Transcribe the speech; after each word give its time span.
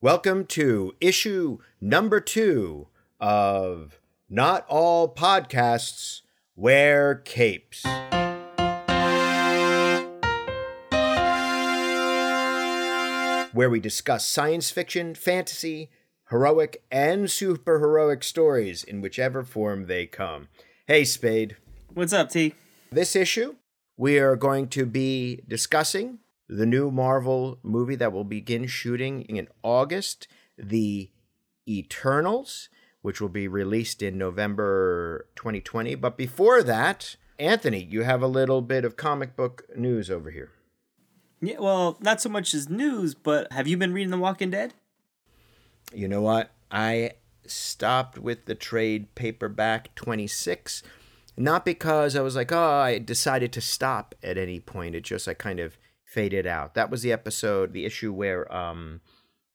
Welcome 0.00 0.46
to 0.46 0.94
issue 1.00 1.58
number 1.80 2.20
two 2.20 2.86
of 3.18 3.98
Not 4.30 4.64
All 4.68 5.12
Podcasts 5.12 6.20
Wear 6.54 7.16
Capes. 7.16 7.82
Where 13.52 13.68
we 13.68 13.80
discuss 13.80 14.24
science 14.24 14.70
fiction, 14.70 15.16
fantasy, 15.16 15.90
heroic, 16.30 16.84
and 16.92 17.24
superheroic 17.24 18.22
stories 18.22 18.84
in 18.84 19.00
whichever 19.00 19.42
form 19.42 19.86
they 19.86 20.06
come. 20.06 20.46
Hey, 20.86 21.04
Spade. 21.04 21.56
What's 21.92 22.12
up, 22.12 22.30
T? 22.30 22.54
This 22.92 23.16
issue, 23.16 23.56
we 23.96 24.20
are 24.20 24.36
going 24.36 24.68
to 24.68 24.86
be 24.86 25.40
discussing 25.48 26.20
the 26.48 26.66
new 26.66 26.90
Marvel 26.90 27.58
movie 27.62 27.96
that 27.96 28.12
will 28.12 28.24
begin 28.24 28.66
shooting 28.66 29.22
in 29.22 29.48
August, 29.62 30.26
The 30.56 31.10
Eternals, 31.68 32.68
which 33.02 33.20
will 33.20 33.28
be 33.28 33.46
released 33.46 34.02
in 34.02 34.18
November 34.18 35.26
2020. 35.36 35.94
But 35.96 36.16
before 36.16 36.62
that, 36.62 37.16
Anthony, 37.38 37.82
you 37.82 38.02
have 38.02 38.22
a 38.22 38.26
little 38.26 38.62
bit 38.62 38.84
of 38.84 38.96
comic 38.96 39.36
book 39.36 39.64
news 39.76 40.10
over 40.10 40.30
here. 40.30 40.50
Yeah, 41.40 41.58
well, 41.60 41.96
not 42.00 42.20
so 42.20 42.28
much 42.28 42.54
as 42.54 42.68
news, 42.68 43.14
but 43.14 43.52
have 43.52 43.68
you 43.68 43.76
been 43.76 43.92
reading 43.92 44.10
The 44.10 44.18
Walking 44.18 44.50
Dead? 44.50 44.74
You 45.94 46.08
know 46.08 46.22
what? 46.22 46.50
I 46.70 47.12
stopped 47.46 48.18
with 48.18 48.46
the 48.46 48.54
trade 48.54 49.14
paperback 49.14 49.94
26 49.94 50.82
not 51.38 51.64
because 51.64 52.16
I 52.16 52.20
was 52.20 52.34
like, 52.34 52.50
oh, 52.50 52.80
I 52.80 52.98
decided 52.98 53.52
to 53.52 53.60
stop 53.60 54.14
at 54.22 54.36
any 54.36 54.58
point. 54.58 54.96
It 54.96 55.04
just 55.04 55.28
I 55.28 55.34
kind 55.34 55.60
of 55.60 55.78
faded 56.08 56.46
out. 56.46 56.74
That 56.74 56.90
was 56.90 57.02
the 57.02 57.12
episode, 57.12 57.72
the 57.72 57.84
issue 57.84 58.12
where 58.12 58.50
um, 58.54 59.00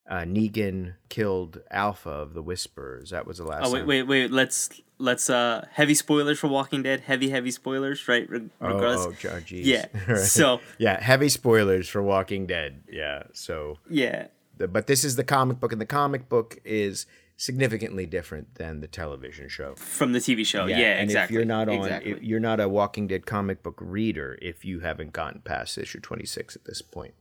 uh, 0.07 0.21
Negan 0.21 0.95
killed 1.09 1.62
Alpha 1.71 2.09
of 2.09 2.34
the 2.34 2.41
Whisperers. 2.41 3.09
That 3.09 3.26
was 3.26 3.39
the 3.39 3.45
last. 3.45 3.65
Oh 3.65 3.71
wait, 3.71 3.79
time. 3.79 3.87
wait, 3.87 4.04
wait. 4.04 4.32
Let's 4.32 4.70
let's 4.99 5.29
uh 5.29 5.65
heavy 5.71 5.96
spoilers 5.96 6.40
for 6.40 6.48
Walking 6.48 6.84
Dead. 6.84 7.01
Heavy, 7.01 7.29
heavy 7.29 7.51
spoilers, 7.51 8.07
right? 8.07 8.29
Re- 8.29 8.49
regardless. 8.59 9.26
Oh, 9.26 9.29
oh, 9.29 9.35
oh 9.35 9.40
geez. 9.40 9.68
Yeah. 9.68 9.85
Right. 10.07 10.18
So 10.20 10.59
yeah, 10.77 11.01
heavy 11.01 11.29
spoilers 11.29 11.90
for 11.90 12.04
Walking 12.04 12.46
Dead. 12.46 12.84
Yeah. 12.91 13.24
So, 13.34 13.79
yeah, 13.90 14.27
the, 14.57 14.68
but 14.68 14.87
this 14.87 15.04
is 15.04 15.15
the 15.15 15.24
comic 15.24 15.59
book, 15.59 15.71
and 15.71 15.81
the 15.81 15.85
comic 15.85 16.29
book 16.29 16.59
is 16.63 17.07
significantly 17.44 18.05
different 18.05 18.55
than 18.55 18.80
the 18.80 18.88
television 18.88 19.49
show. 19.49 19.76
from 19.76 20.13
the 20.13 20.20
TV 20.20 20.46
show. 20.46 20.66
Yeah, 20.66 20.77
and 20.77 21.04
exactly. 21.10 21.36
if 21.36 21.38
you're 21.38 21.46
not 21.46 21.68
on, 21.68 21.76
exactly. 21.76 22.12
if 22.12 22.24
you're 22.24 22.40
not 22.40 22.62
a 22.62 22.70
Walking 22.70 23.05
Dead 23.05 23.26
comic 23.26 23.62
book 23.62 23.77
reader, 23.82 24.38
if 24.41 24.63
you 24.63 24.80
haven't 24.80 25.12
gotten 25.12 25.41
past 25.41 25.77
issue 25.77 25.99
26 25.99 26.55
at 26.55 26.64
this 26.64 26.82
point. 26.82 27.14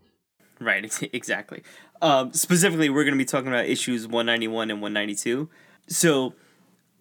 Right, 0.61 0.84
exactly. 1.12 1.65
Um, 2.00 2.33
specifically, 2.33 2.89
we're 2.89 3.03
going 3.03 3.15
to 3.15 3.19
be 3.19 3.25
talking 3.25 3.48
about 3.48 3.67
issues 3.67 4.06
191 4.06 4.70
and 4.70 4.81
192. 4.81 5.50
So, 5.89 6.34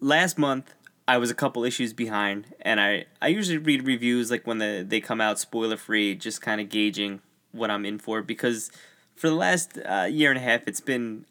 last 0.00 0.36
month, 0.36 0.74
I 1.06 1.18
was 1.18 1.30
a 1.30 1.34
couple 1.34 1.62
issues 1.62 1.92
behind, 1.92 2.52
and 2.62 2.80
I, 2.80 3.04
I 3.20 3.28
usually 3.28 3.58
read 3.58 3.86
reviews 3.86 4.32
like 4.32 4.48
when 4.48 4.58
the, 4.58 4.84
they 4.86 5.00
come 5.00 5.20
out 5.20 5.38
spoiler 5.38 5.76
free, 5.76 6.16
just 6.16 6.42
kind 6.42 6.60
of 6.60 6.68
gauging 6.68 7.20
what 7.52 7.70
I'm 7.70 7.84
in 7.84 8.00
for. 8.00 8.20
Because 8.20 8.72
for 9.14 9.28
the 9.28 9.36
last 9.36 9.78
uh, 9.78 10.08
year 10.10 10.30
and 10.30 10.38
a 10.38 10.42
half, 10.42 10.62
it's 10.66 10.80
been, 10.80 11.24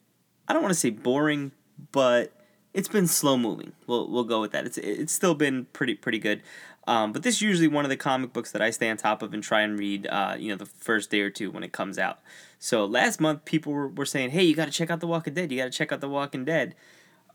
I 0.48 0.54
don't 0.54 0.62
want 0.62 0.74
to 0.74 0.80
say 0.80 0.90
boring, 0.90 1.52
but 1.92 2.32
it's 2.74 2.88
been 2.88 3.08
slow 3.08 3.38
moving. 3.38 3.74
We'll, 3.88 4.10
we'll 4.10 4.24
go 4.24 4.40
with 4.42 4.52
that. 4.52 4.66
It's, 4.66 4.78
it's 4.78 5.14
still 5.14 5.36
been 5.36 5.66
pretty 5.74 5.96
pretty 5.96 6.20
good. 6.20 6.42
Um, 6.88 7.12
but 7.12 7.22
this 7.22 7.36
is 7.36 7.42
usually 7.42 7.68
one 7.68 7.86
of 7.86 7.90
the 7.90 7.98
comic 7.98 8.34
books 8.34 8.52
that 8.52 8.62
I 8.62 8.72
stay 8.72 8.90
on 8.90 8.98
top 8.98 9.22
of 9.22 9.34
and 9.34 9.44
try 9.44 9.62
and 9.62 9.78
read, 9.78 10.08
uh, 10.08 10.36
you 10.40 10.50
know, 10.50 10.56
the 10.56 10.66
first 10.66 11.12
day 11.12 11.22
or 11.22 11.30
two 11.30 11.52
when 11.52 11.64
it 11.64 11.72
comes 11.72 12.00
out. 12.00 12.20
So 12.58 12.86
last 12.86 13.22
month, 13.22 13.46
people 13.46 13.72
were, 13.72 13.88
were 13.88 14.06
saying, 14.06 14.32
hey, 14.32 14.44
you 14.44 14.56
got 14.56 14.66
to 14.66 14.72
check 14.72 14.90
out 14.90 15.00
The 15.00 15.06
Walking 15.08 15.36
Dead. 15.36 15.52
You 15.52 15.60
got 15.60 15.66
to 15.66 15.72
check 15.72 15.92
out 15.92 16.02
The 16.02 16.10
Walking 16.10 16.44
Dead. 16.44 16.74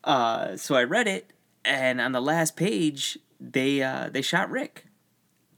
Uh, 0.03 0.57
so 0.57 0.75
I 0.75 0.83
read 0.85 1.07
it, 1.07 1.33
and 1.65 2.01
on 2.01 2.13
the 2.13 2.21
last 2.21 2.57
page, 2.57 3.19
they 3.41 3.83
uh, 3.83 4.09
they 4.13 4.21
shot 4.23 4.51
Rick. 4.51 4.87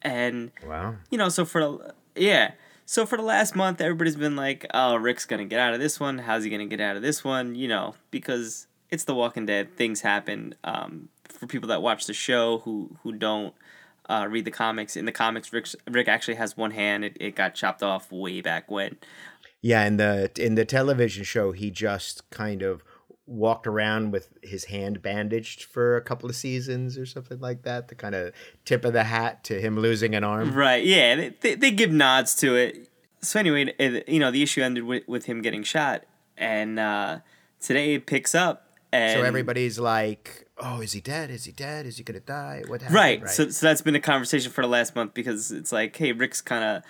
And, 0.02 0.52
Wow. 0.66 0.96
you 1.10 1.18
know, 1.18 1.28
so 1.28 1.44
for, 1.44 1.60
the 1.60 1.94
yeah. 2.14 2.52
So 2.86 3.04
for 3.04 3.16
the 3.16 3.24
last 3.24 3.56
month, 3.56 3.80
everybody's 3.80 4.16
been 4.16 4.36
like, 4.36 4.64
oh, 4.72 4.96
Rick's 4.96 5.24
going 5.26 5.40
to 5.40 5.44
get 5.44 5.58
out 5.60 5.74
of 5.74 5.80
this 5.80 5.98
one. 5.98 6.18
How's 6.18 6.44
he 6.44 6.50
going 6.50 6.60
to 6.60 6.76
get 6.76 6.80
out 6.80 6.96
of 6.96 7.02
this 7.02 7.24
one? 7.24 7.54
You 7.54 7.68
know, 7.68 7.94
because 8.10 8.67
it's 8.90 9.04
The 9.04 9.14
Walking 9.14 9.46
Dead. 9.46 9.76
Things 9.76 10.00
happen. 10.00 10.54
Um, 10.64 11.08
for 11.28 11.46
people 11.46 11.68
that 11.68 11.82
watch 11.82 12.06
the 12.06 12.14
show 12.14 12.58
who, 12.58 12.96
who 13.02 13.12
don't, 13.12 13.54
uh, 14.08 14.26
read 14.28 14.44
the 14.44 14.50
comics. 14.50 14.96
In 14.96 15.04
the 15.04 15.12
comics, 15.12 15.52
Rick 15.52 15.68
Rick 15.90 16.08
actually 16.08 16.36
has 16.36 16.56
one 16.56 16.70
hand. 16.70 17.04
It, 17.04 17.16
it 17.20 17.34
got 17.36 17.54
chopped 17.54 17.82
off 17.82 18.10
way 18.10 18.40
back 18.40 18.70
when. 18.70 18.96
Yeah, 19.60 19.84
in 19.84 19.96
the 19.96 20.30
in 20.36 20.54
the 20.54 20.64
television 20.64 21.24
show, 21.24 21.52
he 21.52 21.70
just 21.70 22.28
kind 22.30 22.62
of 22.62 22.82
walked 23.26 23.66
around 23.66 24.10
with 24.10 24.30
his 24.42 24.66
hand 24.66 25.02
bandaged 25.02 25.62
for 25.62 25.96
a 25.96 26.00
couple 26.00 26.30
of 26.30 26.34
seasons 26.34 26.96
or 26.96 27.04
something 27.04 27.38
like 27.40 27.62
that. 27.62 27.88
The 27.88 27.94
kind 27.94 28.14
of 28.14 28.32
tip 28.64 28.84
of 28.84 28.94
the 28.94 29.04
hat 29.04 29.44
to 29.44 29.60
him 29.60 29.78
losing 29.78 30.14
an 30.14 30.24
arm. 30.24 30.54
Right. 30.54 30.82
Yeah. 30.82 31.28
They, 31.40 31.54
they, 31.54 31.70
give 31.70 31.92
nods 31.92 32.34
to 32.36 32.56
it. 32.56 32.88
So 33.20 33.38
anyway, 33.38 33.74
it, 33.78 34.08
you 34.08 34.18
know, 34.18 34.30
the 34.30 34.42
issue 34.42 34.62
ended 34.62 34.84
with, 34.84 35.06
with 35.06 35.26
him 35.26 35.42
getting 35.42 35.62
shot, 35.62 36.04
and 36.38 36.78
uh, 36.78 37.18
today 37.60 37.94
it 37.94 38.06
picks 38.06 38.34
up, 38.34 38.67
and 38.92 39.18
So 39.20 39.24
everybody's 39.24 39.78
like, 39.78 40.46
"Oh, 40.58 40.80
is 40.80 40.92
he 40.92 41.00
dead? 41.00 41.30
Is 41.30 41.44
he 41.44 41.52
dead? 41.52 41.86
Is 41.86 41.98
he 41.98 42.04
gonna 42.04 42.20
die? 42.20 42.62
What 42.66 42.80
happened?" 42.82 42.94
Right. 42.94 43.28
So, 43.28 43.48
so 43.50 43.66
that's 43.66 43.82
been 43.82 43.94
a 43.94 44.00
conversation 44.00 44.50
for 44.52 44.62
the 44.62 44.68
last 44.68 44.94
month 44.96 45.14
because 45.14 45.50
it's 45.50 45.72
like, 45.72 45.96
hey, 45.96 46.12
Rick's 46.12 46.40
kind 46.40 46.64
of 46.64 46.82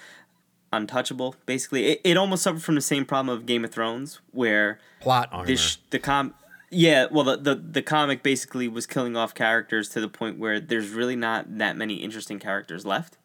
untouchable. 0.73 1.35
Basically, 1.47 1.87
it, 1.87 2.01
it 2.05 2.17
almost 2.17 2.43
suffered 2.43 2.63
from 2.63 2.75
the 2.75 2.81
same 2.81 3.05
problem 3.05 3.37
of 3.37 3.47
Game 3.47 3.65
of 3.65 3.71
Thrones, 3.71 4.21
where 4.33 4.79
plot 5.01 5.29
armor. 5.33 5.47
this 5.47 5.79
the 5.91 5.99
com 5.99 6.35
yeah 6.71 7.07
well 7.11 7.25
the, 7.25 7.37
the 7.39 7.55
the 7.55 7.81
comic 7.83 8.23
basically 8.23 8.69
was 8.69 8.87
killing 8.87 9.17
off 9.17 9.33
characters 9.35 9.89
to 9.89 10.01
the 10.03 10.09
point 10.09 10.39
where 10.39 10.61
there's 10.61 10.91
really 10.91 11.17
not 11.17 11.57
that 11.57 11.77
many 11.79 11.95
interesting 11.95 12.39
characters 12.39 12.85
left 12.85 13.17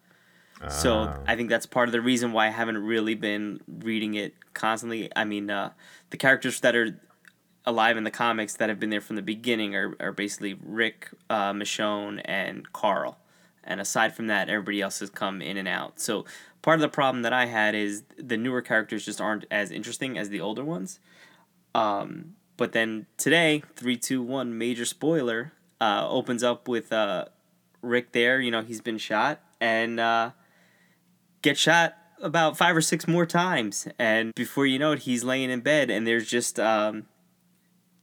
so 0.69 0.93
Ah. 0.99 1.17
i 1.27 1.35
think 1.35 1.49
that's 1.49 1.65
part 1.65 1.89
of 1.89 1.91
the 1.91 1.99
reason 1.99 2.31
why 2.31 2.47
i 2.47 2.51
haven't 2.51 2.77
really 2.77 3.15
been 3.15 3.59
reading 3.67 4.13
it 4.13 4.33
constantly 4.53 5.09
i 5.17 5.25
mean 5.25 5.49
uh, 5.49 5.71
the 6.11 6.15
characters 6.15 6.61
that 6.61 6.73
are 6.73 6.97
alive 7.65 7.97
in 7.97 8.03
the 8.03 8.11
comics 8.11 8.55
that 8.55 8.69
have 8.69 8.79
been 8.79 8.89
there 8.89 9.01
from 9.01 9.15
the 9.15 9.21
beginning 9.21 9.75
are, 9.75 9.95
are 9.99 10.11
basically 10.11 10.57
rick 10.65 11.09
uh, 11.29 11.51
michonne 11.53 12.21
and 12.25 12.71
carl 12.73 13.17
and 13.63 13.79
aside 13.79 14.13
from 14.13 14.27
that 14.27 14.49
everybody 14.49 14.81
else 14.81 14.99
has 14.99 15.09
come 15.09 15.41
in 15.41 15.57
and 15.57 15.67
out 15.67 15.99
so 15.99 16.25
part 16.61 16.75
of 16.75 16.81
the 16.81 16.89
problem 16.89 17.21
that 17.21 17.33
i 17.33 17.45
had 17.45 17.73
is 17.75 18.03
the 18.17 18.37
newer 18.37 18.61
characters 18.61 19.05
just 19.05 19.21
aren't 19.21 19.45
as 19.49 19.71
interesting 19.71 20.17
as 20.17 20.29
the 20.29 20.41
older 20.41 20.63
ones 20.63 20.99
um, 21.75 22.35
but 22.57 22.71
then 22.71 23.07
today, 23.17 23.63
three, 23.75 23.97
two, 23.97 24.21
one, 24.21 24.57
major 24.57 24.85
spoiler, 24.85 25.53
uh, 25.81 26.07
opens 26.07 26.43
up 26.43 26.67
with 26.67 26.93
uh, 26.93 27.25
Rick 27.81 28.11
there. 28.11 28.39
You 28.39 28.51
know, 28.51 28.61
he's 28.61 28.81
been 28.81 28.97
shot 28.97 29.41
and 29.59 29.99
uh, 29.99 30.31
gets 31.41 31.59
shot 31.59 31.95
about 32.21 32.57
five 32.57 32.75
or 32.75 32.81
six 32.81 33.07
more 33.07 33.25
times. 33.25 33.87
And 33.97 34.33
before 34.35 34.65
you 34.65 34.79
know 34.79 34.93
it, 34.93 34.99
he's 34.99 35.23
laying 35.23 35.49
in 35.49 35.61
bed, 35.61 35.89
and 35.89 36.05
there's 36.05 36.29
just, 36.29 36.59
um, 36.59 37.07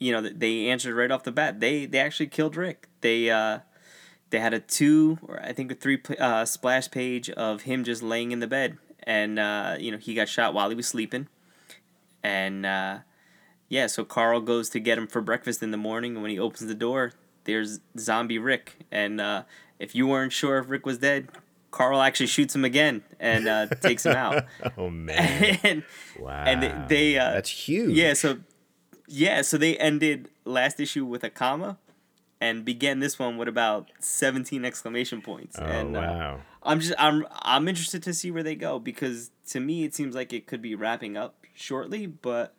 you 0.01 0.11
know, 0.13 0.21
they 0.21 0.69
answered 0.69 0.97
right 0.97 1.11
off 1.13 1.23
the 1.23 1.31
bat. 1.33 1.61
They 1.61 1.87
they 1.87 1.99
actually 2.01 2.27
killed 2.27 2.57
Rick. 2.57 2.89
They 3.03 3.31
uh, 3.31 3.61
they 4.31 4.41
had 4.41 4.53
a 4.55 4.59
two 4.61 5.19
or 5.23 5.41
I 5.41 5.53
think 5.53 5.71
a 5.71 5.75
three 5.77 6.01
uh, 6.19 6.45
splash 6.45 6.91
page 6.91 7.31
of 7.31 7.63
him 7.63 7.85
just 7.85 8.03
laying 8.03 8.33
in 8.33 8.41
the 8.41 8.47
bed, 8.49 8.79
and 9.05 9.39
uh, 9.39 9.77
you 9.79 9.93
know 9.93 9.99
he 9.99 10.15
got 10.15 10.29
shot 10.29 10.55
while 10.55 10.69
he 10.71 10.75
was 10.75 10.89
sleeping, 10.89 11.29
and. 12.23 12.67
Uh, 12.67 12.99
yeah, 13.73 13.87
so 13.87 14.05
Carl 14.05 14.41
goes 14.41 14.69
to 14.71 14.81
get 14.81 14.99
him 14.99 15.07
for 15.07 15.21
breakfast 15.21 15.63
in 15.63 15.71
the 15.71 15.77
morning, 15.77 16.15
and 16.15 16.23
when 16.23 16.33
he 16.33 16.41
opens 16.41 16.67
the 16.67 16.75
door, 16.75 17.13
there's 17.45 17.79
zombie 17.97 18.37
Rick. 18.37 18.85
And 18.91 19.21
uh, 19.21 19.45
if 19.79 19.95
you 19.95 20.09
weren't 20.09 20.33
sure 20.33 20.59
if 20.59 20.69
Rick 20.69 20.85
was 20.85 20.99
dead, 20.99 21.29
Carl 21.71 22.03
actually 22.03 22.27
shoots 22.27 22.53
him 22.53 22.65
again 22.65 23.05
and 23.21 23.47
uh, 23.47 23.67
takes 23.81 24.05
him 24.05 24.17
out. 24.17 24.45
oh 24.77 24.91
man! 24.91 25.61
and 25.63 25.85
Wow. 26.19 26.43
and 26.49 26.61
they, 26.61 26.75
they 26.89 27.17
uh, 27.21 27.31
That's 27.31 27.51
huge. 27.51 27.93
yeah, 27.97 28.15
so 28.15 28.39
yeah, 29.11 29.43
so 29.43 29.59
they 29.59 29.77
ended 29.77 30.31
last 30.45 30.79
issue 30.79 31.05
with 31.05 31.25
a 31.25 31.31
comma, 31.31 31.79
and 32.41 32.65
began 32.65 33.01
this 33.01 33.19
one 33.19 33.37
with 33.37 33.49
about 33.49 33.91
seventeen 33.99 34.65
exclamation 34.65 35.21
points. 35.21 35.57
Oh 35.59 35.65
and 35.65 35.97
uh, 35.97 36.01
wow. 36.01 36.41
I'm 36.63 36.81
just 36.81 36.95
I'm 36.99 37.27
I'm 37.33 37.67
interested 37.67 38.03
to 38.05 38.15
see 38.15 38.31
where 38.31 38.45
they 38.45 38.55
go 38.55 38.79
because 38.79 39.33
to 39.49 39.61
me 39.61 39.85
it 39.85 39.95
seems 39.95 40.15
like 40.15 40.33
it 40.33 40.47
could 40.47 40.63
be 40.63 40.75
wrapping 40.75 41.17
up 41.17 41.45
shortly, 41.55 42.07
but 42.07 42.55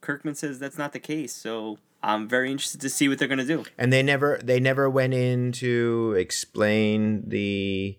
Kirkman 0.00 0.36
says 0.36 0.58
that's 0.58 0.78
not 0.78 0.92
the 0.92 1.00
case. 1.00 1.32
So 1.32 1.78
I'm 2.02 2.28
very 2.28 2.52
interested 2.52 2.80
to 2.82 2.88
see 2.88 3.08
what 3.08 3.18
they're 3.18 3.28
gonna 3.28 3.44
do. 3.44 3.64
And 3.76 3.92
they 3.92 4.02
never 4.02 4.38
they 4.42 4.60
never 4.60 4.88
went 4.88 5.12
in 5.12 5.50
to 5.52 6.14
explain 6.16 7.28
the 7.28 7.98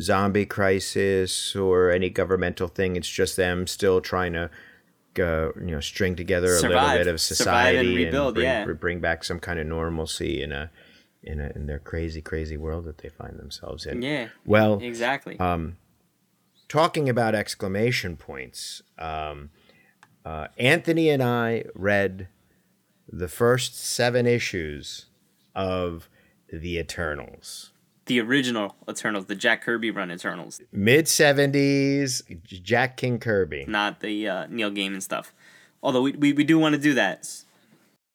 zombie 0.00 0.44
crisis 0.44 1.54
or 1.54 1.90
any 1.90 2.10
governmental 2.10 2.66
thing. 2.66 2.96
It's 2.96 3.08
just 3.08 3.36
them 3.36 3.68
still 3.68 4.00
trying 4.00 4.32
to 4.32 4.50
go, 5.18 5.52
you 5.60 5.72
know, 5.72 5.80
string 5.80 6.16
together 6.16 6.46
a 6.46 6.60
little 6.60 6.68
bit 6.68 6.78
of 6.78 6.80
Survive 6.80 7.06
and 7.08 7.20
society 7.20 7.96
rebuild, 7.96 8.34
bring, 8.34 8.46
yeah. 8.46 8.64
bring 8.64 9.00
back 9.00 9.24
some 9.24 9.40
kind 9.40 9.58
of 9.58 9.66
normalcy 9.66 10.42
in 10.42 10.52
a 10.52 10.70
in 11.22 11.40
a 11.40 11.52
in 11.54 11.66
their 11.66 11.78
crazy 11.78 12.22
crazy 12.22 12.56
world 12.56 12.84
that 12.84 12.98
they 12.98 13.08
find 13.08 13.38
themselves 13.38 13.84
in. 13.84 14.00
Yeah, 14.00 14.28
Well, 14.46 14.78
exactly. 14.80 15.38
Um, 15.38 15.76
talking 16.68 17.08
about 17.08 17.34
exclamation 17.34 18.16
points, 18.16 18.82
um, 18.98 19.50
uh, 20.24 20.48
Anthony 20.56 21.10
and 21.10 21.22
I 21.22 21.64
read 21.74 22.28
the 23.10 23.28
first 23.28 23.78
seven 23.78 24.26
issues 24.26 25.06
of 25.54 26.08
the 26.52 26.78
Eternals. 26.78 27.72
The 28.08 28.20
original 28.20 28.74
Eternals, 28.88 29.26
the 29.26 29.34
Jack 29.34 29.62
Kirby 29.62 29.90
run 29.90 30.10
Eternals, 30.10 30.60
Mid 30.72 31.06
70s, 31.06 32.22
Jack 32.42 32.96
King 32.96 33.18
Kirby. 33.18 33.64
not 33.68 34.00
the 34.00 34.28
uh, 34.28 34.46
Neil 34.48 34.70
Gaiman 34.70 35.02
stuff. 35.02 35.32
Although 35.82 36.02
we, 36.02 36.12
we, 36.12 36.32
we 36.32 36.44
do 36.44 36.58
want 36.58 36.74
to 36.74 36.80
do 36.80 36.94
that. 36.94 37.28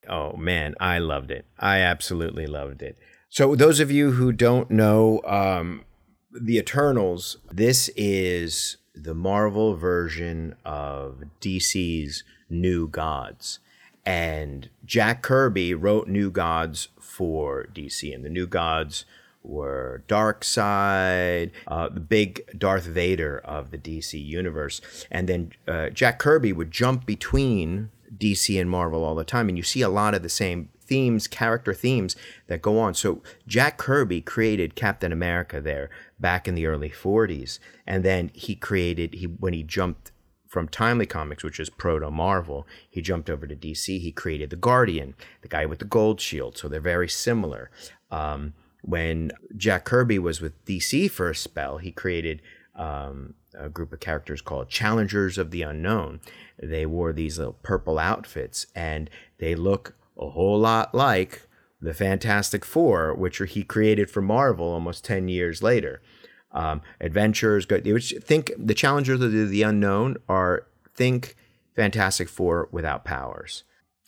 Oh 0.08 0.36
man, 0.36 0.74
I 0.78 0.98
loved 0.98 1.30
it. 1.30 1.46
I 1.58 1.78
absolutely 1.78 2.46
loved 2.46 2.82
it. 2.82 2.98
So, 3.30 3.56
those 3.56 3.80
of 3.80 3.90
you 3.90 4.12
who 4.12 4.30
don't 4.30 4.70
know 4.70 5.20
um, 5.24 5.84
the 6.30 6.56
Eternals, 6.58 7.38
this 7.50 7.90
is 7.96 8.76
the 8.94 9.14
Marvel 9.14 9.74
version 9.74 10.54
of 10.64 11.24
DC's 11.40 12.22
New 12.48 12.86
Gods. 12.86 13.58
And 14.06 14.68
Jack 14.84 15.22
Kirby 15.22 15.74
wrote 15.74 16.06
New 16.06 16.30
Gods 16.30 16.88
for 17.00 17.66
DC, 17.74 18.14
and 18.14 18.24
the 18.24 18.28
New 18.28 18.46
Gods 18.46 19.04
were 19.44 20.02
Darkseid, 20.08 21.50
uh, 21.66 21.88
the 21.88 22.00
big 22.00 22.42
Darth 22.56 22.84
Vader 22.84 23.38
of 23.44 23.70
the 23.70 23.78
DC 23.78 24.24
universe. 24.24 24.80
And 25.10 25.28
then 25.28 25.52
uh, 25.68 25.90
Jack 25.90 26.18
Kirby 26.18 26.52
would 26.52 26.70
jump 26.70 27.06
between 27.06 27.90
DC 28.16 28.60
and 28.60 28.70
Marvel 28.70 29.04
all 29.04 29.14
the 29.14 29.24
time, 29.24 29.48
and 29.48 29.58
you 29.58 29.64
see 29.64 29.82
a 29.82 29.88
lot 29.88 30.14
of 30.14 30.22
the 30.22 30.28
same 30.28 30.68
themes, 30.80 31.26
character 31.26 31.74
themes 31.74 32.16
that 32.46 32.62
go 32.62 32.78
on. 32.78 32.94
So 32.94 33.22
Jack 33.46 33.76
Kirby 33.76 34.20
created 34.20 34.74
Captain 34.74 35.12
America 35.12 35.60
there 35.60 35.90
back 36.18 36.46
in 36.46 36.54
the 36.54 36.66
early 36.66 36.90
40s, 36.90 37.58
and 37.86 38.04
then 38.04 38.30
he 38.34 38.54
created 38.54 39.14
he 39.14 39.26
when 39.26 39.52
he 39.52 39.62
jumped 39.62 40.12
from 40.54 40.68
Timely 40.68 41.04
Comics, 41.04 41.42
which 41.42 41.58
is 41.58 41.68
proto 41.68 42.12
Marvel, 42.12 42.64
he 42.88 43.02
jumped 43.02 43.28
over 43.28 43.44
to 43.44 43.56
DC. 43.56 43.98
He 43.98 44.12
created 44.12 44.50
the 44.50 44.56
Guardian, 44.56 45.16
the 45.42 45.48
guy 45.48 45.66
with 45.66 45.80
the 45.80 45.84
gold 45.84 46.20
shield. 46.20 46.56
So 46.56 46.68
they're 46.68 46.80
very 46.80 47.08
similar. 47.08 47.72
Um, 48.12 48.54
when 48.84 49.32
Jack 49.56 49.86
Kirby 49.86 50.18
was 50.18 50.42
with 50.42 50.62
DC 50.66 51.10
for 51.10 51.30
a 51.30 51.34
spell, 51.34 51.78
he 51.78 51.90
created 51.90 52.42
um, 52.74 53.34
a 53.58 53.70
group 53.70 53.92
of 53.94 54.00
characters 54.00 54.42
called 54.42 54.68
Challengers 54.68 55.38
of 55.38 55.50
the 55.50 55.62
Unknown. 55.62 56.20
They 56.62 56.84
wore 56.84 57.12
these 57.12 57.38
little 57.38 57.56
purple 57.62 57.98
outfits, 57.98 58.66
and 58.74 59.08
they 59.38 59.54
look 59.54 59.96
a 60.18 60.28
whole 60.30 60.58
lot 60.58 60.94
like 60.94 61.48
the 61.80 61.94
Fantastic 61.94 62.62
Four, 62.62 63.14
which 63.14 63.38
he 63.38 63.62
created 63.64 64.10
for 64.10 64.20
Marvel 64.20 64.66
almost 64.66 65.04
10 65.04 65.28
years 65.28 65.62
later. 65.62 66.02
Um, 66.52 66.82
adventures, 67.00 67.64
go, 67.64 67.78
which 67.80 68.14
think 68.22 68.52
the 68.58 68.74
Challengers 68.74 69.20
of 69.22 69.32
the, 69.32 69.62
Unknown 69.62 70.16
are 70.28 70.66
think 70.94 71.36
Fantastic 71.74 72.28
Four 72.28 72.68
without 72.70 73.04
powers. 73.04 73.64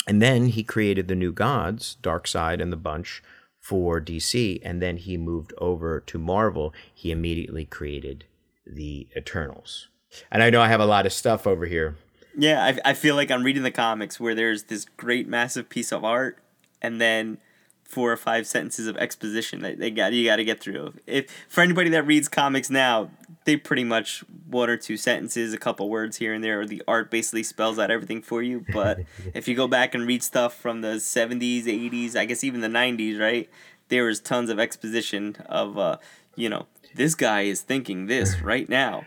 And 0.07 0.21
then 0.21 0.47
he 0.47 0.63
created 0.63 1.09
the 1.09 1.15
New 1.17 1.33
Gods, 1.33 1.97
Darkseid 2.03 2.61
and 2.61 2.71
the 2.71 2.77
bunch 2.77 3.23
for 3.67 4.01
DC, 4.01 4.61
and 4.63 4.81
then 4.81 4.97
he 4.97 5.17
moved 5.17 5.53
over 5.59 5.99
to 5.99 6.19
Marvel. 6.19 6.73
He 6.95 7.11
immediately 7.11 7.65
created 7.65 8.25
the 8.65 9.09
Eternals. 9.17 9.89
And 10.31 10.41
I 10.41 10.51
know 10.51 10.61
I 10.63 10.69
have 10.69 10.79
a 10.79 10.87
lot 10.87 11.05
of 11.05 11.13
stuff 11.13 11.49
over 11.49 11.67
here. 11.67 11.97
Yeah, 12.39 12.65
I, 12.65 12.91
I 12.91 12.95
feel 12.95 13.17
like 13.17 13.29
I'm 13.29 13.43
reading 13.43 13.65
the 13.65 13.73
comics 13.73 14.21
where 14.21 14.37
there's 14.37 14.65
this 14.65 14.85
great 14.85 15.27
massive 15.27 15.69
piece 15.69 15.91
of 15.91 16.05
art 16.05 16.39
and 16.81 17.01
then 17.01 17.39
four 17.83 18.13
or 18.13 18.17
five 18.17 18.47
sentences 18.47 18.87
of 18.87 18.97
exposition 18.99 19.63
that 19.63 19.81
they 19.81 19.91
got 19.91 20.13
you 20.13 20.25
got 20.25 20.37
to 20.37 20.45
get 20.45 20.61
through. 20.61 20.95
If 21.05 21.29
for 21.49 21.61
anybody 21.61 21.91
that 21.91 22.07
reads 22.07 22.29
comics 22.29 22.71
now, 22.71 23.11
they 23.47 23.57
pretty 23.57 23.85
much 23.85 24.25
one 24.51 24.69
or 24.69 24.77
two 24.77 24.97
sentences, 24.97 25.55
a 25.55 25.59
couple 25.59 25.89
words 25.89 26.19
here 26.19 26.35
and 26.35 26.45
there, 26.45 26.61
or 26.61 26.67
the 26.67 26.83
art 26.87 27.11
basically 27.11 27.43
spells 27.43 27.79
out 27.79 27.91
everything 27.91 28.21
for 28.21 28.43
you. 28.43 28.67
But 28.73 29.01
if 29.35 29.49
you 29.49 29.55
go 29.55 29.67
back 29.67 29.95
and 29.95 30.07
read 30.07 30.23
stuff 30.23 30.55
from 30.55 30.83
the 30.83 30.97
'70s, 30.97 31.65
'80s, 31.65 32.17
I 32.17 32.27
guess 32.27 32.45
even 32.45 32.61
the 32.61 32.69
'90s, 32.69 33.19
right? 33.19 33.49
There 33.89 34.05
was 34.05 34.21
tons 34.21 34.51
of 34.51 34.59
exposition 34.59 35.37
of, 35.47 35.79
uh, 35.79 35.99
you 36.35 36.49
know, 36.49 36.67
this 36.95 37.15
guy 37.15 37.43
is 37.43 37.63
thinking 37.63 38.07
this 38.07 38.41
right 38.43 38.69
now. 38.69 39.07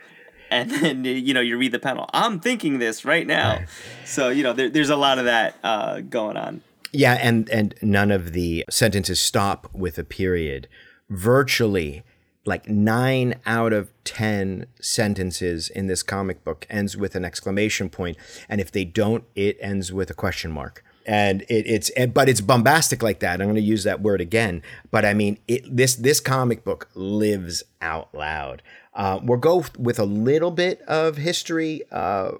And 0.50 0.71
then 0.71 1.03
you 1.03 1.33
know 1.33 1.41
you 1.41 1.57
read 1.57 1.74
the 1.74 1.80
panel. 1.80 2.09
I'm 2.13 2.39
thinking 2.39 2.80
this 2.80 3.06
right 3.06 3.27
now, 3.27 3.59
so 4.06 4.30
you 4.30 4.41
know 4.41 4.53
there, 4.53 4.69
there's 4.69 4.89
a 4.89 4.95
lot 4.95 5.19
of 5.19 5.25
that 5.25 5.56
uh, 5.63 6.00
going 6.01 6.38
on. 6.38 6.62
Yeah, 6.91 7.19
and 7.21 7.47
and 7.50 7.75
none 7.81 8.09
of 8.09 8.33
the 8.33 8.65
sentences 8.69 9.19
stop 9.19 9.69
with 9.74 10.00
a 10.00 10.03
period. 10.03 10.68
Virtually 11.09 12.03
like 12.50 12.68
9 12.68 13.36
out 13.46 13.72
of 13.72 13.94
10 14.04 14.66
sentences 14.81 15.69
in 15.69 15.88
this 15.88 16.04
comic 16.04 16.44
book 16.44 16.68
ends 16.69 16.98
with 16.98 17.16
an 17.16 17.24
exclamation 17.24 17.90
point 17.90 18.18
and 18.50 18.60
if 18.60 18.72
they 18.72 18.84
don't 18.84 19.24
it 19.36 19.57
ends 19.62 19.94
with 19.94 20.10
a 20.10 20.13
question 20.13 20.51
mark. 20.51 20.84
And 21.06 21.42
it, 21.44 21.66
it's 21.66 21.92
but 22.13 22.30
it's 22.30 22.42
bombastic 22.42 23.01
like 23.01 23.19
that. 23.22 23.42
I'm 23.42 23.48
going 23.48 23.56
to 23.56 23.62
use 23.62 23.84
that 23.84 24.01
word 24.01 24.22
again, 24.22 24.62
but 24.92 25.06
I 25.06 25.13
mean 25.13 25.40
it. 25.48 25.63
This 25.75 25.96
this 25.96 26.19
comic 26.19 26.63
book 26.63 26.90
lives 26.94 27.63
out 27.81 28.13
loud. 28.13 28.62
Uh, 28.94 29.19
we'll 29.24 29.38
go 29.40 29.63
with 29.78 29.98
a 29.98 30.04
little 30.06 30.51
bit 30.51 30.81
of 30.81 31.18
history 31.18 31.84
uh, 31.92 32.31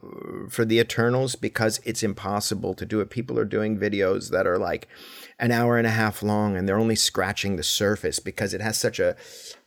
for 0.50 0.66
the 0.66 0.78
Eternals 0.78 1.36
because 1.36 1.80
it's 1.86 2.04
impossible 2.04 2.74
to 2.74 2.86
do 2.86 3.00
it. 3.00 3.10
People 3.10 3.40
are 3.40 3.46
doing 3.46 3.78
videos 3.78 4.30
that 4.32 4.46
are 4.46 4.58
like 4.58 4.88
an 5.40 5.52
hour 5.52 5.78
and 5.78 5.88
a 5.88 5.92
half 5.92 6.22
long 6.22 6.58
and 6.58 6.68
they're 6.68 6.80
only 6.80 6.96
scratching 6.96 7.56
the 7.56 7.64
surface 7.64 8.20
because 8.20 8.54
it 8.54 8.62
has 8.62 8.78
such 8.78 9.00
a 9.00 9.16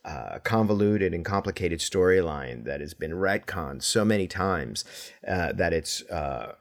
uh, 0.05 0.39
convoluted 0.43 1.15
and 1.15 1.25
complicated 1.25 1.81
storyline 1.81 2.65
that 2.65 2.81
has 2.81 2.95
been 2.95 3.13
retconned 3.13 3.83
so 3.83 4.05
many 4.05 4.27
times 4.27 4.85
uh, 5.29 5.53
that 5.53 5.73
it's 5.73 6.03
uh, 6.11 6.55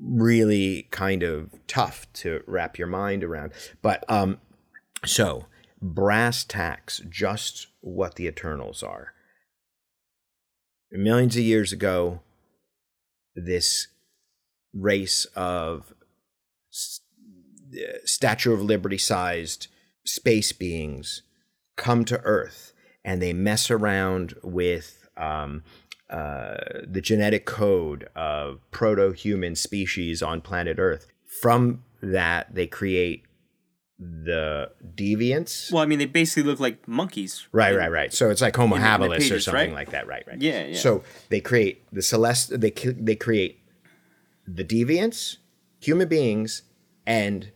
really 0.00 0.88
kind 0.90 1.22
of 1.22 1.50
tough 1.66 2.06
to 2.12 2.42
wrap 2.46 2.78
your 2.78 2.88
mind 2.88 3.22
around. 3.22 3.52
But 3.82 4.04
um, 4.08 4.38
so 5.04 5.46
brass 5.80 6.44
tacks, 6.44 7.00
just 7.08 7.68
what 7.80 8.16
the 8.16 8.26
Eternals 8.26 8.82
are 8.82 9.12
millions 10.92 11.36
of 11.36 11.42
years 11.42 11.72
ago, 11.72 12.20
this 13.34 13.88
race 14.74 15.24
of 15.36 15.94
Statue 18.04 18.52
of 18.52 18.62
Liberty 18.62 18.98
sized 18.98 19.68
space 20.04 20.52
beings 20.52 21.22
come 21.76 22.04
to 22.04 22.20
Earth 22.20 22.71
and 23.04 23.20
they 23.22 23.32
mess 23.32 23.70
around 23.70 24.34
with 24.42 25.08
um, 25.16 25.62
uh, 26.10 26.56
the 26.86 27.00
genetic 27.00 27.46
code 27.46 28.08
of 28.14 28.60
proto 28.70 29.12
human 29.12 29.54
species 29.56 30.22
on 30.22 30.40
planet 30.40 30.78
Earth. 30.78 31.06
From 31.40 31.82
that, 32.02 32.54
they 32.54 32.66
create 32.66 33.24
the 33.98 34.70
deviants. 34.96 35.70
Well, 35.72 35.82
I 35.82 35.86
mean, 35.86 35.98
they 35.98 36.06
basically 36.06 36.42
look 36.50 36.58
like 36.60 36.86
monkeys. 36.88 37.46
Right, 37.52 37.74
right, 37.76 37.90
right. 37.90 38.12
So 38.12 38.30
it's 38.30 38.40
like 38.40 38.56
Homo 38.56 38.76
In 38.76 38.82
the- 38.82 38.88
in 38.94 39.00
the 39.00 39.06
habilis 39.08 39.30
or 39.34 39.40
something 39.40 39.70
right? 39.70 39.74
like 39.74 39.90
that. 39.92 40.06
Right, 40.06 40.24
right. 40.26 40.40
Yeah, 40.40 40.66
yeah. 40.66 40.76
So 40.76 41.02
they 41.28 41.40
create 41.40 41.84
the 41.92 42.00
celest. 42.00 42.60
They 42.60 42.70
they 42.70 43.14
create 43.14 43.60
the 44.46 44.64
deviants, 44.64 45.36
human 45.80 46.08
beings, 46.08 46.62
and 47.06 47.52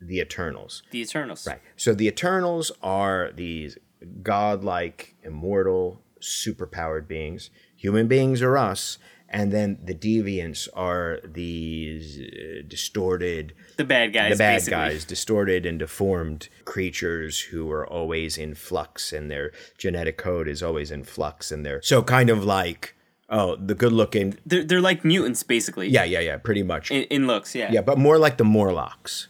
the 0.00 0.20
Eternals. 0.20 0.82
The 0.90 1.00
Eternals. 1.00 1.46
Right. 1.46 1.60
So 1.76 1.92
the 1.92 2.06
Eternals 2.06 2.70
are 2.82 3.32
these 3.34 3.76
godlike, 4.22 5.14
immortal, 5.22 6.02
superpowered 6.20 7.06
beings. 7.08 7.50
Human 7.76 8.08
beings 8.08 8.40
are 8.42 8.56
us, 8.56 8.98
and 9.28 9.52
then 9.52 9.78
the 9.82 9.94
deviants 9.94 10.68
are 10.74 11.20
these 11.24 12.18
uh, 12.20 12.62
distorted 12.66 13.54
The 13.76 13.84
bad 13.84 14.12
guys. 14.12 14.32
the 14.32 14.38
bad 14.38 14.54
basically. 14.56 14.70
guys, 14.76 15.04
distorted 15.04 15.66
and 15.66 15.78
deformed 15.78 16.48
creatures 16.64 17.40
who 17.40 17.70
are 17.70 17.86
always 17.86 18.38
in 18.38 18.54
flux, 18.54 19.12
and 19.12 19.30
their 19.30 19.52
genetic 19.78 20.16
code 20.18 20.48
is 20.48 20.62
always 20.62 20.90
in 20.90 21.04
flux, 21.04 21.50
and 21.52 21.64
they're 21.64 21.82
so 21.82 22.02
kind 22.02 22.30
of 22.30 22.44
like 22.44 22.94
oh 23.30 23.56
the 23.56 23.74
good 23.74 23.92
looking 23.92 24.36
They're, 24.46 24.62
they're 24.64 24.80
like 24.82 25.02
mutants, 25.04 25.42
basically. 25.42 25.88
yeah 25.88 26.04
yeah 26.04 26.20
yeah 26.20 26.36
pretty 26.36 26.62
much 26.62 26.90
In, 26.90 27.02
in 27.04 27.26
looks, 27.26 27.54
yeah. 27.54 27.70
yeah, 27.72 27.80
but 27.82 27.98
more 27.98 28.18
like 28.18 28.36
the 28.38 28.44
Morlocks. 28.44 29.28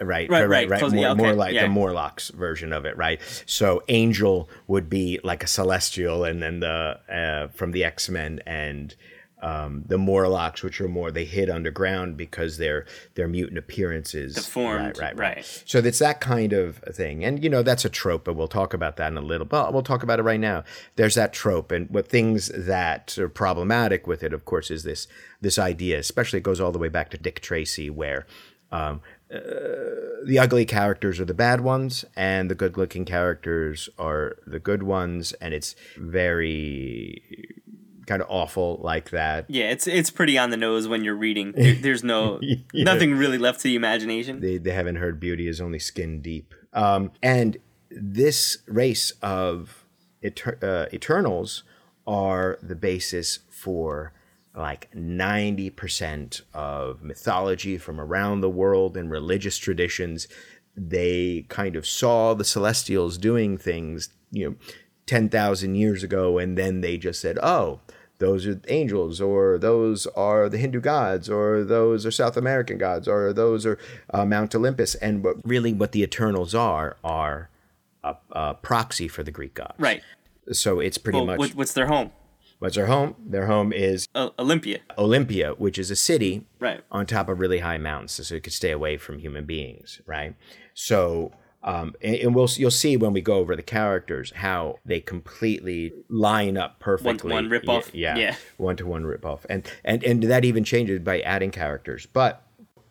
Right, 0.00 0.30
Right, 0.30 0.48
right, 0.48 0.68
right, 0.68 0.70
right. 0.70 0.80
More, 0.80 1.00
yeah, 1.02 1.10
okay, 1.12 1.22
more 1.22 1.34
like 1.34 1.52
yeah. 1.52 1.64
the 1.64 1.68
Morlocks 1.68 2.30
version 2.30 2.72
of 2.72 2.86
it, 2.86 2.96
right? 2.96 3.20
So 3.44 3.82
Angel 3.88 4.48
would 4.66 4.88
be 4.88 5.20
like 5.22 5.44
a 5.44 5.46
Celestial, 5.46 6.24
and 6.24 6.42
then 6.42 6.60
the 6.60 6.98
uh, 7.12 7.48
from 7.48 7.72
the 7.72 7.84
X 7.84 8.08
Men, 8.08 8.40
and 8.46 8.94
um, 9.42 9.84
the 9.86 9.98
Morlocks, 9.98 10.62
which 10.62 10.80
are 10.80 10.88
more 10.88 11.10
they 11.10 11.24
hid 11.24 11.48
underground 11.50 12.16
because 12.16 12.58
their 12.58 12.86
their 13.14 13.28
mutant 13.28 13.58
appearances 13.58 14.34
Deformed, 14.34 14.98
Right, 14.98 14.98
right, 14.98 15.16
right. 15.16 15.36
right. 15.36 15.62
So 15.66 15.78
it's 15.78 15.98
that 15.98 16.20
kind 16.20 16.52
of 16.52 16.76
thing, 16.78 17.24
and 17.24 17.42
you 17.42 17.50
know 17.50 17.62
that's 17.62 17.84
a 17.84 17.90
trope, 17.90 18.24
but 18.24 18.36
we'll 18.36 18.48
talk 18.48 18.74
about 18.74 18.96
that 18.96 19.12
in 19.12 19.18
a 19.18 19.22
little. 19.22 19.46
But 19.46 19.72
we'll 19.72 19.82
talk 19.82 20.02
about 20.02 20.18
it 20.18 20.22
right 20.22 20.40
now. 20.40 20.64
There's 20.96 21.14
that 21.14 21.32
trope, 21.32 21.72
and 21.72 21.88
what 21.90 22.08
things 22.08 22.48
that 22.54 23.18
are 23.18 23.28
problematic 23.28 24.06
with 24.06 24.22
it, 24.22 24.32
of 24.32 24.44
course, 24.44 24.70
is 24.70 24.82
this 24.82 25.06
this 25.40 25.58
idea. 25.58 25.98
Especially, 25.98 26.38
it 26.38 26.42
goes 26.42 26.60
all 26.60 26.72
the 26.72 26.78
way 26.78 26.88
back 26.88 27.10
to 27.10 27.18
Dick 27.18 27.40
Tracy, 27.40 27.88
where 27.90 28.26
um, 28.72 29.00
uh, 29.32 30.24
the 30.26 30.38
ugly 30.40 30.64
characters 30.64 31.20
are 31.20 31.24
the 31.24 31.34
bad 31.34 31.60
ones, 31.60 32.04
and 32.16 32.50
the 32.50 32.54
good-looking 32.54 33.04
characters 33.04 33.88
are 33.98 34.36
the 34.46 34.58
good 34.58 34.82
ones, 34.82 35.32
and 35.40 35.54
it's 35.54 35.74
very 35.96 37.22
kind 38.06 38.22
of 38.22 38.28
awful 38.30 38.80
like 38.82 39.10
that. 39.10 39.46
Yeah, 39.48 39.70
it's 39.70 39.86
it's 39.86 40.10
pretty 40.10 40.36
on 40.36 40.50
the 40.50 40.56
nose 40.56 40.88
when 40.88 41.04
you're 41.04 41.14
reading. 41.16 41.52
There, 41.56 41.74
there's 41.74 42.02
no 42.04 42.38
Yeah. 42.42 42.56
nothing 42.84 43.14
really 43.14 43.38
left 43.38 43.60
to 43.60 43.64
the 43.68 43.76
imagination. 43.76 44.40
They, 44.40 44.58
they 44.58 44.72
haven't 44.72 44.96
heard 44.96 45.20
beauty 45.20 45.46
is 45.46 45.60
only 45.60 45.78
skin 45.78 46.20
deep. 46.20 46.52
Um, 46.72 47.12
and 47.22 47.58
this 47.90 48.58
race 48.66 49.12
of 49.22 49.84
eter- 50.24 50.62
uh, 50.62 50.86
Eternals 50.92 51.62
are 52.06 52.58
the 52.62 52.74
basis 52.74 53.40
for 53.48 54.12
like 54.54 54.90
90% 54.92 56.42
of 56.52 57.02
mythology 57.02 57.78
from 57.78 58.00
around 58.00 58.40
the 58.40 58.50
world 58.50 58.96
and 58.96 59.10
religious 59.10 59.56
traditions. 59.56 60.26
They 60.76 61.46
kind 61.48 61.76
of 61.76 61.86
saw 61.86 62.34
the 62.34 62.44
Celestials 62.44 63.18
doing 63.18 63.58
things, 63.58 64.10
you 64.30 64.50
know, 64.50 64.56
10,000 65.06 65.74
years 65.74 66.02
ago, 66.02 66.38
and 66.38 66.56
then 66.56 66.80
they 66.80 66.96
just 66.96 67.20
said, 67.20 67.38
oh, 67.42 67.80
those 68.18 68.46
are 68.46 68.60
angels, 68.68 69.20
or 69.20 69.58
those 69.58 70.06
are 70.08 70.48
the 70.48 70.58
Hindu 70.58 70.80
gods, 70.80 71.28
or 71.28 71.64
those 71.64 72.04
are 72.04 72.10
South 72.10 72.36
American 72.36 72.78
gods, 72.78 73.08
or 73.08 73.32
those 73.32 73.64
are 73.64 73.78
uh, 74.12 74.24
Mount 74.24 74.54
Olympus. 74.54 74.94
And 74.96 75.24
what, 75.24 75.36
really, 75.42 75.72
what 75.72 75.92
the 75.92 76.02
Eternals 76.02 76.54
are, 76.54 76.96
are 77.02 77.48
a, 78.04 78.14
a 78.32 78.54
proxy 78.54 79.08
for 79.08 79.22
the 79.22 79.30
Greek 79.30 79.54
gods. 79.54 79.74
Right. 79.78 80.02
So 80.52 80.80
it's 80.80 80.98
pretty 80.98 81.18
Well, 81.18 81.38
much 81.38 81.54
what's 81.54 81.72
their 81.72 81.86
home? 81.86 82.12
What's 82.60 82.76
their 82.76 82.86
home? 82.86 83.16
Their 83.26 83.46
home 83.46 83.72
is 83.72 84.06
Uh, 84.14 84.30
Olympia. 84.38 84.78
Olympia, 84.96 85.54
which 85.58 85.78
is 85.78 85.90
a 85.90 85.96
city 85.96 86.46
Right. 86.60 86.80
on 86.92 87.04
top 87.06 87.28
of 87.28 87.40
really 87.40 87.58
high 87.58 87.78
mountains, 87.78 88.12
so 88.26 88.34
it 88.36 88.44
could 88.44 88.52
stay 88.52 88.70
away 88.70 88.96
from 88.96 89.18
human 89.18 89.44
beings, 89.44 90.00
right? 90.06 90.34
So, 90.74 91.32
um, 91.62 91.94
and, 92.00 92.16
and 92.16 92.34
we'll 92.34 92.48
you'll 92.56 92.70
see 92.70 92.96
when 92.96 93.12
we 93.12 93.20
go 93.20 93.34
over 93.38 93.54
the 93.56 93.62
characters 93.62 94.32
how 94.36 94.78
they 94.84 95.00
completely 95.00 95.92
line 96.08 96.56
up 96.56 96.78
perfectly. 96.80 97.32
One-to-one 97.34 97.48
rip-off. 97.50 97.94
Yeah, 97.94 98.16
Yeah. 98.16 98.36
one 98.56 98.76
to 98.76 98.86
one 98.86 99.04
rip 99.04 99.26
off, 99.26 99.44
and 99.50 99.66
and 99.84 100.02
and 100.04 100.22
that 100.22 100.44
even 100.44 100.64
changes 100.64 101.00
by 101.00 101.20
adding 101.20 101.50
characters. 101.50 102.06
But 102.06 102.46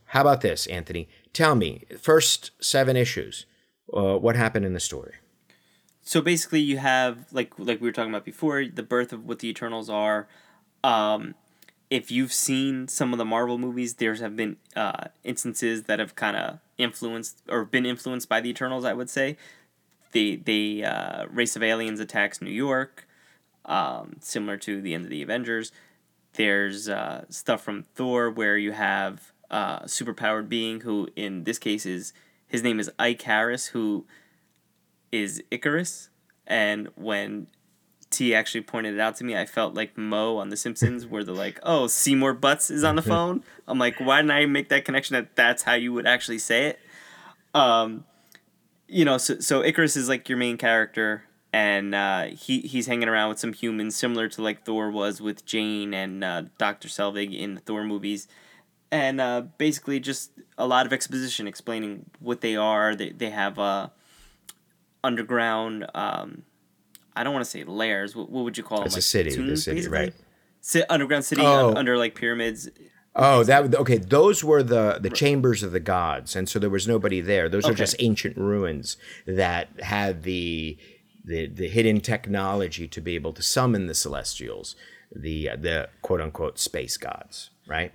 how 0.06 0.22
about 0.22 0.42
this, 0.42 0.68
Anthony? 0.68 1.08
Tell 1.34 1.56
me, 1.56 1.86
first 2.00 2.52
seven 2.62 2.96
issues, 2.98 3.46
uh, 3.94 4.18
what 4.18 4.36
happened 4.36 4.66
in 4.66 4.74
the 4.74 4.80
story? 4.80 5.14
So 6.10 6.22
basically, 6.22 6.62
you 6.62 6.80
have 6.80 7.32
like 7.32 7.54
like 7.60 7.80
we 7.80 7.88
were 7.88 7.92
talking 7.92 8.10
about 8.10 8.26
before, 8.26 8.66
the 8.66 8.82
birth 8.82 9.14
of 9.14 9.28
what 9.28 9.38
the 9.38 9.48
Eternals 9.48 9.92
are. 9.92 10.28
Um, 10.84 11.36
if 11.92 12.10
you've 12.10 12.34
seen 12.34 12.88
some 12.88 13.14
of 13.14 13.20
the 13.20 13.26
Marvel 13.26 13.60
movies, 13.60 13.94
there 13.94 14.16
have 14.16 14.36
been 14.36 14.58
uh, 14.76 15.10
instances 15.24 15.84
that 15.84 16.00
have 16.00 16.16
kind 16.16 16.36
of 16.36 16.58
influenced 16.80 17.44
or 17.48 17.64
been 17.64 17.86
influenced 17.86 18.28
by 18.28 18.42
the 18.42 18.50
Eternals. 18.50 18.86
I 18.86 18.94
would 18.94 19.08
say, 19.08 19.38
the 20.12 20.42
the 20.44 20.84
uh, 20.84 21.26
race 21.28 21.56
of 21.56 21.62
aliens 21.62 22.00
attacks 22.00 22.42
New 22.42 22.50
York, 22.50 23.08
um, 23.66 24.16
similar 24.20 24.58
to 24.58 24.82
the 24.82 24.96
end 24.96 25.04
of 25.04 25.12
the 25.12 25.22
Avengers. 25.22 25.72
There's 26.34 26.90
uh, 26.90 27.26
stuff 27.30 27.62
from 27.62 27.84
Thor 27.94 28.32
where 28.32 28.58
you 28.58 28.72
have 28.72 29.32
uh, 29.52 29.82
superpowered 29.82 30.50
being 30.50 30.82
who, 30.82 31.10
in 31.16 31.44
this 31.44 31.60
case, 31.60 31.86
is 31.86 32.14
his 32.48 32.64
name 32.64 32.80
is 32.80 32.90
Ike 32.98 33.22
Harris, 33.22 33.68
who 33.68 34.08
is 35.12 35.44
Ikaris. 35.52 36.10
And 36.48 36.90
when 36.96 37.48
T 38.10 38.34
actually 38.34 38.62
pointed 38.62 38.96
it 38.96 39.00
out 39.00 39.16
to 39.18 39.24
me, 39.24 39.38
I 39.38 39.46
felt 39.46 39.76
like 39.76 39.98
Moe 39.98 40.38
on 40.38 40.50
The 40.50 40.58
Simpsons, 40.58 41.06
where 41.06 41.24
they're 41.24 41.36
like, 41.36 41.60
"Oh, 41.64 41.88
Seymour 41.88 42.34
Butts 42.34 42.70
is 42.72 42.84
on 42.84 42.96
the 42.96 43.02
phone." 43.02 43.44
I'm 43.68 43.78
like, 43.78 44.00
why 44.00 44.18
didn't 44.18 44.32
I 44.32 44.46
make 44.48 44.70
that 44.70 44.84
connection 44.86 45.14
that 45.14 45.36
that's 45.36 45.64
how 45.64 45.76
you 45.76 45.94
would 45.94 46.08
actually 46.08 46.40
say 46.40 46.66
it? 46.68 46.80
Um, 47.54 48.06
you 48.88 49.06
know, 49.06 49.18
so 49.18 49.40
so 49.40 49.62
Ikaris 49.62 49.96
is 49.96 50.10
like 50.10 50.28
your 50.28 50.38
main 50.40 50.58
character, 50.58 51.24
and 51.54 51.94
uh, 51.94 52.26
he 52.26 52.62
he's 52.62 52.88
hanging 52.88 53.08
around 53.08 53.30
with 53.30 53.40
some 53.40 53.54
humans, 53.54 53.96
similar 53.96 54.28
to 54.30 54.42
like 54.42 54.66
Thor 54.66 54.90
was 54.90 55.22
with 55.22 55.46
Jane 55.46 55.94
and 55.94 56.24
uh, 56.24 56.44
Doctor 56.58 56.88
Selvig 56.88 57.38
in 57.38 57.54
the 57.54 57.62
Thor 57.62 57.84
movies, 57.84 58.28
and 58.92 59.22
uh, 59.22 59.42
basically 59.60 60.00
just 60.00 60.32
a 60.58 60.66
lot 60.66 60.88
of 60.88 60.94
exposition 60.94 61.48
explaining 61.48 62.10
what 62.20 62.42
they 62.42 62.56
are. 62.56 62.96
They 62.96 63.12
they 63.12 63.30
have 63.30 63.60
uh, 63.60 63.90
underground. 65.04 65.86
Um, 65.94 66.44
I 67.16 67.24
don't 67.24 67.34
want 67.34 67.44
to 67.46 67.50
say 67.52 67.64
layers. 67.64 68.16
What, 68.16 68.30
what 68.30 68.44
would 68.44 68.58
you 68.58 68.64
call 68.64 68.80
them? 68.80 68.88
It's 68.88 68.98
a 68.98 69.02
city, 69.02 69.32
the 69.32 69.36
tombs, 69.38 69.64
city, 69.64 69.78
basically? 69.78 69.98
right. 69.98 70.14
Sit 70.62 70.86
underground 70.90 71.26
city 71.26 71.42
Oh. 71.44 71.70
un- 71.70 71.78
under 71.78 71.98
like 71.98 72.16
pyramids. 72.16 72.70
Oh, 73.16 73.44
that 73.44 73.74
okay. 73.76 73.98
Those 73.98 74.44
were 74.44 74.62
the 74.62 75.00
the 75.02 75.10
chambers 75.10 75.64
of 75.64 75.72
the 75.72 75.80
gods, 75.80 76.36
and 76.36 76.48
so 76.48 76.60
there 76.60 76.70
was 76.70 76.88
nobody 76.88 77.22
there. 77.22 77.50
Those 77.50 77.66
are 77.66 77.74
just 77.74 77.96
ancient 78.00 78.38
ruins 78.38 78.98
that 79.26 79.68
had 79.82 80.24
the 80.24 80.78
the 81.26 81.48
the 81.48 81.68
hidden 81.68 82.02
technology 82.02 82.88
to 82.88 83.02
be 83.02 83.16
able 83.16 83.34
to 83.34 83.42
summon 83.42 83.88
the 83.88 83.96
celestials, 83.96 84.76
the 85.14 85.50
the 85.58 85.90
quote 86.02 86.22
unquote 86.22 86.60
space 86.60 86.98
gods, 86.98 87.50
right? 87.68 87.92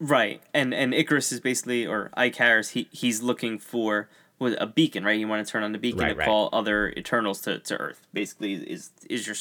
Right, 0.00 0.42
and 0.52 0.74
and 0.74 0.92
Ikaris 0.92 1.32
is 1.32 1.38
basically, 1.40 1.86
or 1.86 2.10
Ikaris, 2.16 2.72
he 2.72 2.88
he's 2.90 3.22
looking 3.22 3.58
for 3.58 4.08
what 4.40 4.60
a 4.60 4.66
beacon, 4.66 5.04
right? 5.04 5.20
You 5.20 5.28
want 5.28 5.46
to 5.46 5.52
turn 5.52 5.62
on 5.62 5.72
the 5.72 5.78
beacon 5.78 6.00
Right, 6.00 6.12
to 6.12 6.18
right. 6.18 6.26
call 6.26 6.48
other 6.50 6.88
Eternals 6.96 7.42
to, 7.42 7.58
to 7.58 7.76
Earth. 7.76 8.06
Basically, 8.12 8.54
is 8.54 8.90
is 9.08 9.26
your 9.26 9.36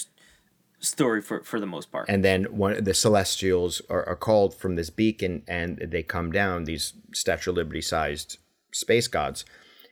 story 0.82 1.22
for 1.22 1.41
for 1.44 1.58
the 1.60 1.65
most 1.65 1.89
part. 1.89 2.10
And 2.10 2.22
then 2.24 2.44
one 2.46 2.84
the 2.84 2.94
celestials 2.94 3.82
are, 3.89 4.06
are 4.08 4.18
called 4.18 4.53
from 4.53 4.75
this 4.75 4.89
beacon, 4.89 5.44
and 5.48 5.77
they 5.77 6.03
come 6.03 6.34
down 6.34 6.65
these 6.65 6.94
Statue 7.13 7.51
of 7.51 7.56
Liberty 7.56 7.82
sized 7.82 8.39
space 8.74 9.08
gods, 9.08 9.46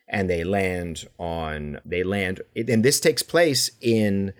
and 0.10 0.30
they 0.30 0.44
land 0.44 1.08
on 1.18 1.80
they 1.86 2.04
land, 2.04 2.42
and 2.54 2.84
this 2.84 3.00
takes 3.00 3.24
place 3.24 3.72
in. 3.82 4.34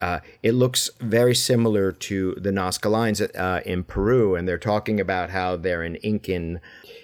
Uh, 0.00 0.20
it 0.44 0.52
looks 0.52 0.90
very 1.00 1.34
similar 1.34 1.90
to 1.90 2.34
the 2.40 2.50
Nazca 2.50 2.88
lines 2.88 3.20
uh, 3.20 3.60
in 3.66 3.82
Peru, 3.82 4.36
and 4.36 4.46
they're 4.48 4.56
talking 4.56 5.00
about 5.00 5.30
how 5.30 5.56
they're 5.56 5.82
an 5.82 5.96
Incan. 5.96 6.60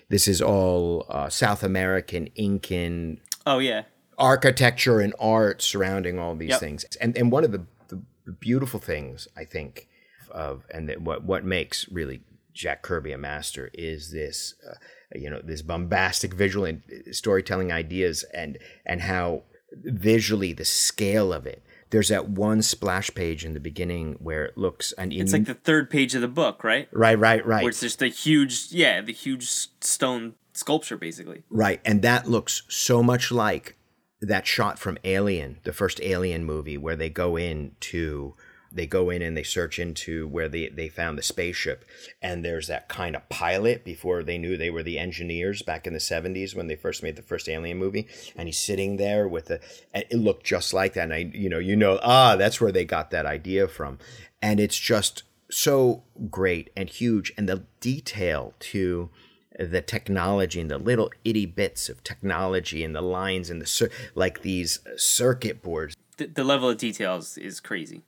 This 0.09 0.29
is 0.29 0.41
all 0.43 1.07
uh, 1.09 1.29
South 1.29 1.63
American 1.63 2.29
Incan 2.37 3.21
oh 3.47 3.59
yeah, 3.59 3.83
architecture 4.19 5.01
and 5.01 5.15
art 5.19 5.63
surrounding 5.63 6.19
all 6.19 6.35
these 6.37 6.51
Yep. 6.51 6.61
things. 6.61 6.85
And 7.01 7.17
and 7.17 7.33
one 7.33 7.45
of 7.45 7.53
the, 7.53 7.67
the, 7.89 8.03
the 8.27 8.33
beautiful 8.33 8.81
things 8.81 9.27
I 9.37 9.45
think 9.45 9.89
of 10.31 10.65
and 10.71 10.89
that 10.89 11.01
what 11.01 11.25
what 11.25 11.45
makes 11.45 11.89
really 11.91 12.23
Jack 12.53 12.83
Kirby 12.83 13.13
a 13.13 13.19
master 13.19 13.71
is 13.75 14.13
this 14.13 14.55
uh, 14.71 14.75
you 15.15 15.29
know 15.31 15.41
this 15.43 15.63
bombastic 15.63 16.35
visual 16.35 16.65
and 16.65 16.83
storytelling 17.11 17.73
ideas 17.73 18.25
and 18.35 18.59
and 18.87 19.01
how 19.03 19.43
visually 19.73 20.53
the 20.53 20.65
scale 20.65 21.33
of 21.33 21.47
it. 21.47 21.64
There's 21.95 22.09
that 22.09 22.29
one 22.29 22.61
splash 22.61 23.15
page 23.15 23.45
in 23.45 23.55
the 23.55 23.61
beginning 23.61 24.17
where 24.19 24.45
it 24.47 24.59
looks 24.59 24.91
and 24.99 25.13
it's 25.13 25.33
like 25.33 25.45
the 25.45 25.55
third 25.55 25.89
page 25.91 26.17
of 26.17 26.23
the 26.23 26.27
book, 26.27 26.65
right? 26.65 26.89
right 26.91 27.17
right 27.17 27.47
right 27.47 27.63
Where 27.63 27.71
it's 27.71 27.79
just 27.79 28.03
a 28.03 28.09
huge, 28.09 28.73
yeah, 28.73 29.01
the 29.01 29.13
huge 29.13 29.47
stone 29.47 30.35
sculpture, 30.55 30.97
basically. 30.97 31.45
Right, 31.51 31.81
and 31.85 32.03
that 32.03 32.27
looks 32.29 32.63
so 32.69 33.01
much 33.01 33.31
like 33.31 33.77
that 34.21 34.45
shot 34.45 34.81
from 34.81 34.99
Alien, 35.05 35.61
the 35.63 35.73
first 35.73 36.01
Alien 36.03 36.45
movie, 36.45 36.77
where 36.77 36.97
they 36.97 37.11
go 37.11 37.37
in 37.37 37.77
to 37.79 38.35
they 38.75 38.87
go 38.87 39.09
in 39.09 39.23
and 39.23 39.37
they 39.37 39.45
search 39.45 39.79
into 39.79 40.27
where 40.27 40.49
they, 40.49 40.69
they 40.69 40.89
found 40.89 41.17
the 41.17 41.23
spaceship. 41.23 41.85
And 42.21 42.45
there's 42.45 42.67
that 42.67 42.89
kind 42.89 43.15
of 43.15 43.29
pilot 43.29 43.85
before 43.85 44.23
they 44.23 44.37
knew 44.37 44.57
they 44.57 44.71
were 44.71 44.83
the 44.83 44.99
engineers 44.99 45.63
back 45.63 45.87
in 45.87 45.93
the 45.93 46.01
70s 46.01 46.55
when 46.55 46.67
they 46.67 46.75
first 46.75 47.03
made 47.03 47.17
the 47.17 47.23
first 47.23 47.49
alien 47.49 47.79
movie. 47.79 48.09
And 48.37 48.49
he's 48.49 48.59
sitting 48.59 48.97
there 48.97 49.29
with 49.29 49.51
a, 49.51 49.61
it 49.95 50.13
looked 50.13 50.45
just 50.45 50.75
like 50.75 50.95
that. 50.95 51.05
And 51.05 51.15
i 51.15 51.31
you 51.33 51.49
know 51.49 51.59
you 51.59 51.77
know 51.77 52.01
ah 52.03 52.37
that's 52.37 52.61
where 52.61 52.73
they 52.73 52.85
got 52.85 53.11
that 53.13 53.27
idea 53.27 53.69
from. 53.69 53.99
And 54.43 54.59
it's 54.59 54.79
just 54.79 55.23
so 55.51 56.03
great 56.31 56.71
and 56.77 56.89
huge. 56.89 57.33
And 57.39 57.49
the 57.49 57.65
detail 57.81 58.55
to 58.59 59.11
the 59.59 59.81
technology 59.81 60.61
and 60.61 60.71
the 60.71 60.79
little 60.79 61.11
itty 61.25 61.47
bits 61.47 61.89
of 61.89 62.03
technology 62.03 62.83
and 62.83 62.95
the 62.95 63.01
lines 63.01 63.51
and 63.51 63.63
the 63.63 63.91
like 64.17 64.43
these 64.43 64.81
circuit 64.97 65.63
boards. 65.63 65.95
The, 66.17 66.27
the 66.27 66.45
level 66.45 66.69
of 66.69 66.79
details 66.79 67.39
is 67.39 67.61
crazy. 67.61 68.03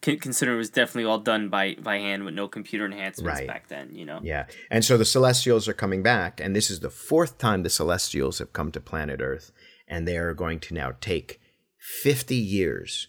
Con- 0.00 0.18
considering 0.18 0.56
it 0.56 0.58
was 0.58 0.70
definitely 0.70 1.04
all 1.10 1.18
done 1.18 1.48
by 1.48 1.74
by 1.80 1.98
hand 1.98 2.24
with 2.24 2.34
no 2.34 2.46
computer 2.48 2.84
enhancements 2.86 3.40
Right. 3.40 3.48
back 3.48 3.68
then. 3.68 3.94
You 3.94 4.04
know. 4.04 4.20
Yeah. 4.22 4.46
And 4.70 4.84
so 4.84 4.96
the 4.96 5.04
Celestials 5.04 5.66
are 5.68 5.72
coming 5.74 6.02
back, 6.02 6.40
and 6.40 6.54
this 6.54 6.70
is 6.70 6.80
the 6.80 6.90
fourth 6.90 7.38
time 7.38 7.62
the 7.62 7.70
Celestials 7.70 8.38
have 8.38 8.52
come 8.52 8.70
to 8.72 8.80
planet 8.80 9.20
Earth, 9.20 9.50
and 9.88 10.06
they 10.06 10.16
are 10.16 10.34
going 10.34 10.60
to 10.60 10.74
now 10.74 10.92
take 11.00 11.40
50 11.78 12.34
years 12.36 13.08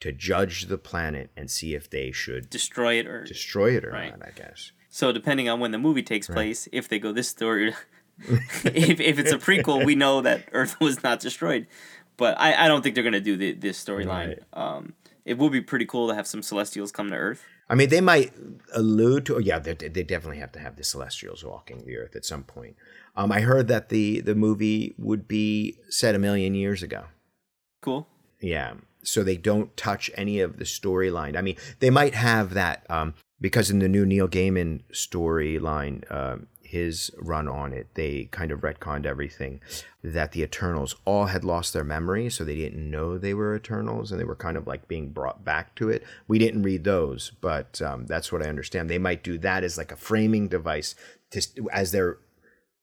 to 0.00 0.12
judge 0.12 0.66
the 0.66 0.78
planet 0.78 1.30
and 1.36 1.50
see 1.50 1.74
if 1.74 1.88
they 1.90 2.12
should 2.12 2.50
Destroy 2.50 2.94
it 2.98 3.06
or 3.06 3.24
destroy 3.24 3.76
it 3.76 3.84
or 3.84 3.90
Right. 3.90 4.10
not, 4.18 4.28
I 4.28 4.30
guess. 4.30 4.72
So 4.90 5.10
depending 5.12 5.48
on 5.48 5.58
when 5.60 5.70
the 5.72 5.78
movie 5.78 6.02
takes 6.02 6.26
place, 6.26 6.68
if 6.72 6.88
they 6.88 6.98
go 6.98 7.12
this 7.12 7.28
story, 7.28 7.74
if, 8.64 9.00
if 9.00 9.18
it's 9.18 9.32
a 9.32 9.38
prequel, 9.38 9.84
we 9.84 9.94
know 9.94 10.22
that 10.22 10.48
Earth 10.52 10.80
was 10.80 11.02
not 11.02 11.20
destroyed. 11.20 11.66
But 12.16 12.38
I, 12.40 12.64
I 12.64 12.68
don't 12.68 12.80
think 12.82 12.94
they're 12.94 13.04
gonna 13.04 13.20
do 13.20 13.36
the, 13.36 13.52
this 13.52 13.82
storyline. 13.82 14.28
Right. 14.28 14.38
Um, 14.54 14.94
it 15.26 15.38
would 15.38 15.52
be 15.52 15.60
pretty 15.60 15.84
cool 15.84 16.08
to 16.08 16.14
have 16.14 16.26
some 16.26 16.40
Celestials 16.40 16.92
come 16.92 17.10
to 17.10 17.16
Earth. 17.16 17.44
I 17.68 17.74
mean, 17.74 17.88
they 17.88 18.00
might 18.00 18.32
allude 18.72 19.26
to, 19.26 19.36
oh, 19.36 19.40
yeah, 19.40 19.58
they, 19.58 19.74
they 19.74 20.04
definitely 20.04 20.38
have 20.38 20.52
to 20.52 20.60
have 20.60 20.76
the 20.76 20.84
Celestials 20.84 21.44
walking 21.44 21.84
the 21.84 21.96
Earth 21.96 22.14
at 22.14 22.24
some 22.24 22.44
point. 22.44 22.76
Um, 23.16 23.32
I 23.32 23.40
heard 23.40 23.66
that 23.66 23.88
the, 23.88 24.20
the 24.20 24.36
movie 24.36 24.94
would 24.96 25.26
be 25.26 25.78
set 25.88 26.14
a 26.14 26.20
million 26.20 26.54
years 26.54 26.82
ago. 26.82 27.06
Cool. 27.82 28.06
Yeah. 28.40 28.74
So 29.02 29.24
they 29.24 29.36
don't 29.36 29.76
touch 29.76 30.12
any 30.14 30.38
of 30.38 30.58
the 30.58 30.64
storyline. 30.64 31.36
I 31.36 31.40
mean, 31.40 31.56
they 31.80 31.90
might 31.90 32.14
have 32.14 32.54
that 32.54 32.86
um, 32.88 33.14
because 33.40 33.68
in 33.68 33.80
the 33.80 33.88
new 33.88 34.06
Neil 34.06 34.28
Gaiman 34.28 34.82
storyline, 34.92 36.04
uh, 36.08 36.36
his 36.76 37.10
run 37.18 37.48
on 37.48 37.72
it, 37.72 37.86
they 37.94 38.28
kind 38.30 38.50
of 38.50 38.60
retconned 38.60 39.06
everything 39.06 39.60
that 40.04 40.32
the 40.32 40.42
Eternals 40.42 40.94
all 41.04 41.26
had 41.26 41.44
lost 41.44 41.72
their 41.72 41.84
memory, 41.84 42.28
so 42.30 42.44
they 42.44 42.56
didn't 42.56 42.90
know 42.90 43.16
they 43.16 43.34
were 43.34 43.56
Eternals, 43.56 44.10
and 44.10 44.20
they 44.20 44.24
were 44.24 44.36
kind 44.36 44.56
of 44.56 44.66
like 44.66 44.86
being 44.88 45.08
brought 45.10 45.44
back 45.44 45.74
to 45.76 45.88
it. 45.88 46.02
We 46.28 46.38
didn't 46.38 46.62
read 46.62 46.84
those, 46.84 47.32
but 47.40 47.80
um, 47.80 48.06
that's 48.06 48.30
what 48.30 48.42
I 48.44 48.48
understand. 48.48 48.90
They 48.90 48.98
might 48.98 49.24
do 49.24 49.38
that 49.38 49.64
as 49.64 49.78
like 49.78 49.92
a 49.92 49.96
framing 49.96 50.48
device 50.48 50.94
to, 51.30 51.40
as 51.72 51.92
they're 51.92 52.18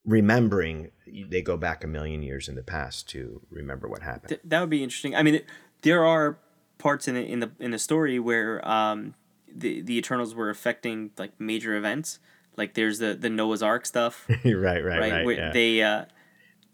remembering. 0.05 0.91
They 1.07 1.41
go 1.41 1.55
back 1.55 1.83
a 1.83 1.87
million 1.87 2.23
years 2.23 2.49
in 2.49 2.55
the 2.55 2.63
past 2.63 3.07
to 3.09 3.41
remember 3.49 3.87
what 3.87 4.01
happened. 4.01 4.29
Th- 4.29 4.41
that 4.43 4.59
would 4.59 4.69
be 4.69 4.83
interesting. 4.83 5.15
I 5.15 5.23
mean, 5.23 5.35
it, 5.35 5.45
there 5.81 6.03
are 6.03 6.39
parts 6.77 7.07
in 7.07 7.15
the 7.15 7.25
in 7.25 7.39
the 7.39 7.51
in 7.59 7.71
the 7.71 7.79
story 7.79 8.19
where 8.19 8.67
um, 8.67 9.13
the 9.47 9.81
the 9.81 9.97
Eternals 9.97 10.33
were 10.35 10.49
affecting 10.49 11.11
like 11.17 11.39
major 11.39 11.75
events. 11.75 12.19
Like 12.57 12.73
there's 12.73 12.99
the 12.99 13.13
the 13.13 13.29
Noah's 13.29 13.63
Ark 13.63 13.85
stuff, 13.85 14.25
right, 14.29 14.53
right, 14.53 14.83
right. 14.83 14.99
right? 14.99 15.25
where 15.25 15.35
yeah. 15.35 15.51
they 15.51 15.81
uh, 15.81 16.05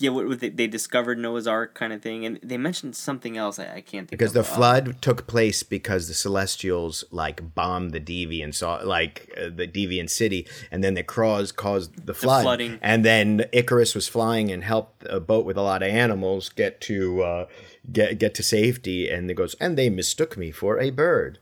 yeah, 0.02 0.12
what, 0.12 0.40
they, 0.40 0.48
they 0.48 0.68
discovered 0.68 1.18
Noah's 1.18 1.46
Ark 1.46 1.76
kind 1.76 1.92
of 1.92 2.02
thing, 2.02 2.26
and 2.26 2.40
they 2.42 2.58
mentioned 2.58 2.96
something 2.96 3.36
else. 3.36 3.60
I, 3.60 3.64
I 3.76 3.82
can't 3.82 4.08
think 4.08 4.12
because 4.12 4.32
the 4.32 4.40
Uh, 4.40 4.44
flood 4.44 5.02
took 5.02 5.28
place 5.28 5.62
because 5.62 6.08
the 6.08 6.14
Celestials 6.14 7.04
like 7.12 7.54
bombed 7.54 7.92
the 7.92 8.00
Deviant, 8.00 8.56
saw 8.56 8.76
like 8.84 9.30
uh, 9.38 9.50
the 9.54 9.68
Deviant 9.68 10.10
city, 10.10 10.48
and 10.72 10.82
then 10.84 10.94
the 10.94 11.04
Crows 11.04 11.52
caused 11.52 12.06
the 12.06 12.14
flood, 12.14 12.44
flooding. 12.44 12.80
and 12.82 13.04
then 13.04 13.40
Ikaris 13.52 13.94
was 13.94 14.08
flying 14.08 14.50
and 14.52 14.64
helped 14.64 15.06
a 15.10 15.20
boat 15.20 15.46
with 15.46 15.58
a 15.58 15.62
lot 15.62 15.84
of 15.84 15.90
animals 15.90 16.48
get 16.48 16.80
to 16.82 17.22
uh, 17.24 17.46
get 17.92 18.18
get 18.20 18.34
to 18.36 18.44
safety, 18.44 19.10
and 19.10 19.30
it 19.30 19.34
goes, 19.34 19.56
and 19.56 19.78
they 19.78 19.90
mistook 19.90 20.38
me 20.38 20.50
for 20.52 20.80
a 20.80 20.92
bird. 20.92 21.40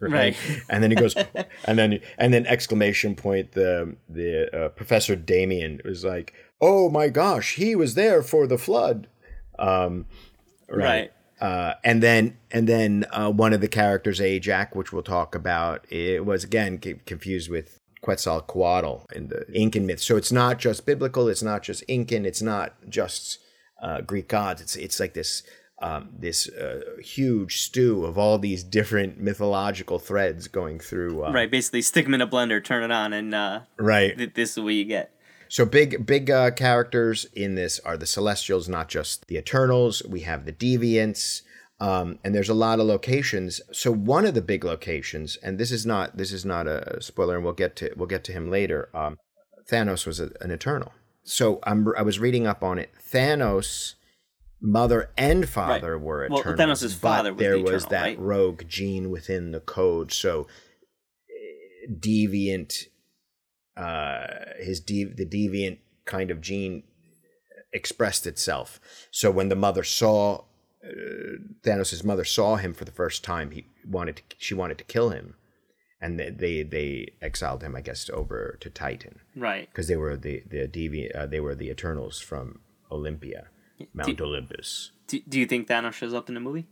Right. 0.00 0.36
and 0.70 0.82
then 0.82 0.90
he 0.90 0.96
goes, 0.96 1.14
and 1.64 1.78
then 1.78 2.00
and 2.18 2.32
then 2.32 2.46
exclamation 2.46 3.14
point. 3.16 3.52
The 3.52 3.96
the 4.08 4.54
uh, 4.56 4.68
Professor 4.70 5.16
Damian 5.16 5.80
was 5.84 6.04
like, 6.04 6.34
"Oh 6.60 6.88
my 6.90 7.08
gosh, 7.08 7.56
he 7.56 7.74
was 7.74 7.94
there 7.94 8.22
for 8.22 8.46
the 8.46 8.58
flood." 8.58 9.08
Um, 9.58 10.06
right. 10.68 11.10
uh, 11.40 11.74
and 11.82 12.02
then 12.02 12.36
and 12.52 12.68
then 12.68 13.06
uh, 13.12 13.30
one 13.30 13.52
of 13.52 13.60
the 13.60 13.68
characters, 13.68 14.20
Ajax, 14.20 14.76
which 14.76 14.92
we'll 14.92 15.02
talk 15.02 15.34
about, 15.34 15.84
it 15.90 16.24
was 16.24 16.44
again 16.44 16.80
c- 16.82 17.00
confused 17.06 17.50
with 17.50 17.80
Quetzalcoatl 18.02 19.06
in 19.14 19.28
the 19.28 19.46
Incan 19.52 19.86
myth. 19.86 20.00
So 20.00 20.16
it's 20.16 20.30
not 20.32 20.58
just 20.58 20.86
biblical. 20.86 21.28
It's 21.28 21.42
not 21.42 21.62
just 21.62 21.82
Incan. 21.88 22.24
It's 22.24 22.42
not 22.42 22.74
just 22.88 23.38
uh, 23.82 24.00
Greek 24.02 24.28
gods. 24.28 24.60
It's 24.60 24.76
it's 24.76 25.00
like 25.00 25.14
this 25.14 25.42
um, 25.80 26.08
this 26.18 26.48
uh, 26.48 26.80
huge 27.00 27.60
stew 27.60 28.04
of 28.04 28.18
all 28.18 28.38
these 28.38 28.64
different 28.64 29.20
mythological 29.20 29.98
threads 29.98 30.48
going 30.48 30.80
through. 30.80 31.24
Uh, 31.24 31.32
Right. 31.32 31.50
Basically, 31.50 31.82
stick 31.82 32.04
them 32.04 32.14
in 32.14 32.20
a 32.20 32.26
blender, 32.26 32.62
turn 32.62 32.82
it 32.82 32.90
on, 32.90 33.12
and 33.12 33.34
uh, 33.34 33.60
Right. 33.78 34.16
th- 34.16 34.34
this 34.34 34.56
is 34.56 34.62
what 34.64 34.74
you 34.74 34.84
get. 34.84 35.12
So 35.50 35.64
big 35.64 36.04
big 36.04 36.30
uh, 36.30 36.50
characters 36.50 37.26
in 37.34 37.54
this 37.54 37.78
are 37.80 37.96
the 37.96 38.06
Celestials, 38.06 38.68
not 38.68 38.88
just 38.88 39.26
the 39.28 39.36
Eternals. 39.38 40.02
We 40.06 40.20
have 40.20 40.44
the 40.44 40.52
Deviants, 40.52 41.40
um, 41.80 42.18
and 42.22 42.34
there's 42.34 42.50
a 42.50 42.54
lot 42.54 42.80
of 42.80 42.86
locations. 42.86 43.60
So 43.72 43.90
one 43.90 44.26
of 44.26 44.34
the 44.34 44.42
big 44.42 44.62
locations, 44.64 45.36
and 45.36 45.56
this 45.58 45.70
is 45.72 45.86
not 45.86 46.16
this 46.18 46.32
is 46.32 46.44
not 46.44 46.66
a 46.66 47.00
spoiler, 47.00 47.36
and 47.36 47.44
we'll 47.44 47.54
get 47.54 47.76
to 47.76 47.90
we'll 47.96 48.08
get 48.08 48.24
to 48.24 48.32
him 48.32 48.50
later. 48.50 48.90
Um, 48.92 49.16
Thanos 49.70 50.06
was 50.06 50.20
a, 50.20 50.30
an 50.42 50.50
Eternal. 50.50 50.92
So 51.24 51.60
I'm 51.62 51.86
I 51.96 52.02
was 52.02 52.18
reading 52.18 52.46
up 52.46 52.62
on 52.62 52.78
it. 52.78 52.90
Thanos. 53.10 53.94
Mother 54.60 55.10
and 55.16 55.48
father 55.48 55.96
Right. 55.96 56.04
were 56.04 56.28
Well, 56.30 56.40
Eternals, 56.40 56.82
Thanos' 56.82 57.00
but 57.00 57.08
father 57.16 57.32
was 57.32 57.40
there 57.40 57.56
the 57.56 57.62
was 57.62 57.86
that 57.86 58.02
right? 58.02 58.18
rogue 58.18 58.62
gene 58.68 59.10
within 59.10 59.52
the 59.52 59.60
code. 59.60 60.12
So 60.12 60.46
eh, 61.30 61.86
deviant 61.92 62.86
uh, 63.76 64.26
his 64.58 64.80
de- 64.80 65.04
the 65.04 65.24
deviant 65.26 65.78
kind 66.04 66.30
of 66.32 66.40
gene 66.40 66.82
expressed 67.72 68.26
itself. 68.26 68.80
So 69.12 69.30
when 69.30 69.48
the 69.48 69.54
mother 69.56 69.84
saw 69.84 70.44
uh, 70.84 70.88
Thanos' 71.62 72.04
mother 72.04 72.24
saw 72.24 72.56
him 72.56 72.74
for 72.74 72.84
the 72.84 72.90
first 72.92 73.22
time, 73.22 73.50
he 73.52 73.66
wanted 73.86 74.16
to, 74.16 74.22
she 74.38 74.54
wanted 74.54 74.78
to 74.78 74.84
kill 74.84 75.10
him, 75.10 75.34
and 76.00 76.18
they 76.18 76.30
they, 76.30 76.62
they 76.64 77.12
exiled 77.22 77.62
him, 77.62 77.76
I 77.76 77.80
guess, 77.80 78.10
over 78.10 78.56
to 78.60 78.70
Titan 78.70 79.20
Right. 79.36 79.68
because 79.70 79.86
they 79.86 79.96
were 79.96 80.16
the 80.16 80.42
the 80.50 80.66
deviant 80.66 81.14
uh, 81.16 81.26
they 81.26 81.40
were 81.40 81.54
the 81.54 81.68
Eternals 81.70 82.20
from 82.20 82.60
Olympia, 82.90 83.48
Mount 83.94 84.20
Olympus. 84.20 84.92
Do, 85.06 85.20
do 85.28 85.38
you 85.40 85.46
think 85.46 85.68
Thanos 85.68 85.92
shows 85.94 86.14
up 86.14 86.28
in 86.28 86.34
the 86.34 86.40
movie? 86.40 86.66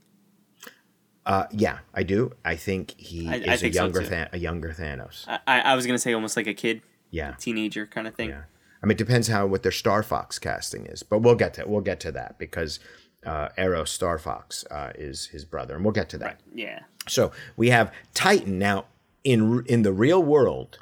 Uh, 1.25 1.47
yeah, 1.51 1.79
I 1.93 2.03
do. 2.05 2.33
I 2.45 2.55
think 2.55 2.95
he 2.99 3.29
I- 3.29 3.33
I 3.33 3.37
is 3.37 3.47
a 3.47 3.57
think 3.57 3.75
so, 3.75 3.83
younger 3.83 4.03
too. 4.03 4.09
Than- 4.09 4.29
a 4.33 4.39
younger 4.39 4.73
Thanos. 4.73 5.25
I, 5.27 5.41
I 5.47 5.61
I 5.61 5.75
was 5.75 5.87
gonna 5.87 5.99
say 5.99 6.13
almost 6.13 6.37
like 6.37 6.47
a 6.47 6.55
kid, 6.55 6.83
Yeah. 7.11 7.35
teenager 7.39 7.85
kind 7.87 8.07
of 8.07 8.15
thing. 8.15 8.29
Yeah, 8.31 8.43
I 8.83 8.87
mean, 8.87 8.93
it 8.93 8.99
depends 8.99 9.27
how 9.29 9.47
what 9.47 9.63
their 9.65 9.73
Star 9.73 10.03
Fox 10.05 10.39
casting 10.39 10.87
is, 10.87 11.03
but 11.03 11.19
we'll 11.21 11.35
get 11.35 11.55
to 11.55 11.65
we'll 11.67 11.81
get 11.81 11.99
to 12.01 12.13
that 12.13 12.39
because 12.39 12.79
uh, 13.25 13.49
Eros 13.59 13.91
Star 13.91 14.19
Fox 14.19 14.65
uh, 14.71 14.93
is 14.95 15.27
his 15.27 15.45
brother, 15.45 15.75
and 15.75 15.85
we'll 15.85 15.93
get 15.93 16.09
to 16.11 16.19
that. 16.19 16.41
Yeah. 16.55 16.81
So 17.09 17.33
we 17.57 17.71
have 17.71 17.93
Titan 18.15 18.59
now 18.61 18.85
in 19.25 19.65
in 19.67 19.83
the 19.83 19.93
real 19.93 20.23
world. 20.23 20.79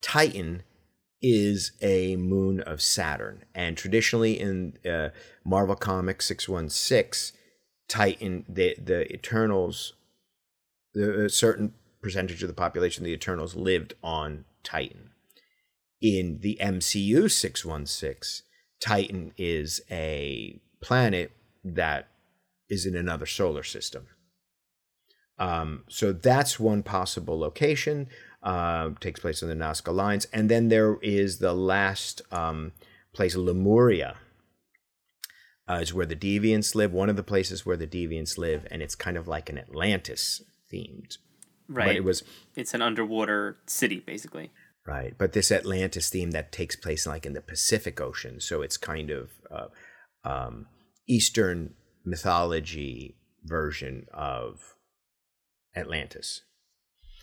Titan 0.00 0.62
is 1.22 1.72
a 1.82 2.16
moon 2.16 2.60
of 2.60 2.80
Saturn, 2.80 3.44
and 3.54 3.76
traditionally 3.76 4.38
in 4.38 4.78
uh, 4.88 5.10
Marvel 5.44 5.76
Comics 5.76 6.26
six 6.26 6.48
one 6.48 6.68
six, 6.68 7.32
Titan 7.88 8.44
the 8.48 8.76
the 8.82 9.12
Eternals, 9.12 9.94
the, 10.94 11.24
a 11.24 11.28
certain 11.28 11.74
percentage 12.02 12.42
of 12.42 12.48
the 12.48 12.54
population 12.54 13.04
the 13.04 13.12
Eternals 13.12 13.54
lived 13.54 13.94
on 14.02 14.44
Titan. 14.62 15.10
In 16.00 16.38
the 16.40 16.58
MCU 16.60 17.30
six 17.30 17.64
one 17.64 17.86
six, 17.86 18.42
Titan 18.80 19.32
is 19.36 19.82
a 19.90 20.60
planet 20.80 21.32
that 21.62 22.08
is 22.70 22.86
in 22.86 22.96
another 22.96 23.26
solar 23.26 23.62
system. 23.62 24.06
Um, 25.38 25.84
so 25.88 26.12
that's 26.12 26.60
one 26.60 26.82
possible 26.82 27.38
location. 27.38 28.08
Uh, 28.42 28.90
takes 29.00 29.20
place 29.20 29.42
in 29.42 29.48
the 29.50 29.54
Nazca 29.54 29.94
Lines, 29.94 30.26
and 30.32 30.48
then 30.48 30.68
there 30.68 30.96
is 31.02 31.38
the 31.40 31.52
last 31.52 32.22
um, 32.32 32.72
place, 33.12 33.36
Lemuria, 33.36 34.16
uh, 35.68 35.80
is 35.82 35.92
where 35.92 36.06
the 36.06 36.16
Deviants 36.16 36.74
live. 36.74 36.90
One 36.90 37.10
of 37.10 37.16
the 37.16 37.22
places 37.22 37.66
where 37.66 37.76
the 37.76 37.86
Deviants 37.86 38.38
live, 38.38 38.66
and 38.70 38.80
it's 38.80 38.94
kind 38.94 39.18
of 39.18 39.28
like 39.28 39.50
an 39.50 39.58
Atlantis 39.58 40.42
themed. 40.72 41.18
Right. 41.68 41.86
But 41.88 41.96
it 41.96 42.04
was 42.04 42.22
It's 42.56 42.72
an 42.72 42.80
underwater 42.80 43.58
city, 43.66 44.00
basically. 44.00 44.50
right, 44.86 45.14
but 45.18 45.34
this 45.34 45.52
Atlantis 45.52 46.08
theme 46.08 46.30
that 46.30 46.50
takes 46.50 46.76
place 46.76 47.06
like 47.06 47.26
in 47.26 47.34
the 47.34 47.42
Pacific 47.42 48.00
Ocean, 48.00 48.40
so 48.40 48.62
it's 48.62 48.78
kind 48.78 49.10
of 49.10 49.30
uh, 49.50 49.68
um, 50.24 50.66
Eastern 51.06 51.74
mythology 52.06 53.16
version 53.44 54.06
of 54.14 54.74
Atlantis. 55.76 56.42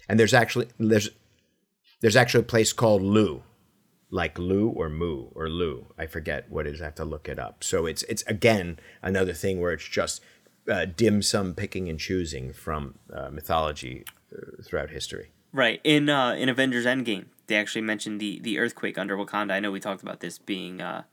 And 0.09 0.19
there's 0.19 0.33
actually 0.33 0.67
there's 0.79 1.09
there's 2.01 2.15
actually 2.15 2.41
a 2.41 2.43
place 2.47 2.73
called 2.73 3.01
Lu, 3.01 3.43
like 4.09 4.37
Lu 4.39 4.69
or 4.69 4.89
Mu 4.89 5.27
or 5.35 5.49
Lu. 5.49 5.87
I 5.97 6.05
forget 6.05 6.49
what 6.49 6.67
it 6.67 6.75
is. 6.75 6.81
I 6.81 6.85
have 6.85 6.95
to 6.95 7.05
look 7.05 7.27
it 7.27 7.39
up. 7.39 7.63
So 7.63 7.85
it's 7.85 8.03
it's 8.03 8.23
again 8.23 8.79
another 9.01 9.33
thing 9.33 9.59
where 9.59 9.73
it's 9.73 9.87
just 9.87 10.21
uh, 10.69 10.85
dim 10.85 11.21
sum 11.21 11.53
picking 11.55 11.89
and 11.89 11.99
choosing 11.99 12.53
from 12.53 12.95
uh, 13.13 13.29
mythology 13.29 14.05
uh, 14.35 14.61
throughout 14.63 14.89
history. 14.91 15.31
Right. 15.53 15.79
In 15.83 16.09
uh, 16.09 16.33
in 16.33 16.49
Avengers 16.49 16.85
Endgame, 16.85 17.25
they 17.47 17.55
actually 17.55 17.81
mentioned 17.81 18.19
the, 18.19 18.39
the 18.39 18.59
earthquake 18.59 18.97
under 18.97 19.17
Wakanda. 19.17 19.51
I 19.53 19.59
know 19.59 19.71
we 19.71 19.79
talked 19.79 20.03
about 20.03 20.19
this 20.19 20.37
being 20.37 20.81
uh, 20.81 21.03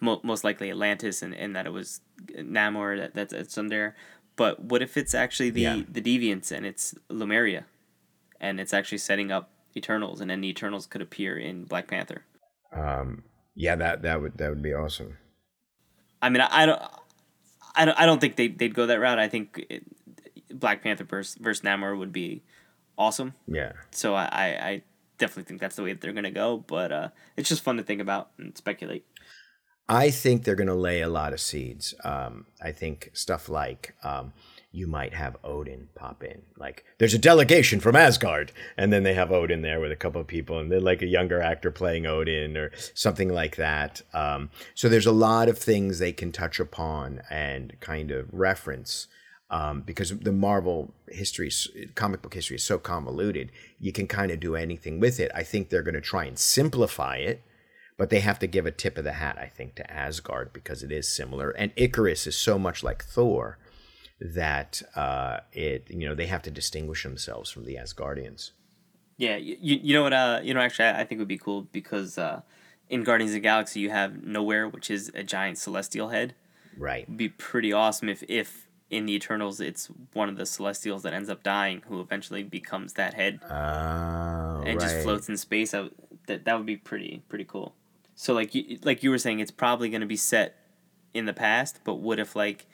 mo- 0.00 0.20
most 0.24 0.44
likely 0.44 0.70
Atlantis 0.70 1.22
and, 1.22 1.34
and 1.34 1.54
that 1.54 1.66
it 1.66 1.72
was 1.72 2.00
Namor 2.32 2.98
that, 2.98 3.14
that's, 3.14 3.32
that's 3.32 3.54
there. 3.54 3.94
But 4.34 4.60
what 4.64 4.82
if 4.82 4.96
it's 4.96 5.14
actually 5.14 5.50
the, 5.50 5.60
Yeah. 5.60 5.82
the 5.88 6.00
Deviants 6.00 6.50
and 6.50 6.66
it's 6.66 6.94
Lemuria? 7.08 7.66
And 8.40 8.60
it's 8.60 8.74
actually 8.74 8.98
setting 8.98 9.32
up 9.32 9.50
Eternals, 9.76 10.20
and 10.20 10.30
then 10.30 10.40
the 10.40 10.48
Eternals 10.48 10.86
could 10.86 11.02
appear 11.02 11.38
in 11.38 11.64
Black 11.64 11.86
Panther. 11.88 12.24
Um, 12.72 13.24
yeah, 13.54 13.76
that 13.76 14.02
that 14.02 14.20
would 14.20 14.38
that 14.38 14.50
would 14.50 14.62
be 14.62 14.74
awesome. 14.74 15.18
I 16.20 16.28
mean, 16.28 16.40
I, 16.40 16.48
I 16.50 16.66
don't, 16.66 16.82
I 17.74 17.84
don't, 17.84 18.00
I 18.00 18.06
don't 18.06 18.20
think 18.20 18.36
they 18.36 18.48
they'd 18.48 18.74
go 18.74 18.86
that 18.86 19.00
route. 19.00 19.18
I 19.18 19.28
think 19.28 19.66
it, 19.68 19.84
Black 20.50 20.82
Panther 20.82 21.04
versus, 21.04 21.36
versus 21.40 21.62
Namor 21.62 21.98
would 21.98 22.12
be 22.12 22.42
awesome. 22.96 23.34
Yeah. 23.46 23.72
So 23.90 24.14
I, 24.14 24.24
I, 24.24 24.44
I 24.44 24.82
definitely 25.18 25.44
think 25.44 25.60
that's 25.60 25.76
the 25.76 25.82
way 25.82 25.92
that 25.92 26.00
they're 26.00 26.12
gonna 26.12 26.30
go. 26.30 26.58
But 26.58 26.92
uh, 26.92 27.08
it's 27.36 27.48
just 27.48 27.62
fun 27.62 27.76
to 27.76 27.82
think 27.82 28.00
about 28.00 28.30
and 28.38 28.56
speculate. 28.56 29.04
I 29.88 30.10
think 30.10 30.42
they're 30.42 30.56
going 30.56 30.66
to 30.66 30.74
lay 30.74 31.00
a 31.00 31.08
lot 31.08 31.32
of 31.32 31.40
seeds. 31.40 31.94
Um, 32.02 32.46
I 32.60 32.72
think 32.72 33.10
stuff 33.12 33.48
like 33.48 33.94
um, 34.02 34.32
you 34.76 34.86
might 34.86 35.14
have 35.14 35.38
Odin 35.42 35.88
pop 35.94 36.22
in. 36.22 36.42
Like, 36.58 36.84
there's 36.98 37.14
a 37.14 37.18
delegation 37.18 37.80
from 37.80 37.96
Asgard, 37.96 38.52
and 38.76 38.92
then 38.92 39.04
they 39.04 39.14
have 39.14 39.32
Odin 39.32 39.62
there 39.62 39.80
with 39.80 39.90
a 39.90 39.96
couple 39.96 40.20
of 40.20 40.26
people, 40.26 40.58
and 40.58 40.70
then 40.70 40.84
like 40.84 41.00
a 41.00 41.06
younger 41.06 41.40
actor 41.40 41.70
playing 41.70 42.04
Odin 42.04 42.58
or 42.58 42.70
something 42.92 43.30
like 43.30 43.56
that. 43.56 44.02
Um, 44.12 44.50
so 44.74 44.90
there's 44.90 45.06
a 45.06 45.12
lot 45.12 45.48
of 45.48 45.58
things 45.58 45.98
they 45.98 46.12
can 46.12 46.30
touch 46.30 46.60
upon 46.60 47.22
and 47.30 47.74
kind 47.80 48.10
of 48.10 48.28
reference. 48.32 49.08
Um, 49.48 49.82
because 49.82 50.10
the 50.10 50.32
Marvel 50.32 50.92
history, 51.08 51.50
comic 51.94 52.20
book 52.20 52.34
history 52.34 52.56
is 52.56 52.64
so 52.64 52.78
convoluted, 52.78 53.52
you 53.78 53.92
can 53.92 54.08
kind 54.08 54.30
of 54.30 54.40
do 54.40 54.56
anything 54.56 55.00
with 55.00 55.20
it. 55.20 55.30
I 55.34 55.44
think 55.44 55.70
they're 55.70 55.82
going 55.82 55.94
to 55.94 56.00
try 56.00 56.24
and 56.24 56.36
simplify 56.36 57.16
it, 57.16 57.42
but 57.96 58.10
they 58.10 58.20
have 58.20 58.40
to 58.40 58.48
give 58.48 58.66
a 58.66 58.72
tip 58.72 58.98
of 58.98 59.04
the 59.04 59.12
hat, 59.12 59.38
I 59.38 59.46
think, 59.46 59.76
to 59.76 59.90
Asgard 59.90 60.52
because 60.52 60.82
it 60.82 60.90
is 60.90 61.08
similar. 61.08 61.50
And 61.50 61.74
Ikaris 61.76 62.26
is 62.26 62.36
so 62.36 62.58
much 62.58 62.82
like 62.82 63.04
Thor 63.04 63.56
that 64.20 64.82
uh, 64.94 65.40
it, 65.52 65.86
you 65.90 66.08
know, 66.08 66.14
they 66.14 66.26
have 66.26 66.42
to 66.42 66.50
distinguish 66.50 67.02
themselves 67.02 67.50
from 67.50 67.64
the 67.64 67.76
Asgardians. 67.76 68.52
Yeah, 69.18 69.36
you, 69.36 69.56
you 69.60 69.94
know 69.94 70.02
what? 70.02 70.12
Uh, 70.12 70.40
you 70.42 70.52
know, 70.54 70.60
actually, 70.60 70.88
I 70.88 71.04
think 71.04 71.12
it 71.12 71.18
would 71.18 71.28
be 71.28 71.38
cool 71.38 71.62
because 71.72 72.18
uh, 72.18 72.42
in 72.88 73.02
Guardians 73.02 73.30
of 73.30 73.34
the 73.34 73.40
Galaxy 73.40 73.80
you 73.80 73.90
have 73.90 74.12
Knowhere, 74.12 74.70
which 74.70 74.90
is 74.90 75.10
a 75.14 75.22
giant 75.22 75.58
celestial 75.58 76.10
head. 76.10 76.34
Right. 76.76 77.04
It'd 77.04 77.16
be 77.16 77.30
pretty 77.30 77.72
awesome 77.72 78.08
if 78.08 78.22
if 78.28 78.68
in 78.90 79.06
the 79.06 79.14
Eternals 79.14 79.60
it's 79.60 79.88
one 80.12 80.28
of 80.28 80.36
the 80.36 80.46
Celestials 80.46 81.02
that 81.02 81.14
ends 81.14 81.30
up 81.30 81.42
dying, 81.42 81.82
who 81.88 82.00
eventually 82.00 82.42
becomes 82.42 82.92
that 82.94 83.14
head 83.14 83.40
Oh, 83.50 84.62
and 84.66 84.78
just 84.78 84.98
floats 84.98 85.28
in 85.28 85.36
space. 85.36 85.72
I, 85.74 85.88
that 86.26 86.44
that 86.44 86.56
would 86.56 86.66
be 86.66 86.76
pretty 86.76 87.22
pretty 87.28 87.44
cool. 87.44 87.74
So 88.14 88.34
like 88.34 88.54
you 88.54 88.78
like 88.82 89.02
you 89.02 89.10
were 89.10 89.18
saying, 89.18 89.40
it's 89.40 89.50
probably 89.50 89.88
going 89.88 90.02
to 90.02 90.06
be 90.06 90.16
set 90.16 90.56
in 91.14 91.24
the 91.24 91.32
past, 91.32 91.80
but 91.84 91.94
what 91.94 92.18
if 92.18 92.36
like 92.36 92.66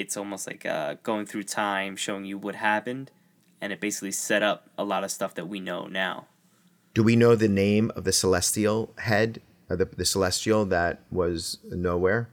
it's 0.00 0.16
almost 0.16 0.46
like 0.46 0.64
uh, 0.66 0.96
going 1.02 1.26
through 1.26 1.44
time, 1.44 1.96
showing 1.96 2.24
you 2.24 2.38
what 2.38 2.54
happened, 2.54 3.10
and 3.60 3.72
it 3.72 3.80
basically 3.80 4.12
set 4.12 4.42
up 4.42 4.68
a 4.78 4.84
lot 4.84 5.04
of 5.04 5.10
stuff 5.10 5.34
that 5.34 5.48
we 5.48 5.60
know 5.60 5.86
now. 5.86 6.26
Do 6.94 7.02
we 7.02 7.14
know 7.14 7.36
the 7.36 7.48
name 7.48 7.92
of 7.94 8.04
the 8.04 8.12
celestial 8.12 8.92
head, 8.98 9.40
the, 9.68 9.84
the 9.84 10.04
celestial 10.04 10.64
that 10.66 11.02
was 11.10 11.58
Knowhere? 11.70 12.26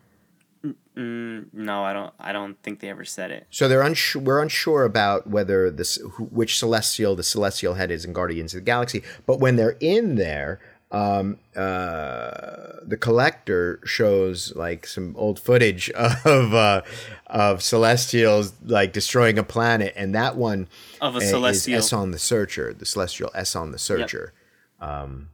Mm, 0.97 1.53
no, 1.53 1.83
I 1.83 1.93
don't. 1.93 2.13
I 2.19 2.31
don't 2.31 2.61
think 2.63 2.79
they 2.79 2.89
ever 2.89 3.05
said 3.05 3.29
it. 3.29 3.45
So 3.51 3.67
they're 3.67 3.83
unsure. 3.83 4.21
We're 4.21 4.41
unsure 4.41 4.83
about 4.83 5.27
whether 5.27 5.69
this 5.69 5.99
which 6.17 6.57
celestial 6.57 7.15
the 7.15 7.23
celestial 7.23 7.75
head 7.75 7.91
is 7.91 8.03
in 8.03 8.13
Guardians 8.13 8.55
of 8.55 8.61
the 8.61 8.65
Galaxy. 8.65 9.03
But 9.27 9.39
when 9.39 9.57
they're 9.57 9.77
in 9.79 10.15
there, 10.15 10.59
um, 10.91 11.37
uh, 11.55 12.79
the 12.83 12.97
collector 12.99 13.79
shows 13.83 14.55
like 14.55 14.87
some 14.87 15.15
old 15.17 15.39
footage 15.39 15.89
of 16.25 16.53
uh, 16.53 16.81
of 17.27 17.61
celestials 17.61 18.53
like 18.63 18.93
destroying 18.93 19.37
a 19.37 19.43
planet, 19.43 19.93
and 19.95 20.15
that 20.15 20.35
one 20.37 20.67
Of 21.01 21.15
a 21.15 21.21
celestial. 21.21 21.79
Eson 21.79 22.11
the 22.11 22.19
Searcher, 22.19 22.73
the 22.73 22.85
celestial 22.85 23.29
Eson 23.35 23.71
the 23.71 23.79
Searcher, 23.79 24.33
um, 24.79 25.29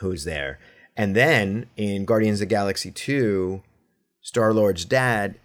who's 0.00 0.24
there. 0.24 0.58
And 0.96 1.14
then 1.14 1.66
in 1.76 2.04
Guardians 2.04 2.40
of 2.40 2.48
the 2.48 2.54
Galaxy 2.54 2.90
two, 2.90 3.62
Star 4.20 4.52
Lord's 4.52 4.84
dad 4.84 5.38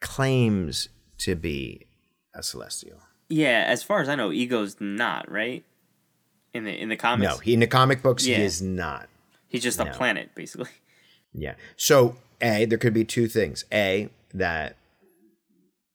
claims 0.00 0.88
to 1.18 1.34
be 1.34 1.86
a 2.34 2.42
celestial. 2.42 2.98
Yeah, 3.28 3.64
as 3.66 3.82
far 3.82 4.00
as 4.00 4.08
I 4.08 4.14
know, 4.14 4.30
Ego's 4.30 4.76
not 4.78 5.30
right. 5.30 5.64
In 6.56 6.64
the 6.64 6.72
in 6.80 6.88
the 6.88 6.96
comics, 6.96 7.30
No, 7.32 7.38
he, 7.38 7.54
in 7.54 7.60
the 7.60 7.66
comic 7.66 8.02
books, 8.02 8.26
Yeah. 8.26 8.36
he 8.38 8.42
is 8.44 8.60
not. 8.62 9.08
he's 9.48 9.62
just 9.62 9.78
a 9.80 9.86
planet 9.86 10.34
basically. 10.34 10.70
Yeah. 11.32 11.54
So, 11.76 12.16
A, 12.40 12.64
there 12.64 12.78
could 12.78 12.94
be 12.94 13.04
two 13.04 13.28
things. 13.28 13.64
A, 13.72 14.08
that 14.32 14.76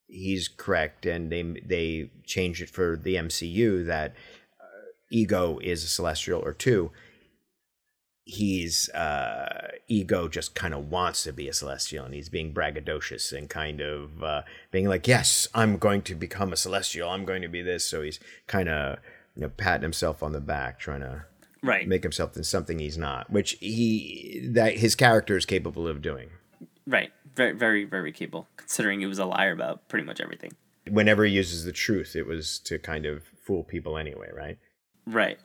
he's 0.07 0.47
correct 0.47 1.05
and 1.05 1.31
they 1.31 1.41
they 1.65 2.09
changed 2.25 2.61
it 2.61 2.69
for 2.69 2.97
the 2.97 3.15
MCU 3.15 3.85
that 3.85 4.11
uh, 4.59 4.65
ego 5.09 5.57
is 5.59 5.83
a 5.83 5.87
celestial 5.87 6.41
or 6.41 6.53
two 6.53 6.91
he's 8.23 8.87
uh 8.89 9.69
ego 9.87 10.27
just 10.27 10.53
kind 10.53 10.73
of 10.73 10.89
wants 10.91 11.23
to 11.23 11.33
be 11.33 11.47
a 11.49 11.53
celestial 11.53 12.05
and 12.05 12.13
he's 12.13 12.29
being 12.29 12.53
braggadocious 12.53 13.33
and 13.35 13.49
kind 13.49 13.81
of 13.81 14.23
uh 14.23 14.41
being 14.69 14.87
like 14.87 15.07
yes 15.07 15.47
i'm 15.55 15.77
going 15.77 16.01
to 16.03 16.13
become 16.13 16.53
a 16.53 16.55
celestial 16.55 17.09
i'm 17.09 17.25
going 17.25 17.41
to 17.41 17.47
be 17.47 17.61
this 17.63 17.83
so 17.83 18.01
he's 18.03 18.19
kind 18.47 18.69
of 18.69 18.99
you 19.35 19.41
know 19.43 19.49
patting 19.49 19.83
himself 19.83 20.21
on 20.23 20.31
the 20.33 20.41
back 20.41 20.79
trying 20.79 21.01
to 21.01 21.25
Right. 21.63 21.87
make 21.87 22.01
himself 22.01 22.35
into 22.35 22.43
something 22.47 22.79
he's 22.79 22.97
not 22.97 23.29
which 23.31 23.51
he 23.59 24.47
that 24.53 24.77
his 24.77 24.95
character 24.95 25.37
is 25.37 25.45
capable 25.45 25.87
of 25.87 26.01
doing 26.01 26.29
Right. 26.87 27.11
Very 27.35 27.53
very 27.53 27.83
very 27.85 28.11
capable, 28.11 28.47
considering 28.57 28.99
he 28.99 29.05
was 29.05 29.19
a 29.19 29.25
liar 29.25 29.51
about 29.53 29.87
pretty 29.87 30.05
much 30.05 30.19
everything. 30.19 30.51
whenever 30.89 31.23
he 31.23 31.31
uses 31.33 31.63
the 31.63 31.71
truth 31.71 32.15
it 32.15 32.25
was 32.25 32.57
to 32.59 32.79
kind 32.79 33.05
of 33.05 33.23
fool 33.45 33.63
people 33.63 33.97
anyway 33.97 34.29
right 34.33 34.57
Right. 35.05 35.39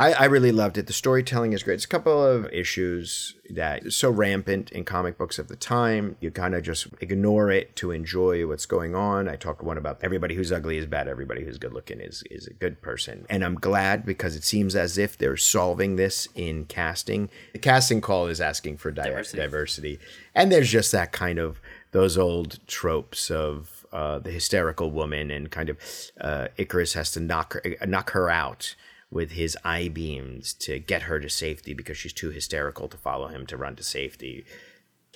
I, 0.00 0.12
I 0.14 0.24
really 0.24 0.50
loved 0.50 0.78
it. 0.78 0.86
The 0.86 0.94
storytelling 0.94 1.52
is 1.52 1.62
great. 1.62 1.74
It's 1.74 1.84
a 1.84 1.88
couple 1.88 2.24
of 2.24 2.46
issues 2.46 3.34
that 3.50 3.84
are 3.84 3.90
so 3.90 4.08
rampant 4.08 4.70
in 4.70 4.84
comic 4.84 5.18
books 5.18 5.38
of 5.38 5.48
the 5.48 5.56
time. 5.56 6.16
You 6.20 6.30
kind 6.30 6.54
of 6.54 6.62
just 6.62 6.86
ignore 7.02 7.50
it 7.50 7.76
to 7.76 7.90
enjoy 7.90 8.46
what's 8.46 8.64
going 8.64 8.94
on. 8.94 9.28
I 9.28 9.36
talked 9.36 9.62
one 9.62 9.76
about 9.76 9.98
everybody 10.02 10.34
who's 10.34 10.50
ugly 10.52 10.78
is 10.78 10.86
bad, 10.86 11.06
everybody 11.06 11.44
who's 11.44 11.58
good 11.58 11.74
looking 11.74 12.00
is 12.00 12.24
is 12.30 12.46
a 12.46 12.54
good 12.54 12.80
person. 12.80 13.26
And 13.28 13.44
I'm 13.44 13.56
glad 13.56 14.06
because 14.06 14.36
it 14.36 14.42
seems 14.42 14.74
as 14.74 14.96
if 14.96 15.18
they're 15.18 15.36
solving 15.36 15.96
this 15.96 16.28
in 16.34 16.64
casting. 16.64 17.28
The 17.52 17.58
casting 17.58 18.00
call 18.00 18.26
is 18.26 18.40
asking 18.40 18.78
for 18.78 18.90
di- 18.90 19.04
Diversity. 19.04 19.36
diversity. 19.42 20.00
And 20.34 20.50
there's 20.50 20.70
just 20.70 20.92
that 20.92 21.12
kind 21.12 21.38
of 21.38 21.60
those 21.90 22.16
old 22.16 22.66
tropes 22.66 23.30
of 23.30 23.84
uh, 23.92 24.18
the 24.18 24.30
hysterical 24.30 24.90
woman 24.90 25.30
and 25.30 25.50
kind 25.50 25.68
of 25.68 25.76
uh, 26.18 26.48
Ikaris 26.58 26.94
has 26.94 27.10
to 27.12 27.20
knock 27.20 27.52
her 27.52 27.86
knock 27.86 28.12
her 28.12 28.30
out 28.30 28.76
with 29.10 29.32
his 29.32 29.56
eye 29.64 29.88
beams 29.88 30.52
to 30.54 30.78
get 30.78 31.02
her 31.02 31.18
to 31.18 31.28
safety 31.28 31.74
because 31.74 31.98
she's 31.98 32.12
too 32.12 32.30
hysterical 32.30 32.88
to 32.88 32.96
follow 32.96 33.28
him 33.28 33.46
to 33.46 33.56
run 33.56 33.76
to 33.76 33.82
safety. 33.82 34.44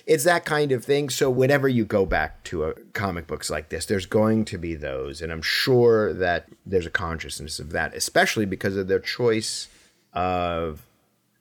It's 0.05 0.25
that 0.25 0.45
kind 0.45 0.71
of 0.71 0.85
thing. 0.85 1.09
So 1.09 1.29
whenever 1.29 1.67
you 1.67 1.85
go 1.85 2.05
back 2.05 2.43
to 2.45 2.65
a 2.65 2.73
comic 2.93 3.25
books 3.25 3.49
like 3.49 3.69
this, 3.69 3.85
there's 3.85 4.05
going 4.05 4.45
to 4.45 4.57
be 4.57 4.75
those, 4.75 5.21
and 5.21 5.31
I'm 5.31 5.41
sure 5.41 6.13
that 6.13 6.47
there's 6.65 6.85
a 6.85 6.91
consciousness 6.91 7.59
of 7.59 7.71
that, 7.71 7.95
especially 7.95 8.45
because 8.45 8.75
of 8.75 8.87
their 8.87 8.99
choice 8.99 9.67
of 10.13 10.85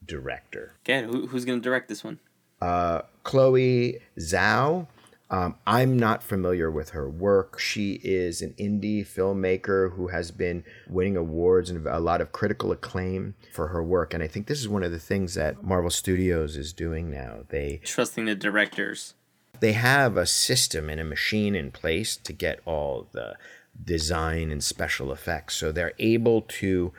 director. 0.07 0.75
Again, 0.85 1.05
who, 1.05 1.27
who's 1.27 1.45
gonna 1.45 1.61
direct 1.61 1.89
this 1.89 2.03
one? 2.03 2.19
Uh, 2.61 3.03
Chloe 3.23 4.01
Zhao. 4.19 4.87
Um, 5.31 5.57
I'm 5.67 5.99
not 5.99 6.23
familiar 6.23 6.71
with 6.71 6.91
her 6.91 7.09
work. 7.09 7.59
She 7.59 7.95
is 8.05 8.43
an 8.43 8.55
indie 8.59 9.07
filmmaker 9.07 9.95
who 9.97 10.09
has 10.09 10.31
been 10.31 10.65
winning 10.89 11.17
awards 11.17 11.71
and 11.71 11.87
a 11.87 11.99
lot 11.99 12.21
of 12.21 12.31
critical 12.31 12.71
acclaim 12.73 13.35
for 13.53 13.69
her 13.69 13.83
work. 13.83 14.13
And 14.15 14.23
I 14.23 14.29
think 14.29 14.47
this 14.47 14.61
is 14.61 14.69
one 14.69 14.83
of 14.83 14.93
the 14.93 14.99
things 14.99 15.35
that 15.35 15.65
Marvel 15.65 15.91
Studios 15.91 16.57
is 16.57 16.73
doing 16.73 17.11
now. 17.11 17.39
They 17.49 17.81
Trusting 17.85 18.27
the 18.27 18.35
directors. 18.35 19.15
they 19.61 19.73
have 19.73 20.17
a 20.17 20.27
system 20.27 20.91
and 20.91 21.01
a 21.01 21.05
machine 21.05 21.55
in 21.55 21.71
place 21.71 22.17
to 22.19 22.33
get 22.33 22.61
all 22.67 23.09
the 23.13 23.35
design 23.83 24.51
and 24.51 24.63
special 24.63 25.11
effects. 25.11 25.57
So 25.57 25.73
they're 25.73 25.95
able 25.99 26.43
to 26.43 26.93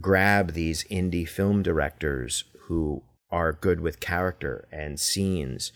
grab 0.00 0.52
these 0.52 0.84
indie 0.84 1.28
film 1.28 1.62
directors 1.62 2.44
who 2.62 3.02
are 3.30 3.52
good 3.52 3.80
with 3.80 4.00
character 4.00 4.66
and 4.72 4.98
scenes 4.98 5.72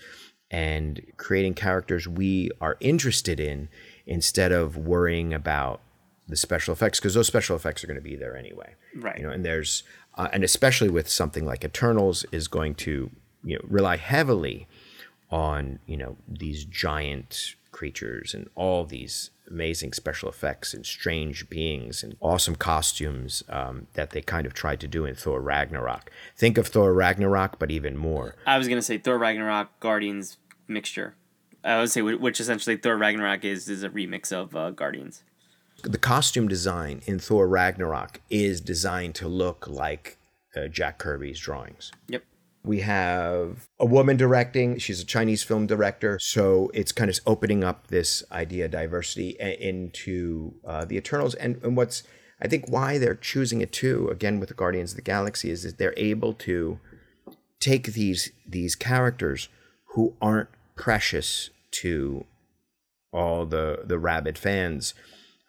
and 0.51 1.01
creating 1.17 1.55
characters 1.55 2.09
we 2.09 2.51
are 2.61 2.77
interested 2.81 3.39
in 3.41 3.69
instead 4.07 4.53
of 4.53 4.77
worrying 4.77 5.35
about 5.35 5.81
the 6.27 6.37
special 6.37 6.73
effects 6.73 6.99
because 6.99 7.15
those 7.15 7.27
special 7.27 7.57
effects 7.57 7.83
are 7.83 7.87
going 7.87 7.99
to 7.99 8.03
be 8.03 8.17
there 8.17 8.37
anyway 8.37 8.75
Right. 8.95 9.19
you 9.19 9.25
know 9.25 9.31
and 9.31 9.45
there's 9.45 9.83
uh, 10.17 10.29
and 10.33 10.43
especially 10.45 10.89
with 10.89 11.09
something 11.09 11.45
like 11.45 11.65
eternals 11.65 12.25
is 12.33 12.49
going 12.49 12.75
to 12.77 13.11
you 13.45 13.57
know 13.57 13.65
rely 13.69 13.97
heavily 13.97 14.67
on 15.31 15.79
you 15.87 15.97
know 15.97 16.17
these 16.27 16.65
giant 16.65 17.55
creatures 17.71 18.35
and 18.35 18.49
all 18.55 18.85
these 18.85 19.31
amazing 19.51 19.93
special 19.93 20.29
effects 20.29 20.75
and 20.75 20.85
strange 20.85 21.49
beings 21.49 22.03
and 22.03 22.17
awesome 22.21 22.55
costumes 22.55 23.43
um, 23.49 23.87
that 23.95 24.11
they 24.11 24.21
kind 24.21 24.47
of 24.47 24.55
tried 24.55 24.81
to 24.81 24.89
do 24.89 25.05
in 25.05 25.15
Thor 25.15 25.41
Ragnarok. 25.41 26.11
Think 26.37 26.59
of 26.59 26.69
Thor 26.69 26.93
Ragnarok, 26.93 27.59
but 27.59 27.71
even 27.71 27.97
more. 27.97 28.35
I 28.47 28.59
was 28.59 28.69
gonna 28.69 28.83
say 28.83 28.99
Thor 28.99 29.19
Ragnarok 29.19 29.81
Guardians 29.81 30.39
mixture. 30.67 31.15
I 31.65 31.79
would 31.81 31.91
say 31.91 32.03
which 32.03 32.41
essentially 32.41 32.77
Thor 32.77 32.97
Ragnarok 32.97 33.45
is 33.45 33.69
is 33.69 33.83
a 33.83 33.91
remix 33.91 34.33
of 34.33 34.55
uh, 34.55 34.71
Guardians. 34.71 35.23
The 35.83 35.99
costume 35.99 36.49
design 36.49 37.03
in 37.07 37.19
Thor 37.19 37.47
Ragnarok 37.47 38.21
is 38.31 38.61
designed 38.61 39.15
to 39.17 39.29
look 39.29 39.69
like 39.69 40.19
uh, 40.57 40.67
Jack 40.67 40.99
Kirby's 40.99 41.39
drawings. 41.39 41.93
Yep. 42.09 42.25
We 42.69 42.81
have 42.81 43.67
a 43.81 43.87
woman 43.87 44.19
directing. 44.19 44.77
She's 44.77 45.01
a 45.01 45.07
Chinese 45.07 45.43
film 45.43 45.67
director. 45.67 46.19
So 46.21 46.71
it's 46.75 46.93
kind 46.93 47.09
of 47.09 47.19
opening 47.27 47.65
up 47.65 47.87
this 47.87 48.23
idea 48.31 48.67
of 48.67 48.73
diversity 48.73 49.31
into 49.41 50.53
uh, 50.67 50.85
the 50.85 50.99
Eternals. 50.99 51.35
And, 51.37 51.59
and 51.63 51.79
what's, 51.79 52.03
I 52.43 52.47
think, 52.47 52.67
why 52.69 52.99
they're 52.99 53.15
choosing 53.15 53.63
it 53.63 53.73
too, 53.73 54.09
again, 54.11 54.39
with 54.39 54.51
the 54.51 54.55
Guardians 54.55 54.93
of 54.93 54.97
the 54.97 55.03
Galaxy, 55.03 55.49
is 55.49 55.63
that 55.63 55.79
they're 55.79 55.95
able 55.97 56.35
to 56.35 56.79
take 57.59 57.95
these 57.95 58.33
these 58.47 58.75
characters 58.75 59.49
who 59.95 60.15
aren't 60.21 60.51
precious 60.77 61.49
to 61.71 62.27
all 63.15 63.47
the 63.47 63.81
the 63.85 63.99
rabid 63.99 64.37
fans 64.37 64.93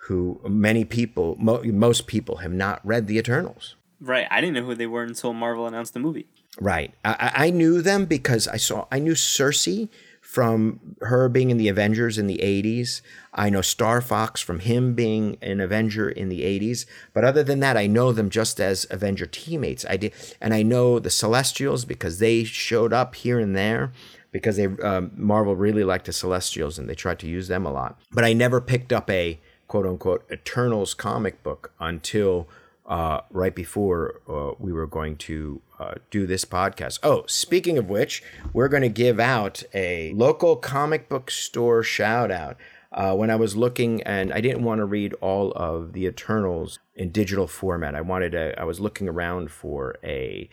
who 0.07 0.39
many 0.47 0.85
people 0.85 1.35
mo- 1.37 1.61
most 1.65 2.07
people 2.07 2.37
have 2.37 2.53
not 2.53 2.79
read 2.83 3.07
the 3.07 3.17
eternals 3.17 3.75
Right. 4.01 4.27
I 4.31 4.41
didn't 4.41 4.55
know 4.55 4.63
who 4.63 4.75
they 4.75 4.87
were 4.87 5.03
until 5.03 5.33
Marvel 5.33 5.67
announced 5.67 5.93
the 5.93 5.99
movie. 5.99 6.27
Right. 6.59 6.93
I, 7.03 7.31
I 7.35 7.49
knew 7.49 7.81
them 7.81 8.05
because 8.05 8.47
I 8.47 8.57
saw 8.57 8.85
I 8.91 8.99
knew 8.99 9.13
Sersi 9.13 9.89
from 10.21 10.79
her 11.01 11.27
being 11.27 11.49
in 11.49 11.57
the 11.57 11.67
Avengers 11.69 12.19
in 12.19 12.27
the 12.27 12.37
80s. 12.37 13.01
I 13.33 13.49
know 13.49 13.61
Star 13.61 13.99
Fox 13.99 14.41
from 14.41 14.59
him 14.59 14.93
being 14.93 15.37
an 15.41 15.59
Avenger 15.59 16.07
in 16.07 16.29
the 16.29 16.41
80s. 16.41 16.85
But 17.13 17.23
other 17.23 17.43
than 17.43 17.61
that, 17.61 17.77
I 17.77 17.87
know 17.87 18.11
them 18.11 18.29
just 18.29 18.59
as 18.59 18.85
Avenger 18.91 19.25
teammates. 19.25 19.85
I 19.89 19.97
did, 19.97 20.13
and 20.39 20.53
I 20.53 20.61
know 20.61 20.99
the 20.99 21.09
Celestials 21.09 21.83
because 21.83 22.19
they 22.19 22.43
showed 22.43 22.93
up 22.93 23.15
here 23.15 23.39
and 23.39 23.55
there 23.55 23.91
because 24.31 24.57
they 24.57 24.67
um, 24.67 25.11
Marvel 25.15 25.55
really 25.55 25.83
liked 25.83 26.05
the 26.05 26.13
Celestials 26.13 26.77
and 26.77 26.87
they 26.87 26.95
tried 26.95 27.17
to 27.19 27.27
use 27.27 27.47
them 27.47 27.65
a 27.65 27.71
lot. 27.71 27.99
But 28.11 28.23
I 28.23 28.33
never 28.33 28.61
picked 28.61 28.93
up 28.93 29.09
a 29.09 29.39
quote 29.67 29.87
unquote 29.87 30.29
Eternals 30.31 30.93
comic 30.93 31.41
book 31.41 31.71
until 31.79 32.47
uh, 32.89 33.21
right 33.29 33.53
before 33.53 34.19
uh, 34.27 34.51
we 34.57 34.73
were 34.73 34.87
going 34.87 35.15
to 35.15 35.61
uh, 35.79 35.93
do 36.09 36.25
this 36.25 36.43
podcast. 36.43 36.99
Oh, 37.03 37.23
speaking 37.27 37.77
of 37.77 37.87
which, 37.87 38.23
we're 38.51 38.67
going 38.67 38.81
to 38.81 38.89
give 38.89 39.19
out 39.19 39.63
a 39.73 40.11
local 40.13 40.55
comic 40.55 41.07
book 41.07 41.29
store 41.29 41.83
shout 41.83 42.31
out. 42.31 42.57
Uh, 42.91 43.15
when 43.15 43.29
I 43.29 43.35
was 43.35 43.55
looking, 43.55 44.01
and 44.01 44.33
I 44.33 44.41
didn't 44.41 44.63
want 44.63 44.79
to 44.79 44.85
read 44.85 45.13
all 45.21 45.51
of 45.51 45.93
the 45.93 46.07
Eternals 46.07 46.79
in 46.95 47.11
digital 47.11 47.45
format. 47.45 47.93
I 47.93 48.01
wanted 48.01 48.31
to. 48.31 48.59
I 48.59 48.63
was 48.63 48.79
looking 48.79 49.07
around 49.07 49.51
for 49.51 49.97
a 50.03 50.49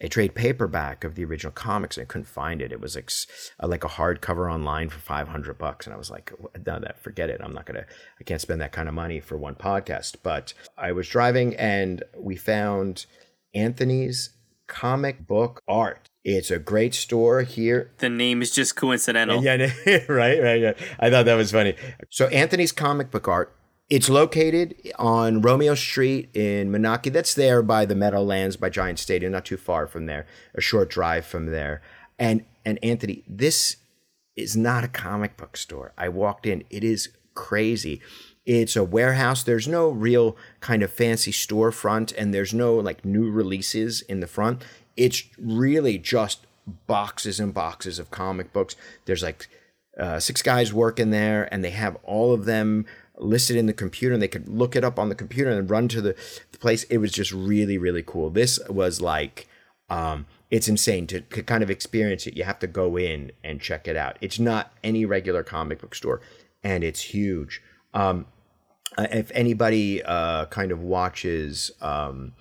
a 0.00 0.08
trade 0.08 0.34
paperback 0.34 1.02
of 1.02 1.14
the 1.14 1.24
original 1.24 1.52
comics. 1.52 1.96
And 1.96 2.04
I 2.04 2.06
couldn't 2.06 2.26
find 2.26 2.62
it. 2.62 2.72
It 2.72 2.80
was 2.80 2.94
like 2.94 3.10
like 3.62 3.84
a 3.84 3.88
hardcover 3.88 4.52
online 4.52 4.90
for 4.90 4.98
five 4.98 5.28
hundred 5.28 5.58
bucks, 5.58 5.86
and 5.86 5.94
I 5.94 5.98
was 5.98 6.10
like, 6.10 6.32
"No, 6.66 6.78
that 6.78 7.02
forget 7.02 7.30
it. 7.30 7.40
I'm 7.42 7.54
not 7.54 7.66
gonna. 7.66 7.86
I 8.20 8.24
can't 8.24 8.40
spend 8.40 8.60
that 8.60 8.72
kind 8.72 8.88
of 8.88 8.94
money 8.94 9.20
for 9.20 9.38
one 9.38 9.54
podcast." 9.54 10.16
But 10.22 10.54
I 10.76 10.92
was 10.92 11.08
driving, 11.08 11.56
and 11.56 12.02
we 12.16 12.36
found 12.36 13.06
Anthony's 13.54 14.30
comic 14.68 15.26
book 15.26 15.62
art. 15.66 16.08
It's 16.24 16.50
a 16.50 16.58
great 16.58 16.94
store 16.94 17.42
here. 17.42 17.90
The 17.98 18.08
name 18.08 18.42
is 18.42 18.50
just 18.52 18.76
coincidental. 18.76 19.42
Yeah, 19.42 19.56
right, 20.08 20.42
right. 20.42 20.60
Yeah. 20.60 20.72
I 21.00 21.10
thought 21.10 21.24
that 21.24 21.34
was 21.34 21.50
funny. 21.50 21.74
So 22.10 22.26
Anthony's 22.28 22.70
comic 22.70 23.10
book 23.10 23.26
art. 23.26 23.54
It's 23.88 24.10
located 24.10 24.74
on 24.98 25.40
Romeo 25.40 25.74
Street 25.74 26.28
in 26.34 26.70
Moonachie. 26.70 27.10
That's 27.10 27.32
there 27.34 27.62
by 27.62 27.86
the 27.86 27.94
Meadowlands 27.94 28.58
by 28.58 28.68
Giant 28.68 28.98
Stadium, 28.98 29.32
not 29.32 29.46
too 29.46 29.56
far 29.56 29.86
from 29.86 30.04
there, 30.04 30.26
a 30.54 30.60
short 30.60 30.90
drive 30.90 31.24
from 31.24 31.46
there. 31.46 31.80
And 32.18 32.44
and 32.66 32.78
Anthony, 32.82 33.24
this 33.26 33.76
is 34.36 34.54
not 34.54 34.84
a 34.84 34.88
comic 34.88 35.38
book 35.38 35.56
store. 35.56 35.94
I 35.96 36.10
walked 36.10 36.44
in. 36.44 36.64
It 36.68 36.84
is 36.84 37.08
crazy. 37.34 38.02
It's 38.48 38.76
a 38.76 38.82
warehouse. 38.82 39.42
There's 39.42 39.68
no 39.68 39.90
real 39.90 40.34
kind 40.60 40.82
of 40.82 40.90
fancy 40.90 41.32
storefront, 41.32 42.14
and 42.16 42.32
there's 42.32 42.54
no 42.54 42.76
like 42.76 43.04
new 43.04 43.30
releases 43.30 44.00
in 44.00 44.20
the 44.20 44.26
front. 44.26 44.64
It's 44.96 45.22
really 45.38 45.98
just 45.98 46.46
boxes 46.86 47.38
and 47.38 47.52
boxes 47.52 47.98
of 47.98 48.10
comic 48.10 48.54
books. 48.54 48.74
There's 49.04 49.22
like 49.22 49.48
uh, 50.00 50.18
six 50.18 50.40
guys 50.40 50.72
working 50.72 51.10
there, 51.10 51.46
and 51.52 51.62
they 51.62 51.72
have 51.72 51.98
all 52.04 52.32
of 52.32 52.46
them 52.46 52.86
listed 53.18 53.54
in 53.54 53.66
the 53.66 53.74
computer, 53.74 54.14
and 54.14 54.22
they 54.22 54.28
could 54.28 54.48
look 54.48 54.74
it 54.74 54.82
up 54.82 54.98
on 54.98 55.10
the 55.10 55.14
computer 55.14 55.50
and 55.50 55.68
run 55.68 55.86
to 55.88 56.00
the, 56.00 56.16
the 56.50 56.58
place. 56.58 56.84
It 56.84 56.98
was 56.98 57.12
just 57.12 57.32
really, 57.32 57.76
really 57.76 58.02
cool. 58.02 58.30
This 58.30 58.58
was 58.70 59.02
like, 59.02 59.46
um, 59.90 60.24
it's 60.50 60.68
insane 60.68 61.06
to, 61.08 61.20
to 61.20 61.42
kind 61.42 61.62
of 61.62 61.68
experience 61.68 62.26
it. 62.26 62.34
You 62.34 62.44
have 62.44 62.60
to 62.60 62.66
go 62.66 62.96
in 62.96 63.30
and 63.44 63.60
check 63.60 63.86
it 63.86 63.96
out. 63.96 64.16
It's 64.22 64.38
not 64.38 64.72
any 64.82 65.04
regular 65.04 65.42
comic 65.42 65.82
book 65.82 65.94
store, 65.94 66.22
and 66.62 66.82
it's 66.82 67.02
huge. 67.02 67.60
Um, 67.92 68.24
if 68.96 69.30
anybody 69.34 70.02
uh, 70.02 70.46
kind 70.46 70.72
of 70.72 70.80
watches 70.80 71.70
um, 71.80 72.32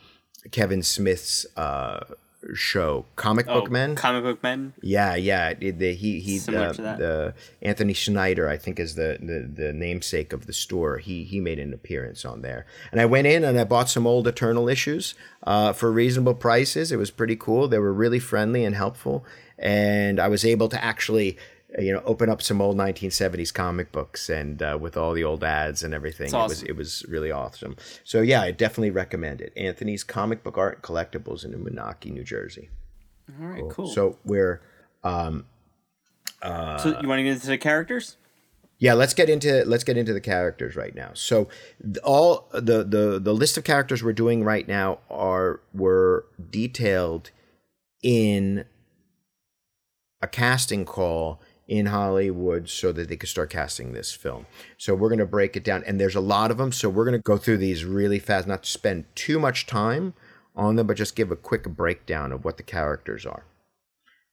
Kevin 0.52 0.82
Smith's 0.84 1.46
uh, 1.58 2.06
show, 2.54 3.06
Comic 3.16 3.48
Oh, 3.50 3.62
Book 3.62 3.72
Men, 3.72 3.96
Comic 3.96 4.24
book 4.24 4.44
men. 4.44 4.74
yeah, 4.82 5.16
yeah, 5.16 5.54
the, 5.54 5.94
he 5.94 6.20
he 6.20 6.38
uh, 6.56 6.72
to 6.74 6.82
that. 6.82 6.98
the 7.00 7.34
Anthony 7.62 7.94
Schneider, 7.94 8.48
I 8.48 8.58
think, 8.58 8.80
is 8.80 8.96
the, 8.96 9.18
the 9.20 9.64
the 9.64 9.74
namesake 9.74 10.32
of 10.34 10.46
the 10.46 10.54
store. 10.54 11.00
He 11.00 11.24
he 11.24 11.40
made 11.40 11.60
an 11.60 11.74
appearance 11.74 12.24
on 12.24 12.42
there, 12.44 12.66
and 12.92 13.02
I 13.02 13.06
went 13.06 13.28
in 13.28 13.44
and 13.44 13.60
I 13.60 13.64
bought 13.66 13.90
some 13.90 14.08
old 14.08 14.28
Eternal 14.28 14.70
issues 14.70 15.16
uh, 15.44 15.74
for 15.74 15.92
reasonable 15.92 16.36
prices. 16.36 16.92
It 16.92 16.98
was 16.98 17.12
pretty 17.12 17.36
cool. 17.36 17.68
They 17.68 17.80
were 17.80 17.94
really 17.94 18.20
friendly 18.20 18.64
and 18.64 18.76
helpful, 18.76 19.26
and 19.60 20.20
I 20.20 20.28
was 20.28 20.46
able 20.46 20.70
to 20.70 20.82
actually. 20.84 21.38
Uh, 21.78 21.82
You 21.82 21.94
know, 21.94 22.02
open 22.06 22.30
up 22.30 22.42
some 22.42 22.62
old 22.62 22.78
1970s 22.78 23.54
comic 23.54 23.92
books, 23.92 24.30
and 24.30 24.62
uh, 24.62 24.78
with 24.80 24.98
all 24.98 25.14
the 25.14 25.24
old 25.24 25.44
ads 25.44 25.84
and 25.84 25.94
everything, 25.94 26.32
That's 26.32 26.44
it 26.44 26.48
was 26.48 26.64
it 26.64 26.76
was 26.76 27.06
really 27.08 27.32
awesome. 27.32 27.76
So 28.04 28.22
yeah, 28.22 28.42
I 28.42 28.52
definitely 28.52 28.92
recommend 28.92 29.42
it. 29.42 29.54
Anthony's 29.56 30.04
Comic 30.04 30.44
Book 30.44 30.58
Art 30.58 30.76
and 30.76 30.84
Collectibles 30.84 31.46
in 31.46 31.52
Moonachie, 31.54 32.12
New 32.12 32.24
Jersey. 32.24 32.70
All 33.42 33.48
right, 33.48 33.64
cool. 33.70 33.88
So, 33.88 33.94
So 34.12 34.18
we're 34.24 34.62
um 35.04 35.46
So, 36.42 36.98
you 37.02 37.08
want 37.08 37.20
to 37.20 37.24
get 37.24 37.34
into 37.34 37.48
the 37.48 37.58
characters? 37.58 38.18
Yeah, 38.80 38.94
let's 38.94 39.16
get 39.16 39.30
into 39.30 39.66
let's 39.66 39.84
get 39.84 39.98
into 39.98 40.14
the 40.14 40.22
characters 40.22 40.76
right 40.76 40.94
now. 40.94 41.12
So 41.14 41.48
all 42.04 42.48
the 42.54 42.84
the 42.84 43.20
the 43.20 43.34
list 43.34 43.58
of 43.58 43.64
characters 43.64 44.04
we're 44.04 44.14
doing 44.14 44.44
right 44.44 44.68
now 44.68 45.00
are 45.10 45.62
were 45.74 46.26
detailed 46.52 47.32
in 48.04 48.66
a 50.22 50.28
casting 50.28 50.86
call 50.86 51.42
in 51.68 51.88
Hollywood 51.88 52.70
so 52.70 52.92
that 52.92 53.10
they 53.10 53.18
could 53.18 53.30
start 53.30 53.50
casting 53.50 53.92
this 53.92 54.14
film. 54.14 54.46
So 54.78 54.96
we're 54.96 55.10
going 55.10 55.20
to 55.20 55.26
break 55.26 55.56
it 55.56 55.64
down 55.64 55.84
and 55.86 56.00
there's 56.00 56.16
a 56.16 56.22
lot 56.22 56.52
of 56.52 56.58
them, 56.58 56.72
so 56.72 56.90
we're 56.90 57.06
going 57.06 57.18
to 57.18 57.24
go 57.24 57.38
through 57.38 57.58
these 57.58 57.84
really 57.84 58.20
fast 58.20 58.48
not 58.48 58.64
to 58.64 58.70
spend 58.70 59.06
too 59.16 59.40
much 59.40 59.66
time 59.66 60.14
on 60.56 60.76
them 60.76 60.88
but 60.88 60.98
just 60.98 61.16
give 61.16 61.30
a 61.30 61.36
quick 61.36 61.64
breakdown 61.64 62.32
of 62.32 62.46
what 62.46 62.58
the 62.58 62.64
characters 62.64 63.26
are. 63.26 63.46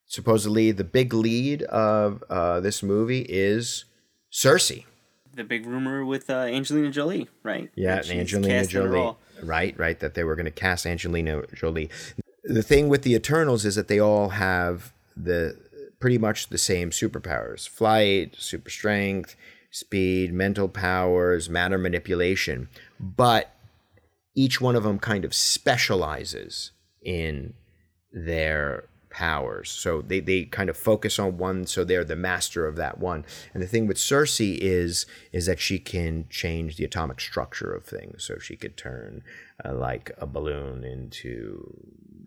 Supposedly 0.06 0.70
the 0.70 0.84
big 0.84 1.12
lead 1.12 1.62
of 1.64 2.22
uh, 2.30 2.60
this 2.60 2.82
movie 2.82 3.26
is 3.28 3.84
Sersi. 4.32 4.84
The 5.34 5.44
big 5.44 5.66
rumor 5.66 6.04
with 6.04 6.30
uh, 6.30 6.34
Angelina 6.34 6.90
Jolie, 6.90 7.28
right? 7.42 7.70
Yeah, 7.74 8.02
Angelina 8.08 8.54
cast 8.54 8.72
in 8.72 8.82
a 8.82 8.84
Jolie. 8.84 9.16
Right, 9.42 9.76
right. 9.76 9.98
That 9.98 10.14
they 10.14 10.22
were 10.22 10.36
going 10.36 10.44
to 10.44 10.52
cast 10.52 10.86
Angelina 10.86 11.42
Jolie. 11.54 11.90
The 12.44 12.62
thing 12.62 12.88
with 12.88 13.02
the 13.02 13.14
Eternals 13.14 13.64
is 13.64 13.74
that 13.74 13.88
they 13.88 13.98
all 13.98 14.28
have 14.28 14.92
the 15.16 15.58
pretty 16.00 16.18
much 16.18 16.48
the 16.48 16.58
same 16.58 16.90
superpowers: 16.90 17.68
flight, 17.68 18.36
super 18.38 18.70
strength, 18.70 19.36
speed, 19.70 20.32
mental 20.32 20.68
powers, 20.68 21.48
matter 21.48 21.78
manipulation. 21.78 22.68
But 23.00 23.54
each 24.34 24.60
one 24.60 24.76
of 24.76 24.82
them 24.82 24.98
kind 24.98 25.24
of 25.24 25.34
specializes 25.34 26.72
in 27.02 27.54
their 28.12 28.84
powers. 29.14 29.70
So 29.70 30.02
they, 30.02 30.18
they 30.18 30.44
kind 30.44 30.68
of 30.68 30.76
focus 30.76 31.20
on 31.20 31.38
one, 31.38 31.66
so 31.66 31.84
they're 31.84 32.04
the 32.04 32.16
master 32.16 32.66
of 32.66 32.74
that 32.76 32.98
one. 32.98 33.24
And 33.54 33.62
the 33.62 33.66
thing 33.68 33.86
with 33.86 33.96
Sersi 33.96 34.58
is 34.60 35.06
is 35.32 35.46
that 35.46 35.60
she 35.60 35.78
can 35.78 36.26
change 36.28 36.76
the 36.76 36.84
atomic 36.84 37.20
structure 37.20 37.72
of 37.72 37.84
things. 37.84 38.24
So 38.24 38.38
she 38.38 38.56
could 38.56 38.76
turn 38.76 39.22
uh, 39.64 39.72
like 39.72 40.10
a 40.18 40.26
balloon 40.26 40.82
into 40.82 41.72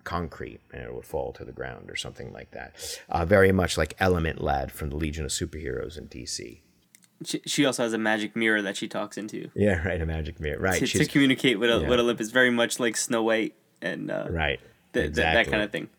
concrete 0.05 0.61
and 0.71 0.83
it 0.83 0.95
would 0.95 1.03
fall 1.03 1.33
to 1.33 1.43
the 1.43 1.51
ground 1.51 1.91
or 1.91 1.97
something 1.97 2.31
like 2.31 2.51
that. 2.51 2.73
Uh, 3.09 3.25
very 3.25 3.51
much 3.51 3.77
like 3.77 3.93
Element 3.99 4.41
Lad 4.41 4.71
from 4.71 4.89
the 4.89 4.95
Legion 4.95 5.25
of 5.25 5.31
Superheroes 5.31 5.97
in 5.97 6.07
DC. 6.07 6.61
She, 7.25 7.41
she 7.45 7.65
also 7.65 7.83
has 7.83 7.91
a 7.91 7.97
magic 7.97 8.33
mirror 8.33 8.61
that 8.61 8.77
she 8.77 8.87
talks 8.87 9.17
into 9.17 9.49
Yeah, 9.55 9.81
right. 9.85 10.01
A 10.01 10.05
magic 10.05 10.39
mirror. 10.39 10.59
Right. 10.59 10.79
to, 10.79 10.87
to 10.87 11.05
communicate 11.05 11.59
with, 11.59 11.69
yeah. 11.69 11.89
with 11.89 11.99
Olympus, 11.99 12.31
very 12.31 12.51
much 12.51 12.79
like 12.79 12.95
Snow 12.95 13.23
White 13.23 13.55
and 13.81 14.09
uh, 14.09 14.27
right. 14.29 14.61
th- 14.93 15.13
th- 15.13 15.15
that 15.15 15.47
kind 15.49 15.63
of 15.63 15.71
thing. 15.71 15.89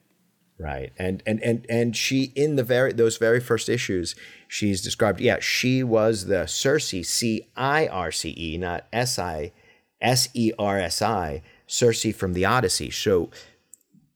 Right. 0.58 0.92
And 0.98 1.22
and 1.26 1.40
and 1.42 1.66
and 1.68 1.96
she 1.96 2.32
in 2.34 2.56
the 2.56 2.64
very 2.64 2.92
those 2.92 3.16
very 3.16 3.40
first 3.40 3.68
issues, 3.68 4.16
she's 4.48 4.82
described, 4.82 5.20
yeah, 5.20 5.38
she 5.40 5.84
was 5.84 6.26
the 6.26 6.46
Circe, 6.46 6.94
C 7.02 7.48
I 7.56 7.86
R 7.86 8.10
C 8.10 8.34
E, 8.36 8.58
not 8.58 8.86
S 8.92 9.18
I 9.18 9.52
S 10.00 10.28
E 10.34 10.52
R 10.58 10.78
S 10.78 11.00
I, 11.00 11.42
Circe 11.66 12.12
from 12.12 12.32
the 12.32 12.44
Odyssey. 12.44 12.90
So 12.90 13.30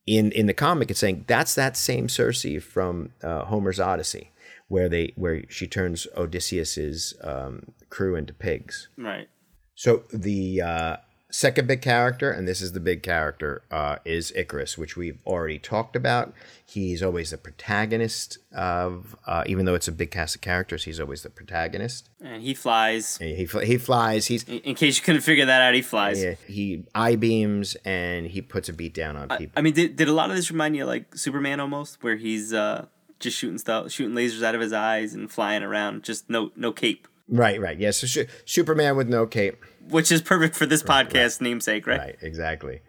in 0.07 0.33
in 0.33 0.47
the 0.47 0.55
comic 0.55 0.91
it's 0.91 0.99
saying 0.99 1.25
that's 1.29 1.55
that 1.55 1.77
same 1.77 2.09
Circe 2.09 2.45
from 2.61 3.11
uh, 3.23 3.45
Homer's 3.45 3.79
Odyssey 3.79 4.33
where 4.73 4.89
they 4.89 5.13
where 5.17 5.43
she 5.51 5.67
turns 5.67 6.07
Odysseus's 6.17 7.13
um, 7.23 7.73
crew 7.91 8.17
into 8.17 8.33
pigs. 8.33 8.89
Right. 8.97 9.29
So 9.75 10.05
the 10.11 10.63
uh, 10.63 10.97
second 11.33 11.67
big 11.67 11.81
character, 11.81 12.31
and 12.31 12.47
this 12.47 12.61
is 12.61 12.73
the 12.73 12.81
big 12.81 13.03
character, 13.03 13.63
uh, 13.71 13.97
is 14.05 14.33
Ikaris, 14.37 14.77
which 14.77 14.97
we've 14.97 15.19
already 15.27 15.59
talked 15.59 15.97
about. 15.97 16.33
He's 16.65 17.03
always 17.03 17.31
the 17.31 17.39
protagonist 17.39 18.39
of, 18.55 19.17
uh, 19.27 19.43
even 19.47 19.65
though 19.65 19.75
it's 19.75 19.89
a 19.89 19.93
big 19.93 20.11
cast 20.11 20.35
of 20.37 20.43
characters, 20.43 20.85
he's 20.85 21.01
always 21.01 21.23
the 21.23 21.31
protagonist. 21.31 22.11
And 22.21 22.43
he 22.43 22.55
flies. 22.55 23.17
He, 23.17 23.35
he, 23.35 23.47
he 23.65 23.79
flies. 23.79 24.27
He's 24.27 24.45
In 24.45 24.59
in 24.61 24.75
case 24.75 24.99
you 24.99 25.03
couldn't 25.03 25.23
figure 25.23 25.47
that 25.47 25.63
out, 25.63 25.75
he 25.75 25.83
flies. 25.83 26.23
yeah, 26.23 26.35
he 26.47 26.85
eye 26.95 27.17
beams 27.17 27.77
and 27.85 28.27
he 28.27 28.43
puts 28.43 28.69
a 28.69 28.73
beat 28.73 28.95
down 28.95 29.17
on 29.17 29.29
people. 29.31 29.55
I 29.57 29.63
mean, 29.63 29.73
did, 29.75 29.97
did 29.97 30.09
a 30.09 30.13
lot 30.13 30.31
of 30.31 30.37
this 30.37 30.51
remind 30.51 30.77
you 30.77 30.83
of 30.83 30.89
like 30.89 31.17
Superman 31.17 31.61
almost, 31.61 32.03
where 32.03 32.17
he's 32.17 32.53
uh, 32.53 32.87
just 33.21 33.39
shooting 33.39 33.59
stuff, 33.59 33.91
shooting 33.91 34.15
lasers 34.15 34.43
out 34.43 34.55
of 34.55 34.61
his 34.61 34.73
eyes 34.73 35.15
and 35.15 35.31
flying 35.31 35.63
around, 35.63 36.03
just 36.03 36.29
no 36.29 36.53
no 36.57 36.73
cape, 36.73 37.09
right, 37.29 37.61
right. 37.61 37.79
Yes, 37.79 37.99
so 37.99 38.07
Su- 38.07 38.27
Superman 38.45 38.97
with 38.97 39.09
no 39.09 39.27
cape. 39.27 39.63
which 39.89 40.11
is 40.13 40.23
perfect 40.23 40.55
for 40.55 40.67
this 40.67 40.83
podcast 40.83 41.41
namesake, 41.41 41.87
right? 41.87 41.99
Right, 41.99 42.17
exactly. 42.23 42.81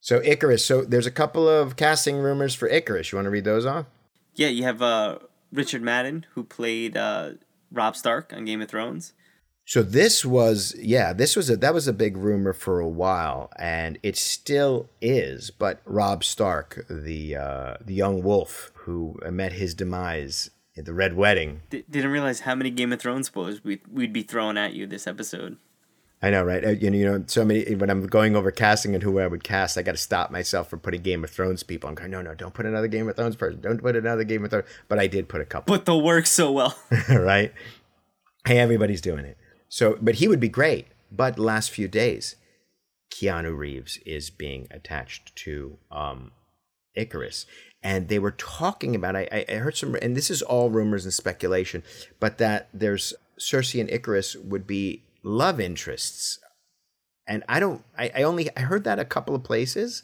So 0.00 0.20
Ikaris. 0.20 0.60
So 0.60 0.82
there's 0.84 1.06
a 1.06 1.10
couple 1.10 1.48
of 1.48 1.76
casting 1.76 2.16
rumors 2.18 2.54
for 2.54 2.68
Ikaris. 2.68 3.10
You 3.12 3.16
want 3.16 3.26
to 3.26 3.30
read 3.30 3.44
those 3.44 3.66
off? 3.66 3.86
Yeah, 4.34 4.48
you 4.48 4.62
have 4.64 4.80
uh, 4.82 5.18
Richard 5.52 5.82
Madden, 5.82 6.26
who 6.34 6.44
played 6.44 6.96
uh, 6.96 7.30
Robb 7.72 7.96
Stark 7.96 8.32
on 8.34 8.44
Game 8.44 8.60
of 8.62 8.68
Thrones. 8.68 9.12
So 9.68 9.82
this 9.82 10.24
was 10.24 10.76
yeah, 10.78 11.12
this 11.12 11.34
was 11.34 11.50
a 11.50 11.56
that 11.56 11.74
was 11.74 11.88
a 11.88 11.92
big 11.92 12.16
rumor 12.16 12.52
for 12.52 12.78
a 12.78 12.86
while, 12.88 13.50
and 13.58 13.98
it 14.04 14.16
still 14.16 14.88
is. 15.00 15.50
But 15.50 15.80
Robb 15.84 16.22
Stark, 16.22 16.86
the 16.88 17.34
uh, 17.34 17.74
the 17.84 17.94
young 17.94 18.22
wolf 18.22 18.70
who 18.74 19.18
met 19.28 19.54
his 19.54 19.74
demise 19.74 20.50
the 20.76 20.92
Red 20.92 21.14
Wedding, 21.16 21.62
D- 21.70 21.84
didn't 21.90 22.10
realize 22.10 22.40
how 22.40 22.54
many 22.54 22.70
Game 22.70 22.92
of 22.92 23.00
Thrones 23.00 23.26
spoilers 23.28 23.64
we'd, 23.64 23.80
we'd 23.90 24.12
be 24.12 24.22
throwing 24.22 24.58
at 24.58 24.74
you 24.74 24.86
this 24.86 25.06
episode. 25.06 25.56
I 26.22 26.30
know, 26.30 26.44
right? 26.44 26.64
Uh, 26.64 26.70
You 26.70 26.90
know, 26.90 26.96
you 26.96 27.04
know, 27.04 27.24
so 27.26 27.44
many. 27.44 27.74
When 27.74 27.90
I'm 27.90 28.06
going 28.06 28.36
over 28.36 28.50
casting 28.50 28.94
and 28.94 29.02
who 29.02 29.18
I 29.18 29.26
would 29.26 29.44
cast, 29.44 29.76
I 29.76 29.82
got 29.82 29.92
to 29.92 29.98
stop 29.98 30.30
myself 30.30 30.68
from 30.70 30.80
putting 30.80 31.02
Game 31.02 31.22
of 31.24 31.30
Thrones 31.30 31.62
people. 31.62 31.88
I'm 31.88 31.94
going, 31.94 32.10
no, 32.10 32.22
no, 32.22 32.34
don't 32.34 32.54
put 32.54 32.64
another 32.64 32.88
Game 32.88 33.06
of 33.08 33.16
Thrones 33.16 33.36
person. 33.36 33.60
Don't 33.60 33.82
put 33.82 33.96
another 33.96 34.24
Game 34.24 34.42
of 34.44 34.50
Thrones. 34.50 34.66
But 34.88 34.98
I 34.98 35.06
did 35.08 35.28
put 35.28 35.42
a 35.42 35.44
couple, 35.44 35.74
But 35.76 35.84
they'll 35.84 36.02
work 36.02 36.26
so 36.26 36.50
well. 36.52 36.76
right? 37.10 37.52
Hey, 38.46 38.58
everybody's 38.58 39.00
doing 39.02 39.24
it. 39.26 39.36
So, 39.68 39.98
but 40.00 40.16
he 40.16 40.26
would 40.28 40.40
be 40.40 40.48
great. 40.48 40.86
But 41.12 41.38
last 41.38 41.70
few 41.70 41.86
days, 41.86 42.36
Keanu 43.10 43.56
Reeves 43.56 43.98
is 44.06 44.30
being 44.30 44.68
attached 44.70 45.36
to 45.36 45.76
um, 45.90 46.32
Ikaris. 46.96 47.44
And 47.86 48.08
they 48.08 48.18
were 48.18 48.32
talking 48.32 48.96
about, 48.96 49.14
I, 49.14 49.44
I 49.48 49.52
heard 49.52 49.76
some, 49.76 49.94
and 50.02 50.16
this 50.16 50.28
is 50.28 50.42
all 50.42 50.70
rumors 50.70 51.04
and 51.04 51.14
speculation, 51.14 51.84
but 52.18 52.38
that 52.38 52.68
there's 52.74 53.14
Sersi 53.38 53.80
and 53.80 53.88
Ikaris 53.88 54.34
would 54.44 54.66
be 54.66 55.04
love 55.22 55.60
interests. 55.60 56.40
And 57.28 57.44
I 57.48 57.60
don't, 57.60 57.84
I, 57.96 58.10
I 58.12 58.22
only, 58.24 58.48
I 58.56 58.62
heard 58.62 58.82
that 58.82 58.98
a 58.98 59.04
couple 59.04 59.36
of 59.36 59.44
places. 59.44 60.02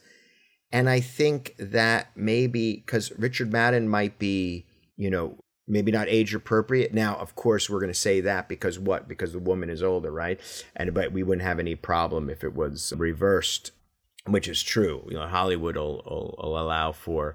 And 0.70 0.88
I 0.88 1.00
think 1.00 1.56
that 1.58 2.12
maybe 2.14 2.76
because 2.76 3.10
Richard 3.18 3.52
Madden 3.52 3.88
might 3.88 4.16
be, 4.16 4.64
you 4.96 5.10
know, 5.10 5.36
maybe 5.66 5.90
not 5.90 6.06
age 6.08 6.36
appropriate. 6.36 6.94
Now, 6.94 7.16
of 7.16 7.34
course, 7.34 7.68
we're 7.68 7.80
going 7.80 7.92
to 7.92 7.98
say 7.98 8.20
that 8.20 8.48
because 8.48 8.78
what? 8.78 9.08
Because 9.08 9.32
the 9.32 9.40
woman 9.40 9.68
is 9.68 9.82
older, 9.82 10.12
right? 10.12 10.38
And 10.76 10.94
but 10.94 11.10
we 11.10 11.24
wouldn't 11.24 11.44
have 11.44 11.58
any 11.58 11.74
problem 11.74 12.30
if 12.30 12.44
it 12.44 12.54
was 12.54 12.92
reversed, 12.96 13.72
which 14.28 14.46
is 14.46 14.62
true. 14.62 15.04
You 15.08 15.16
know, 15.16 15.26
Hollywood 15.26 15.76
will, 15.76 16.04
will, 16.06 16.38
will 16.38 16.60
allow 16.60 16.92
for 16.92 17.34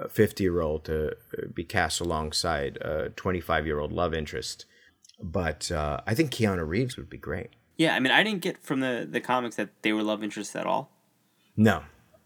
a 0.00 0.08
50 0.08 0.42
year 0.42 0.60
old 0.60 0.84
to 0.84 1.16
be 1.52 1.64
cast 1.64 2.00
alongside 2.00 2.76
a 2.78 3.10
25 3.10 3.66
year 3.66 3.78
old 3.78 3.92
love 3.92 4.14
interest. 4.14 4.66
But 5.22 5.70
uh, 5.70 6.00
I 6.06 6.14
think 6.14 6.30
Keanu 6.30 6.66
Reeves 6.66 6.96
would 6.96 7.10
be 7.10 7.18
great. 7.18 7.50
yeah, 7.76 7.94
I 7.94 8.00
mean, 8.00 8.10
I 8.12 8.22
didn't 8.22 8.40
get 8.42 8.62
from 8.62 8.80
the, 8.80 9.06
the 9.10 9.20
comics 9.20 9.56
that 9.56 9.68
they 9.82 9.92
were 9.92 10.02
love 10.02 10.22
interests 10.24 10.56
at 10.56 10.66
all. 10.66 10.90
No, 11.56 11.82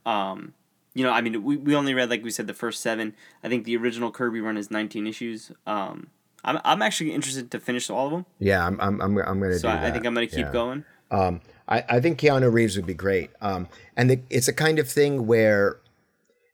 Um, 0.07 0.55
you 0.95 1.03
know, 1.03 1.11
I 1.11 1.21
mean, 1.21 1.43
we, 1.43 1.57
we 1.57 1.75
only 1.75 1.93
read, 1.95 2.09
like 2.11 2.23
we 2.23 2.31
said, 2.31 2.47
the 2.47 2.55
first 2.55 2.81
seven. 2.81 3.15
I 3.43 3.49
think 3.49 3.65
the 3.65 3.77
original 3.77 4.13
Kirby 4.13 4.41
run 4.41 4.57
is 4.57 4.71
19 4.71 5.07
issues. 5.09 5.51
Um, 5.67 6.09
I'm, 6.45 6.61
I'm 6.65 6.83
actually 6.83 7.13
interested 7.13 7.51
to 7.51 7.59
finish 7.59 7.91
all 7.91 8.07
of 8.07 8.13
them. 8.13 8.27
yeah, 8.39 8.65
I'm 8.65 8.79
I'm 8.81 9.01
I'm, 9.01 9.19
I'm 9.19 9.39
going 9.41 9.51
to 9.53 9.59
So 9.59 9.69
do 9.69 9.75
I. 9.75 9.89
I 9.89 9.91
think 9.91 10.07
I'm 10.07 10.15
going 10.15 10.29
to 10.29 10.35
keep 10.37 10.47
Yeah. 10.47 10.53
going. 10.53 10.85
Um, 11.11 11.41
I, 11.69 11.85
I 11.89 12.01
think 12.01 12.21
Keanu 12.21 12.53
Reeves 12.53 12.77
would 12.77 12.87
be 12.87 12.95
great. 12.95 13.31
Um, 13.41 13.67
and 13.97 14.11
the, 14.11 14.21
it's 14.31 14.47
a 14.47 14.53
kind 14.53 14.79
of 14.79 14.89
thing 14.89 15.27
where 15.27 15.81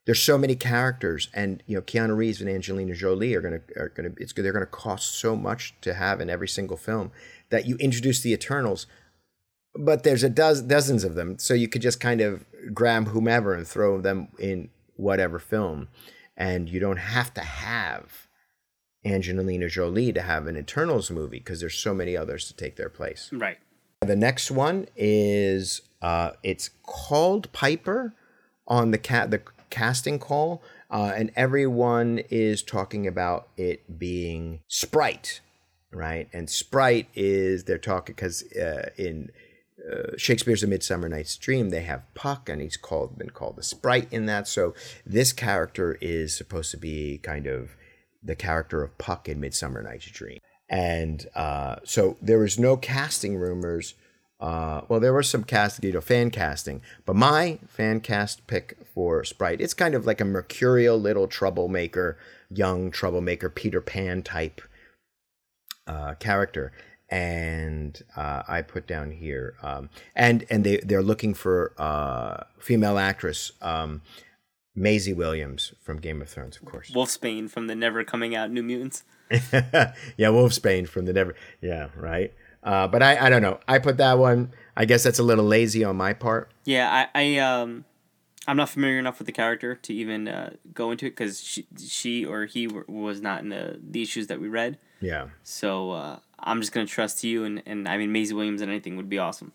there's 0.06 0.22
so 0.22 0.38
many 0.38 0.56
characters, 0.56 1.28
and 1.34 1.62
you 1.66 1.76
know, 1.76 1.82
Keanu 1.82 2.16
Reeves 2.16 2.40
and 2.40 2.48
Angelina 2.48 2.94
Jolie 2.94 3.34
are 3.34 3.40
gonna 3.40 3.60
are 3.76 3.90
gonna 3.90 4.10
it's 4.16 4.32
they're 4.32 4.52
gonna 4.52 4.66
cost 4.66 5.14
so 5.14 5.36
much 5.36 5.74
to 5.82 5.94
have 5.94 6.20
in 6.20 6.30
every 6.30 6.48
single 6.48 6.76
film 6.76 7.12
that 7.50 7.66
you 7.66 7.76
introduce 7.76 8.20
the 8.20 8.32
Eternals, 8.32 8.86
but 9.74 10.02
there's 10.02 10.22
a 10.22 10.30
dozen 10.30 10.68
dozens 10.68 11.04
of 11.04 11.14
them, 11.14 11.38
so 11.38 11.54
you 11.54 11.68
could 11.68 11.82
just 11.82 12.00
kind 12.00 12.20
of 12.20 12.44
grab 12.72 13.08
whomever 13.08 13.54
and 13.54 13.66
throw 13.66 14.00
them 14.00 14.28
in 14.38 14.70
whatever 14.96 15.38
film, 15.38 15.88
and 16.36 16.68
you 16.68 16.80
don't 16.80 16.98
have 16.98 17.34
to 17.34 17.42
have 17.42 18.26
Angelina 19.04 19.68
Jolie 19.68 20.12
to 20.12 20.22
have 20.22 20.46
an 20.46 20.56
Eternals 20.56 21.10
movie 21.10 21.38
because 21.38 21.60
there's 21.60 21.78
so 21.78 21.94
many 21.94 22.16
others 22.16 22.46
to 22.48 22.56
take 22.56 22.76
their 22.76 22.88
place. 22.88 23.30
Right. 23.32 23.58
The 24.00 24.16
next 24.16 24.50
one 24.50 24.86
is 24.96 25.82
uh, 26.00 26.32
it's 26.42 26.70
called 26.84 27.52
Piper 27.52 28.14
on 28.66 28.92
the 28.92 28.98
cat 28.98 29.30
the 29.30 29.42
casting 29.70 30.18
call, 30.18 30.62
uh, 30.90 31.12
and 31.16 31.30
everyone 31.36 32.20
is 32.30 32.62
talking 32.62 33.06
about 33.06 33.48
it 33.56 33.98
being 33.98 34.60
Sprite, 34.68 35.40
right? 35.92 36.28
And 36.32 36.50
Sprite 36.50 37.08
is 37.14 37.64
they're 37.64 37.78
talking 37.78 38.14
because 38.14 38.42
uh, 38.52 38.90
in 38.96 39.30
uh, 39.90 40.16
Shakespeare's 40.16 40.62
A 40.62 40.66
Midsummer 40.66 41.08
Night's 41.08 41.36
Dream, 41.36 41.70
they 41.70 41.82
have 41.82 42.02
Puck, 42.14 42.48
and 42.48 42.60
he's 42.60 42.76
called 42.76 43.18
been 43.18 43.30
called 43.30 43.56
the 43.56 43.62
Sprite 43.62 44.12
in 44.12 44.26
that. 44.26 44.46
So 44.46 44.74
this 45.06 45.32
character 45.32 45.96
is 46.00 46.36
supposed 46.36 46.70
to 46.72 46.76
be 46.76 47.18
kind 47.18 47.46
of 47.46 47.76
the 48.22 48.36
character 48.36 48.82
of 48.82 48.98
Puck 48.98 49.28
in 49.28 49.40
Midsummer 49.40 49.82
Night's 49.82 50.10
Dream. 50.10 50.38
And 50.68 51.26
uh, 51.34 51.76
so 51.84 52.16
there 52.22 52.38
was 52.38 52.58
no 52.58 52.76
casting 52.76 53.36
rumors. 53.36 53.94
Uh, 54.40 54.82
well, 54.88 55.00
there 55.00 55.12
was 55.12 55.28
some 55.28 55.44
cast, 55.44 55.84
you 55.84 55.92
know, 55.92 56.00
fan 56.00 56.30
casting, 56.30 56.80
but 57.04 57.14
my 57.14 57.58
fan 57.68 58.00
cast 58.00 58.46
pick 58.46 58.78
for 58.94 59.22
Sprite, 59.22 59.60
it's 59.60 59.74
kind 59.74 59.94
of 59.94 60.06
like 60.06 60.20
a 60.20 60.24
mercurial 60.24 60.98
little 60.98 61.28
troublemaker, 61.28 62.16
young 62.48 62.90
troublemaker, 62.90 63.50
Peter 63.50 63.82
Pan 63.82 64.22
type 64.22 64.62
uh, 65.86 66.14
character. 66.14 66.72
And 67.10 68.00
uh, 68.16 68.44
I 68.46 68.62
put 68.62 68.86
down 68.86 69.10
here, 69.10 69.56
um, 69.62 69.90
and 70.14 70.46
and 70.48 70.62
they 70.62 70.76
they're 70.76 71.02
looking 71.02 71.34
for 71.34 71.72
uh, 71.76 72.44
female 72.60 72.98
actress 72.98 73.50
um, 73.60 74.02
Maisie 74.76 75.12
Williams 75.12 75.74
from 75.80 75.98
Game 75.98 76.22
of 76.22 76.28
Thrones, 76.28 76.56
of 76.56 76.64
course. 76.64 76.90
Wolfsbane 76.90 77.50
from 77.50 77.66
the 77.66 77.74
Never 77.74 78.04
Coming 78.04 78.34
Out 78.34 78.50
New 78.50 78.62
Mutants. 78.62 79.02
yeah, 79.30 80.28
Wolfsbane 80.28 80.88
from 80.88 81.04
the 81.06 81.12
Never. 81.12 81.34
Yeah, 81.60 81.88
right. 81.96 82.32
Uh, 82.62 82.86
but 82.88 83.02
I, 83.02 83.26
I 83.26 83.30
don't 83.30 83.42
know. 83.42 83.58
I 83.66 83.78
put 83.78 83.96
that 83.98 84.18
one. 84.18 84.52
I 84.76 84.84
guess 84.84 85.02
that's 85.02 85.18
a 85.18 85.22
little 85.22 85.44
lazy 85.44 85.82
on 85.84 85.96
my 85.96 86.12
part. 86.12 86.50
Yeah, 86.64 87.08
I, 87.14 87.20
I 87.22 87.38
um, 87.38 87.84
I'm 88.46 88.56
not 88.56 88.68
familiar 88.68 88.98
enough 88.98 89.18
with 89.18 89.26
the 89.26 89.32
character 89.32 89.74
to 89.74 89.94
even 89.94 90.28
uh, 90.28 90.50
go 90.74 90.90
into 90.90 91.06
it 91.06 91.10
because 91.10 91.40
she, 91.42 91.66
she 91.78 92.24
or 92.24 92.46
he 92.46 92.66
were, 92.66 92.84
was 92.88 93.20
not 93.20 93.40
in 93.42 93.48
the, 93.50 93.78
the 93.82 94.02
issues 94.02 94.26
that 94.28 94.40
we 94.40 94.48
read. 94.48 94.78
Yeah. 95.00 95.28
So 95.42 95.92
uh, 95.92 96.18
I'm 96.38 96.60
just 96.60 96.72
gonna 96.72 96.86
trust 96.86 97.24
you, 97.24 97.44
and, 97.44 97.62
and 97.64 97.88
I 97.88 97.96
mean 97.96 98.12
Maisie 98.12 98.34
Williams 98.34 98.60
and 98.60 98.70
anything 98.70 98.96
would 98.96 99.08
be 99.08 99.18
awesome. 99.18 99.52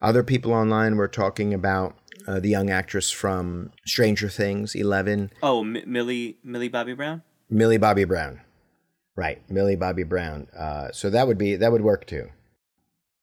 Other 0.00 0.22
people 0.22 0.52
online 0.52 0.96
were 0.96 1.08
talking 1.08 1.52
about 1.54 1.96
uh, 2.26 2.38
the 2.40 2.48
young 2.48 2.70
actress 2.70 3.10
from 3.10 3.70
Stranger 3.86 4.28
Things, 4.28 4.74
Eleven, 4.74 5.30
Oh, 5.42 5.60
M- 5.60 5.82
Millie 5.86 6.38
Millie 6.44 6.68
Bobby 6.68 6.94
Brown. 6.94 7.22
Millie 7.50 7.78
Bobby 7.78 8.04
Brown. 8.04 8.40
Right, 9.16 9.42
Millie 9.50 9.74
Bobby 9.76 10.04
Brown. 10.04 10.46
Uh, 10.56 10.92
so 10.92 11.10
that 11.10 11.26
would 11.26 11.38
be 11.38 11.56
that 11.56 11.72
would 11.72 11.82
work 11.82 12.06
too. 12.06 12.28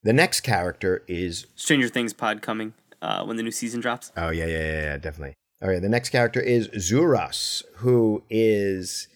The 0.05 0.13
next 0.13 0.41
character 0.41 1.03
is 1.07 1.47
Stranger 1.55 1.89
Things 1.89 2.13
pod 2.13 2.43
coming 2.43 2.75
uh, 3.01 3.25
when 3.25 3.37
the 3.37 3.43
new 3.43 3.49
season 3.49 3.81
drops. 3.81 4.11
Oh 4.15 4.29
yeah, 4.29 4.45
yeah, 4.45 4.57
yeah, 4.59 4.81
yeah, 4.83 4.97
definitely. 4.97 5.33
All 5.63 5.69
right, 5.69 5.81
the 5.81 5.89
next 5.89 6.09
character 6.09 6.39
is 6.39 6.67
Zuras, 6.67 7.63
who 7.77 8.21
is 8.29 9.07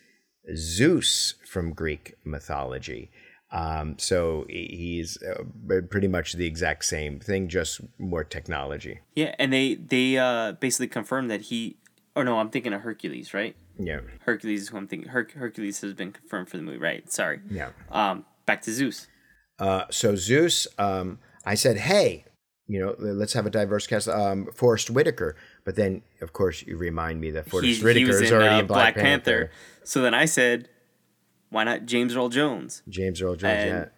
Zeus 0.56 1.36
from 1.46 1.74
Greek 1.74 2.16
mythology. 2.24 3.12
Um, 3.52 4.00
so 4.00 4.48
he's 4.50 5.22
uh, 5.22 5.44
pretty 5.92 6.08
much 6.08 6.34
the 6.34 6.48
exact 6.48 6.86
same 6.86 7.20
thing, 7.20 7.50
just 7.50 7.82
more 8.00 8.24
technology. 8.24 9.02
Yeah, 9.14 9.36
and 9.38 9.54
they 9.54 9.76
they 9.76 10.18
uh, 10.18 10.54
basically 10.54 10.88
confirmed 10.88 11.30
that 11.30 11.42
he. 11.42 11.78
Oh 12.16 12.24
no, 12.24 12.40
I'm 12.40 12.50
thinking 12.50 12.74
of 12.74 12.82
Hercules, 12.82 13.32
right? 13.36 13.56
Yeah, 13.78 14.00
Hercules 14.22 14.64
is 14.64 14.70
who 14.70 14.78
I'm 14.78 14.88
thinking. 14.88 15.10
Her- 15.10 15.28
Hercules 15.36 15.82
has 15.82 15.94
been 15.94 16.14
confirmed 16.14 16.50
for 16.50 16.58
the 16.58 16.64
movie, 16.64 16.80
right? 16.80 17.12
Sorry. 17.12 17.42
yeah. 17.48 17.70
Um, 17.92 18.26
back 18.48 18.64
to 18.64 18.72
Zeus. 18.72 19.08
Uh, 19.60 19.86
so 19.92 20.16
Zeus, 20.16 20.68
um, 20.78 21.20
I 21.46 21.56
said, 21.56 21.78
hey, 21.78 22.26
you 22.68 22.80
know, 22.80 22.96
let's 23.00 23.34
have 23.34 23.46
a 23.46 23.50
diverse 23.50 23.88
cast. 23.88 24.08
Um, 24.08 24.48
Forrest 24.56 24.90
Whitaker, 24.90 25.36
but 25.66 25.76
then 25.76 26.02
of 26.22 26.34
course 26.34 26.64
you 26.64 26.78
remind 26.78 27.20
me 27.20 27.32
that 27.32 27.50
Forrest 27.50 27.80
He, 27.80 27.84
Whitaker 27.84 28.12
is 28.22 28.30
in 28.32 28.38
already 28.38 28.56
uh, 28.56 28.60
in 28.60 28.68
Black, 28.68 28.96
Panther. 28.96 29.52
So 29.84 30.02
then 30.02 30.14
I 30.14 30.26
said, 30.26 30.70
why 31.50 31.64
not 31.64 31.86
James 31.86 32.16
Earl 32.16 32.30
Jones? 32.30 32.84
James 32.88 33.22
Earl 33.22 33.36
Jones. 33.36 33.54
And- 33.72 33.90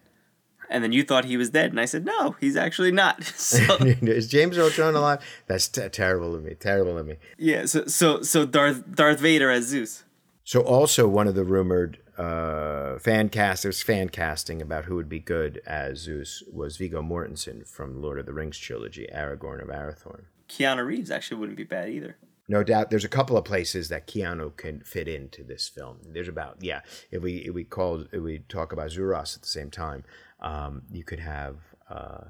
And 0.70 0.82
then 0.82 0.92
you 0.92 1.02
thought 1.04 1.26
he 1.26 1.36
was 1.36 1.50
dead, 1.50 1.68
and 1.70 1.78
I 1.78 1.84
said, 1.84 2.06
no, 2.06 2.34
he's 2.40 2.56
actually 2.56 2.92
not. 2.92 3.22
So 3.36 3.58
is 3.80 4.26
James 4.28 4.56
Earl 4.56 4.70
Jones 4.70 4.96
alive? 4.96 5.20
That's 5.46 5.68
t- 5.68 5.86
terrible 5.90 6.34
of 6.34 6.42
me. 6.44 6.54
Terrible 6.54 6.96
of 6.96 7.06
me. 7.06 7.16
yeah, 7.36 7.66
so 7.66 7.84
so 7.84 8.22
so 8.22 8.46
Darth 8.46 8.82
Darth 8.94 9.20
Vader 9.20 9.50
as 9.50 9.66
Zeus. 9.66 10.04
So 10.44 10.62
also 10.62 11.06
one 11.06 11.28
of 11.28 11.34
the 11.34 11.44
rumored 11.44 11.98
uh, 12.18 12.98
fan 12.98 13.28
cast, 13.28 13.62
there's 13.62 13.82
fan 13.82 14.08
casting 14.08 14.60
about 14.60 14.84
who 14.84 14.96
would 14.96 15.08
be 15.08 15.20
good 15.20 15.62
as 15.66 16.00
Zeus 16.00 16.42
was 16.52 16.76
Viggo 16.76 17.02
Mortensen 17.02 17.66
from 17.66 18.00
Lord 18.02 18.18
of 18.18 18.26
the 18.26 18.32
Rings 18.32 18.58
trilogy, 18.58 19.08
Aragorn 19.14 19.62
of 19.62 19.68
Arathorn. 19.68 20.24
Keanu 20.48 20.86
Reeves 20.86 21.10
actually 21.10 21.38
wouldn't 21.38 21.56
be 21.56 21.64
bad 21.64 21.88
either. 21.88 22.16
No 22.48 22.62
doubt, 22.62 22.90
there's 22.90 23.04
a 23.04 23.08
couple 23.08 23.36
of 23.36 23.44
places 23.44 23.88
that 23.88 24.06
Keanu 24.06 24.54
can 24.56 24.80
fit 24.80 25.08
into 25.08 25.42
this 25.42 25.68
film. 25.68 25.98
There's 26.04 26.28
about 26.28 26.58
yeah. 26.60 26.80
If 27.10 27.22
we 27.22 27.36
if 27.36 27.54
we 27.54 27.64
call 27.64 28.04
if 28.12 28.20
we 28.20 28.40
talk 28.40 28.72
about 28.72 28.90
Zuras 28.90 29.36
at 29.36 29.42
the 29.42 29.48
same 29.48 29.70
time, 29.70 30.04
um, 30.40 30.82
you 30.90 31.04
could 31.04 31.20
have. 31.20 31.56
Uh, 31.88 32.24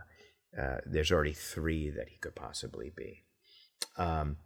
uh, 0.58 0.78
there's 0.84 1.10
already 1.10 1.32
three 1.32 1.88
that 1.88 2.10
he 2.10 2.18
could 2.18 2.34
possibly 2.34 2.92
be. 2.94 3.24
Um, 3.96 4.36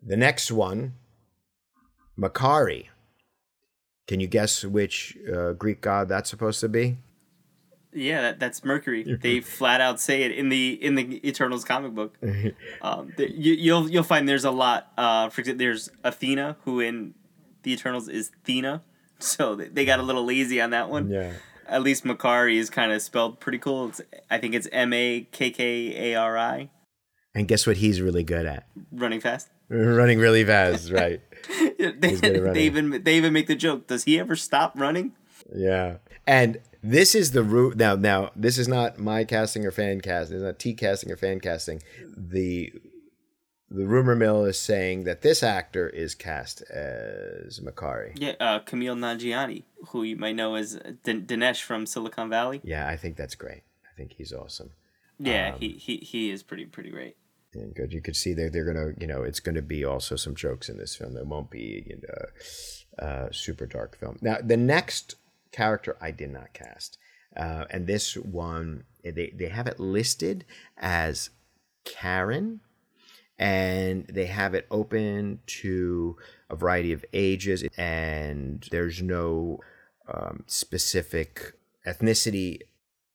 the 0.00 0.16
next 0.16 0.52
one, 0.52 0.94
Makkari, 2.16 2.86
Can 4.08 4.20
you 4.20 4.26
guess 4.26 4.64
which 4.64 5.16
uh, 5.32 5.52
Greek 5.52 5.82
god 5.82 6.08
that's 6.08 6.30
supposed 6.30 6.60
to 6.60 6.68
be? 6.68 6.96
Yeah, 7.92 8.22
that, 8.22 8.40
that's 8.40 8.64
Mercury. 8.64 9.18
they 9.22 9.40
flat 9.40 9.80
out 9.82 10.00
say 10.00 10.22
it 10.22 10.32
in 10.32 10.48
the 10.48 10.82
in 10.82 10.94
the 10.94 11.26
Eternals 11.28 11.64
comic 11.64 11.94
book. 11.94 12.16
um, 12.82 13.12
the, 13.16 13.30
you, 13.30 13.52
you'll 13.52 13.88
you'll 13.88 14.02
find 14.02 14.26
there's 14.26 14.46
a 14.46 14.50
lot. 14.50 14.90
Uh, 14.96 15.28
for 15.28 15.42
example, 15.42 15.58
there's 15.58 15.90
Athena, 16.02 16.56
who 16.64 16.80
in 16.80 17.14
the 17.62 17.72
Eternals 17.72 18.08
is 18.08 18.30
Thena, 18.44 18.80
so 19.18 19.54
they, 19.54 19.68
they 19.68 19.84
got 19.84 20.00
a 20.00 20.02
little 20.02 20.24
lazy 20.24 20.60
on 20.60 20.70
that 20.70 20.88
one. 20.88 21.10
Yeah. 21.10 21.34
At 21.66 21.82
least 21.82 22.04
Makkari 22.04 22.56
is 22.56 22.70
kind 22.70 22.92
of 22.92 23.02
spelled 23.02 23.40
pretty 23.40 23.58
cool. 23.58 23.90
It's, 23.90 24.00
I 24.30 24.38
think 24.38 24.54
it's 24.54 24.66
M 24.72 24.94
A 24.94 25.26
K 25.30 25.50
K 25.50 26.12
A 26.12 26.18
R 26.18 26.38
I. 26.38 26.70
And 27.34 27.46
guess 27.46 27.66
what 27.66 27.76
he's 27.76 28.00
really 28.00 28.24
good 28.24 28.46
at? 28.46 28.66
Running 28.90 29.20
fast. 29.20 29.50
Running 29.96 30.18
really 30.18 30.44
fast, 30.44 30.90
right? 30.90 31.20
they, 31.78 32.14
they 32.14 32.62
even 32.64 33.02
they 33.02 33.16
even 33.16 33.32
make 33.32 33.46
the 33.46 33.54
joke. 33.54 33.86
Does 33.86 34.04
he 34.04 34.18
ever 34.18 34.36
stop 34.36 34.72
running? 34.76 35.12
Yeah. 35.54 35.96
And 36.26 36.60
this 36.82 37.14
is 37.14 37.32
the 37.32 37.42
root 37.42 37.76
now 37.76 37.96
now 37.96 38.30
this 38.36 38.56
is 38.56 38.68
not 38.68 38.98
my 38.98 39.24
casting 39.24 39.66
or 39.66 39.70
fan 39.70 40.00
casting 40.00 40.36
it's 40.36 40.44
not 40.44 40.58
t 40.58 40.72
casting 40.74 41.10
or 41.10 41.16
fan 41.16 41.40
casting 41.40 41.82
the 42.16 42.72
the 43.70 43.86
rumor 43.86 44.14
mill 44.14 44.44
is 44.44 44.58
saying 44.58 45.04
that 45.04 45.22
this 45.22 45.42
actor 45.42 45.88
is 45.90 46.14
cast 46.14 46.62
as 46.70 47.60
Makkari. 47.60 48.12
Yeah, 48.14 48.32
uh, 48.40 48.60
Kumail 48.60 48.96
Nanjiani, 48.96 49.64
who 49.88 50.04
you 50.04 50.16
might 50.16 50.36
know 50.36 50.54
as 50.54 50.80
D- 51.04 51.20
Dinesh 51.20 51.60
from 51.60 51.84
Silicon 51.84 52.30
Valley. 52.30 52.62
Yeah, 52.64 52.88
I 52.88 52.96
think 52.96 53.18
that's 53.18 53.34
great. 53.34 53.64
I 53.84 53.94
think 53.94 54.14
he's 54.16 54.32
awesome. 54.32 54.70
Yeah, 55.18 55.52
um, 55.52 55.60
he, 55.60 55.72
he 55.72 55.96
he 55.98 56.30
is 56.30 56.42
pretty 56.42 56.64
pretty 56.64 56.90
great. 56.90 57.16
And 57.60 57.74
good. 57.74 57.92
You 57.92 58.00
could 58.00 58.16
see 58.16 58.34
they're 58.34 58.50
they're 58.50 58.64
gonna 58.64 58.92
you 58.98 59.06
know 59.06 59.22
it's 59.22 59.40
gonna 59.40 59.62
be 59.62 59.84
also 59.84 60.16
some 60.16 60.34
jokes 60.34 60.68
in 60.68 60.78
this 60.78 60.96
film. 60.96 61.16
It 61.16 61.26
won't 61.26 61.50
be 61.50 61.84
you 61.86 62.00
know, 62.02 63.04
uh, 63.06 63.28
super 63.32 63.66
dark 63.66 63.98
film. 63.98 64.18
Now 64.20 64.38
the 64.42 64.56
next 64.56 65.16
character 65.52 65.96
I 66.00 66.10
did 66.10 66.30
not 66.30 66.52
cast. 66.52 66.98
Uh, 67.36 67.64
and 67.70 67.86
this 67.86 68.16
one, 68.16 68.84
they, 69.04 69.32
they 69.34 69.48
have 69.48 69.66
it 69.66 69.78
listed 69.78 70.44
as 70.76 71.30
Karen, 71.84 72.60
and 73.38 74.06
they 74.06 74.26
have 74.26 74.54
it 74.54 74.66
open 74.70 75.40
to 75.46 76.16
a 76.50 76.56
variety 76.56 76.92
of 76.92 77.04
ages, 77.12 77.64
and 77.76 78.66
there's 78.70 79.00
no 79.02 79.60
um, 80.12 80.42
specific 80.46 81.52
ethnicity 81.86 82.60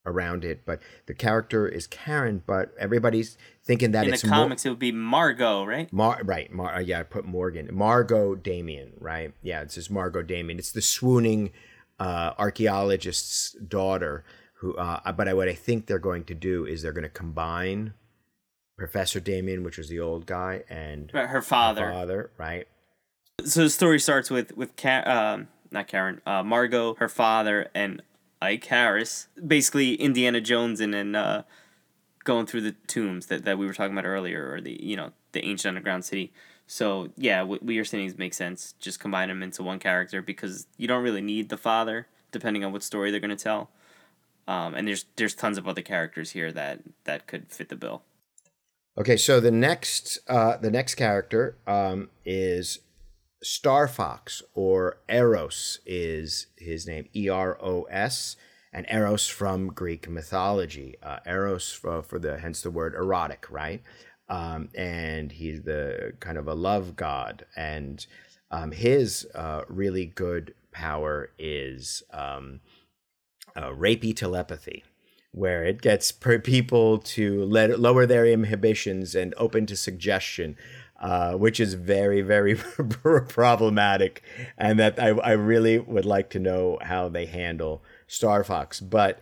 around 0.05 0.45
it, 0.45 0.65
but 0.65 0.81
the 1.05 1.13
character 1.13 1.67
is 1.67 1.87
Karen, 1.87 2.43
but 2.45 2.73
everybody's 2.77 3.37
thinking 3.63 3.91
that 3.91 4.07
in 4.07 4.13
it's 4.13 4.21
the 4.21 4.27
comics 4.27 4.65
it 4.65 4.69
would 4.69 4.79
be 4.79 4.91
Margot, 4.91 5.63
right? 5.65 5.91
Mar- 5.91 6.21
right, 6.23 6.51
Mar- 6.51 6.81
yeah, 6.81 6.99
I 6.99 7.03
put 7.03 7.25
Morgan, 7.25 7.69
Margot 7.71 8.35
Damian, 8.35 8.93
right? 8.99 9.33
Yeah, 9.41 9.61
it 9.61 9.71
says 9.71 9.89
Margot 9.89 10.21
Damian. 10.21 10.59
It's 10.59 10.71
the 10.71 10.81
swooning 10.81 11.51
uh, 11.99 12.33
archaeologist's 12.37 13.53
daughter. 13.53 14.23
Who, 14.55 14.75
uh, 14.75 15.11
but 15.11 15.27
I, 15.27 15.33
what 15.33 15.47
I 15.49 15.53
think 15.53 15.87
they're 15.87 15.99
going 15.99 16.23
to 16.25 16.33
do 16.33 16.65
is 16.65 16.81
they're 16.81 16.93
going 16.93 17.03
to 17.03 17.09
combine 17.09 17.93
Professor 18.77 19.19
Damian, 19.19 19.63
which 19.63 19.77
was 19.77 19.89
the 19.89 19.99
old 19.99 20.25
guy, 20.25 20.63
and 20.69 21.11
her 21.11 21.41
father. 21.41 21.85
Her 21.85 21.91
father, 21.91 22.31
right? 22.37 22.67
So 23.45 23.63
the 23.63 23.69
story 23.69 23.99
starts 23.99 24.29
with 24.29 24.55
with 24.55 24.75
Ka- 24.75 25.03
um, 25.05 25.47
not 25.71 25.87
Karen, 25.87 26.21
uh, 26.25 26.43
Margot, 26.43 26.95
her 26.95 27.09
father, 27.09 27.69
and 27.73 28.01
Ikaris, 28.41 29.27
basically 29.45 29.95
Indiana 29.95 30.39
Jones, 30.41 30.79
and 30.79 30.93
then 30.93 31.15
uh, 31.15 31.43
going 32.23 32.45
through 32.45 32.61
the 32.61 32.75
tombs 32.87 33.27
that, 33.27 33.45
that 33.45 33.57
we 33.57 33.65
were 33.65 33.73
talking 33.73 33.93
about 33.93 34.05
earlier, 34.05 34.53
or 34.53 34.61
the 34.61 34.77
you 34.81 34.95
know 34.95 35.11
the 35.31 35.43
ancient 35.43 35.75
underground 35.75 36.05
city. 36.05 36.31
So 36.67 37.09
yeah, 37.17 37.41
what, 37.41 37.63
what 37.63 37.73
you're 37.73 37.85
saying 37.85 38.13
makes 38.17 38.37
sense. 38.37 38.73
Just 38.79 38.99
combine 38.99 39.27
them 39.27 39.43
into 39.43 39.63
one 39.63 39.79
character 39.79 40.21
because 40.21 40.67
you 40.77 40.87
don't 40.87 41.03
really 41.03 41.21
need 41.21 41.49
the 41.49 41.57
father, 41.57 42.07
depending 42.31 42.63
on 42.63 42.71
what 42.71 42.83
story 42.83 43.11
they're 43.11 43.19
going 43.19 43.35
to 43.35 43.43
tell. 43.43 43.69
Um, 44.47 44.73
and 44.73 44.87
there's 44.87 45.05
there's 45.15 45.35
tons 45.35 45.57
of 45.57 45.67
other 45.67 45.81
characters 45.81 46.31
here 46.31 46.51
that 46.51 46.79
that 47.05 47.27
could 47.27 47.51
fit 47.51 47.69
the 47.69 47.75
bill. 47.75 48.03
Okay, 48.97 49.17
so 49.17 49.39
the 49.39 49.51
next 49.51 50.19
uh, 50.27 50.57
the 50.57 50.71
next 50.71 50.95
character 50.95 51.57
um, 51.65 52.09
is 52.25 52.79
Star 53.41 53.87
Fox 53.87 54.41
or 54.53 54.97
Eros 55.09 55.79
is 55.85 56.47
his 56.57 56.87
name 56.87 57.07
E 57.15 57.29
R 57.29 57.57
O 57.61 57.83
S 57.83 58.35
and 58.73 58.85
Eros 58.89 59.27
from 59.27 59.67
Greek 59.67 60.09
mythology. 60.09 60.95
Uh, 61.01 61.19
Eros 61.25 61.71
for, 61.71 62.03
for 62.03 62.19
the 62.19 62.39
hence 62.39 62.61
the 62.61 62.71
word 62.71 62.95
erotic, 62.95 63.45
right? 63.49 63.81
um, 64.29 64.69
and 64.73 65.31
he's 65.31 65.63
the 65.63 66.13
kind 66.19 66.37
of 66.37 66.47
a 66.47 66.53
love 66.53 66.95
god. 66.95 67.45
And 67.55 68.05
um, 68.51 68.71
his 68.71 69.27
uh, 69.35 69.61
really 69.67 70.05
good 70.05 70.53
power 70.71 71.31
is 71.37 72.03
um, 72.11 72.61
uh, 73.55 73.69
rapey 73.69 74.15
telepathy, 74.15 74.83
where 75.31 75.63
it 75.63 75.81
gets 75.81 76.11
people 76.43 76.97
to 76.99 77.43
let 77.45 77.79
lower 77.79 78.05
their 78.05 78.25
inhibitions 78.25 79.15
and 79.15 79.33
open 79.37 79.65
to 79.67 79.75
suggestion. 79.75 80.57
Uh, 81.01 81.33
which 81.33 81.59
is 81.59 81.73
very, 81.73 82.21
very 82.21 82.55
problematic, 83.27 84.23
and 84.57 84.79
that 84.79 84.97
I, 84.97 85.09
I 85.09 85.31
really 85.31 85.77
would 85.77 86.05
like 86.05 86.29
to 86.29 86.39
know 86.39 86.77
how 86.81 87.09
they 87.09 87.25
handle 87.25 87.83
Star 88.07 88.43
Fox. 88.43 88.79
But 88.79 89.19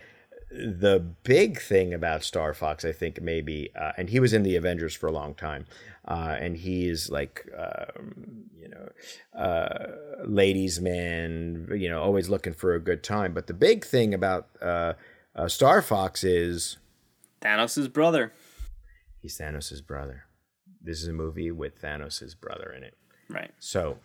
the 0.50 1.00
big 1.22 1.60
thing 1.60 1.94
about 1.94 2.22
Star 2.22 2.52
Fox, 2.54 2.84
I 2.84 2.92
think, 2.92 3.20
maybe, 3.20 3.70
uh, 3.74 3.92
and 3.96 4.10
he 4.10 4.20
was 4.20 4.32
in 4.32 4.42
the 4.42 4.56
Avengers 4.56 4.94
for 4.94 5.06
a 5.06 5.12
long 5.12 5.34
time, 5.34 5.66
uh, 6.06 6.36
and 6.38 6.56
he's 6.56 7.10
like, 7.10 7.48
um, 7.56 8.44
you 8.54 8.68
know, 8.68 9.40
uh, 9.40 10.26
ladies' 10.26 10.80
man, 10.80 11.68
you 11.74 11.88
know, 11.88 12.02
always 12.02 12.28
looking 12.28 12.52
for 12.52 12.74
a 12.74 12.80
good 12.80 13.02
time. 13.02 13.32
But 13.32 13.46
the 13.46 13.54
big 13.54 13.84
thing 13.84 14.12
about 14.12 14.48
uh, 14.60 14.94
uh, 15.34 15.48
Star 15.48 15.80
Fox 15.80 16.22
is 16.22 16.78
Thanos' 17.40 17.92
brother. 17.92 18.32
He's 19.20 19.38
Thanos' 19.38 19.84
brother. 19.84 20.24
This 20.82 21.00
is 21.00 21.08
a 21.08 21.12
movie 21.12 21.50
with 21.50 21.80
Thanos' 21.80 22.38
brother 22.38 22.72
in 22.76 22.82
it. 22.82 22.96
Right. 23.28 23.52
So 23.58 23.98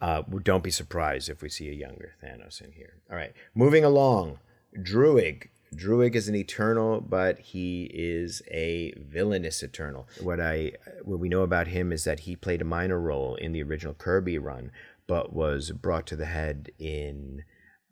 uh, 0.00 0.22
don't 0.42 0.62
be 0.62 0.70
surprised 0.70 1.28
if 1.28 1.42
we 1.42 1.48
see 1.48 1.68
a 1.68 1.72
younger 1.72 2.14
Thanos 2.22 2.60
in 2.60 2.72
here. 2.72 3.00
All 3.10 3.16
right, 3.16 3.32
moving 3.54 3.84
along. 3.84 4.38
Druig. 4.76 5.48
Druig 5.74 6.14
is 6.14 6.28
an 6.28 6.34
eternal, 6.34 7.00
but 7.00 7.38
he 7.38 7.90
is 7.92 8.40
a 8.50 8.94
villainous 8.96 9.62
eternal. 9.62 10.08
What 10.20 10.40
I 10.40 10.72
what 11.02 11.18
we 11.18 11.28
know 11.28 11.42
about 11.42 11.68
him 11.68 11.92
is 11.92 12.04
that 12.04 12.20
he 12.20 12.36
played 12.36 12.62
a 12.62 12.66
minor 12.66 12.98
role 12.98 13.34
in 13.34 13.52
the 13.52 13.62
original 13.62 13.94
Kirby 13.94 14.38
run, 14.38 14.70
but 15.06 15.32
was 15.32 15.72
brought 15.72 16.06
to 16.06 16.16
the 16.16 16.26
head 16.26 16.70
in 16.78 17.44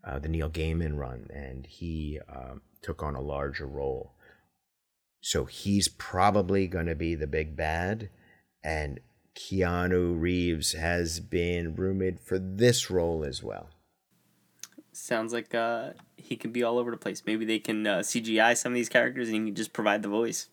uh, 0.05 0.19
the 0.19 0.29
Neil 0.29 0.49
Gaiman 0.49 0.97
run, 0.97 1.29
and 1.35 1.67
he 1.67 2.21
um, 2.29 2.63
took 2.83 3.03
on 3.03 3.15
a 3.15 3.21
larger 3.21 3.67
role. 3.67 4.15
So 5.21 5.45
he's 5.45 5.89
probably 5.89 6.69
going 6.69 6.87
to 6.87 6.95
be 6.95 7.15
the 7.15 7.27
big 7.27 7.57
bad, 7.57 8.11
and 8.63 9.01
Keanu 9.37 10.19
Reeves 10.19 10.73
has 10.73 11.21
been 11.21 11.75
rumored 11.75 12.19
for 12.19 12.39
this 12.39 12.91
role 12.91 13.23
as 13.25 13.43
well. 13.43 13.69
Sounds 14.93 15.33
like 15.33 15.55
uh, 15.55 15.91
he 16.17 16.37
can 16.37 16.53
be 16.53 16.63
all 16.63 16.79
over 16.79 16.91
the 16.91 16.97
place. 16.97 17.23
Maybe 17.27 17.45
they 17.45 17.59
can 17.59 17.87
uh, 17.87 17.99
CGI 17.99 18.57
some 18.57 18.73
of 18.73 18.75
these 18.75 18.89
characters 18.89 19.29
and 19.29 19.37
he 19.37 19.45
can 19.51 19.55
just 19.55 19.75
provide 19.75 20.03
the 20.03 20.09
voice. 20.09 20.49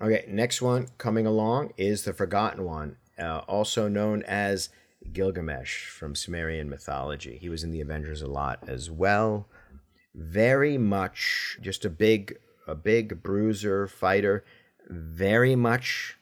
Okay, 0.00 0.24
next 0.28 0.62
one 0.62 0.88
coming 0.98 1.26
along 1.26 1.72
is 1.76 2.04
the 2.04 2.12
Forgotten 2.12 2.64
One, 2.64 2.96
uh, 3.18 3.38
also 3.48 3.88
known 3.88 4.22
as 4.22 4.68
Gilgamesh 5.12 5.86
from 5.88 6.14
Sumerian 6.14 6.70
mythology. 6.70 7.38
He 7.38 7.48
was 7.48 7.64
in 7.64 7.70
the 7.70 7.80
Avengers 7.80 8.22
a 8.22 8.26
lot 8.26 8.62
as 8.66 8.90
well. 8.90 9.48
Very 10.14 10.78
much 10.78 11.58
just 11.60 11.84
a 11.84 11.90
big, 11.90 12.38
a 12.66 12.74
big 12.74 13.22
bruiser 13.22 13.86
fighter. 13.86 14.44
Very 14.88 15.54
much 15.54 16.18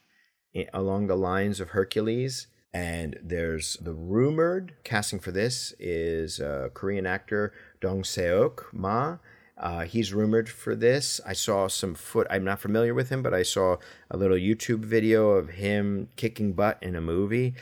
along 0.72 1.06
the 1.06 1.16
lines 1.16 1.60
of 1.60 1.70
Hercules 1.70 2.46
and 2.72 3.18
there's 3.22 3.76
the 3.80 3.94
rumored 3.94 4.74
casting 4.84 5.18
for 5.18 5.32
this 5.32 5.72
is 5.78 6.38
a 6.38 6.70
Korean 6.74 7.06
actor 7.06 7.52
Dong 7.80 8.02
Seok 8.02 8.72
Ma. 8.72 9.18
Uh, 9.56 9.80
he's 9.80 10.12
rumored 10.12 10.48
for 10.48 10.76
this. 10.76 11.20
I 11.26 11.32
saw 11.32 11.66
some 11.66 11.94
foot. 11.94 12.28
I'm 12.30 12.44
not 12.44 12.60
familiar 12.60 12.94
with 12.94 13.08
him, 13.08 13.22
but 13.22 13.34
I 13.34 13.42
saw 13.42 13.78
a 14.10 14.16
little 14.16 14.36
YouTube 14.36 14.84
video 14.84 15.30
of 15.30 15.48
him 15.50 16.08
kicking 16.14 16.52
butt 16.52 16.78
in 16.80 16.94
a 16.94 17.00
movie. 17.00 17.54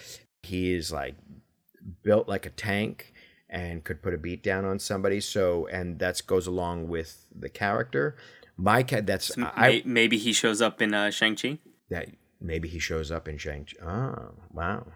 He's 0.42 0.92
like 0.92 1.14
built 2.02 2.28
like 2.28 2.44
a 2.44 2.50
tank 2.50 3.14
and 3.48 3.84
could 3.84 4.02
put 4.02 4.12
a 4.12 4.18
beat 4.18 4.42
down 4.42 4.64
on 4.66 4.78
somebody. 4.78 5.20
So, 5.20 5.66
and 5.68 5.98
that 6.00 6.20
goes 6.26 6.46
along 6.46 6.88
with 6.88 7.24
the 7.34 7.48
character. 7.48 8.16
My 8.58 8.82
cat. 8.82 9.06
That's 9.06 9.34
so 9.34 9.50
I, 9.56 9.82
maybe 9.86 10.18
he 10.18 10.32
shows 10.34 10.60
up 10.60 10.82
in 10.82 10.92
uh, 10.92 11.10
Shang 11.10 11.36
Chi. 11.36 11.58
That 11.88 12.08
maybe 12.40 12.68
he 12.68 12.78
shows 12.78 13.10
up 13.10 13.28
in 13.28 13.38
Shang. 13.38 13.66
Oh, 13.82 14.32
wow, 14.52 14.86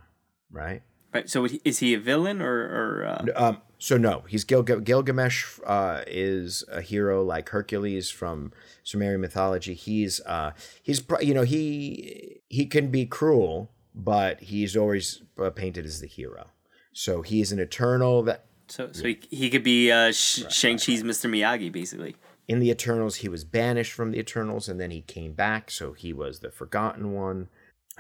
right. 0.51 0.83
Right. 1.13 1.29
So 1.29 1.47
is 1.65 1.81
he 1.81 1.95
a 1.95 1.99
villain 1.99 2.41
or? 2.41 2.55
or 2.55 3.05
uh... 3.05 3.45
um, 3.49 3.59
so 3.79 3.97
no, 3.97 4.23
he's 4.29 4.45
Gil- 4.45 4.63
Gilgamesh. 4.63 5.59
Uh, 5.67 6.03
is 6.07 6.63
a 6.71 6.81
hero 6.81 7.25
like 7.25 7.49
Hercules 7.49 8.11
from 8.11 8.53
Sumerian 8.85 9.21
mythology. 9.21 9.75
He's 9.75 10.21
uh, 10.21 10.53
he's 10.83 11.03
you 11.21 11.35
know 11.35 11.43
he 11.43 12.43
he 12.49 12.67
can 12.67 12.91
be 12.93 13.07
cruel, 13.07 13.73
but 13.95 14.41
he's 14.41 14.77
always 14.77 15.23
uh, 15.37 15.51
painted 15.51 15.85
as 15.85 16.01
the 16.01 16.07
hero. 16.07 16.49
So 16.93 17.23
he's 17.23 17.51
an 17.51 17.59
Eternal 17.59 18.23
that 18.23 18.45
So 18.69 18.91
so 18.93 19.09
he, 19.09 19.19
he 19.31 19.51
could 19.51 19.65
be 19.65 19.91
uh, 19.91 20.13
Sh- 20.13 20.45
Shang 20.49 20.79
Chi's 20.79 21.03
Mr. 21.03 21.29
Miyagi 21.29 21.73
basically. 21.73 22.15
In 22.51 22.59
the 22.59 22.69
Eternals, 22.71 23.17
he 23.17 23.29
was 23.29 23.45
banished 23.45 23.93
from 23.93 24.11
the 24.11 24.19
Eternals, 24.19 24.69
and 24.69 24.81
then 24.81 24.91
he 24.91 25.03
came 25.03 25.35
back, 25.35 25.71
so 25.71 25.93
he 25.93 26.13
was 26.13 26.41
the 26.41 26.51
Forgotten 26.51 27.13
One. 27.13 27.49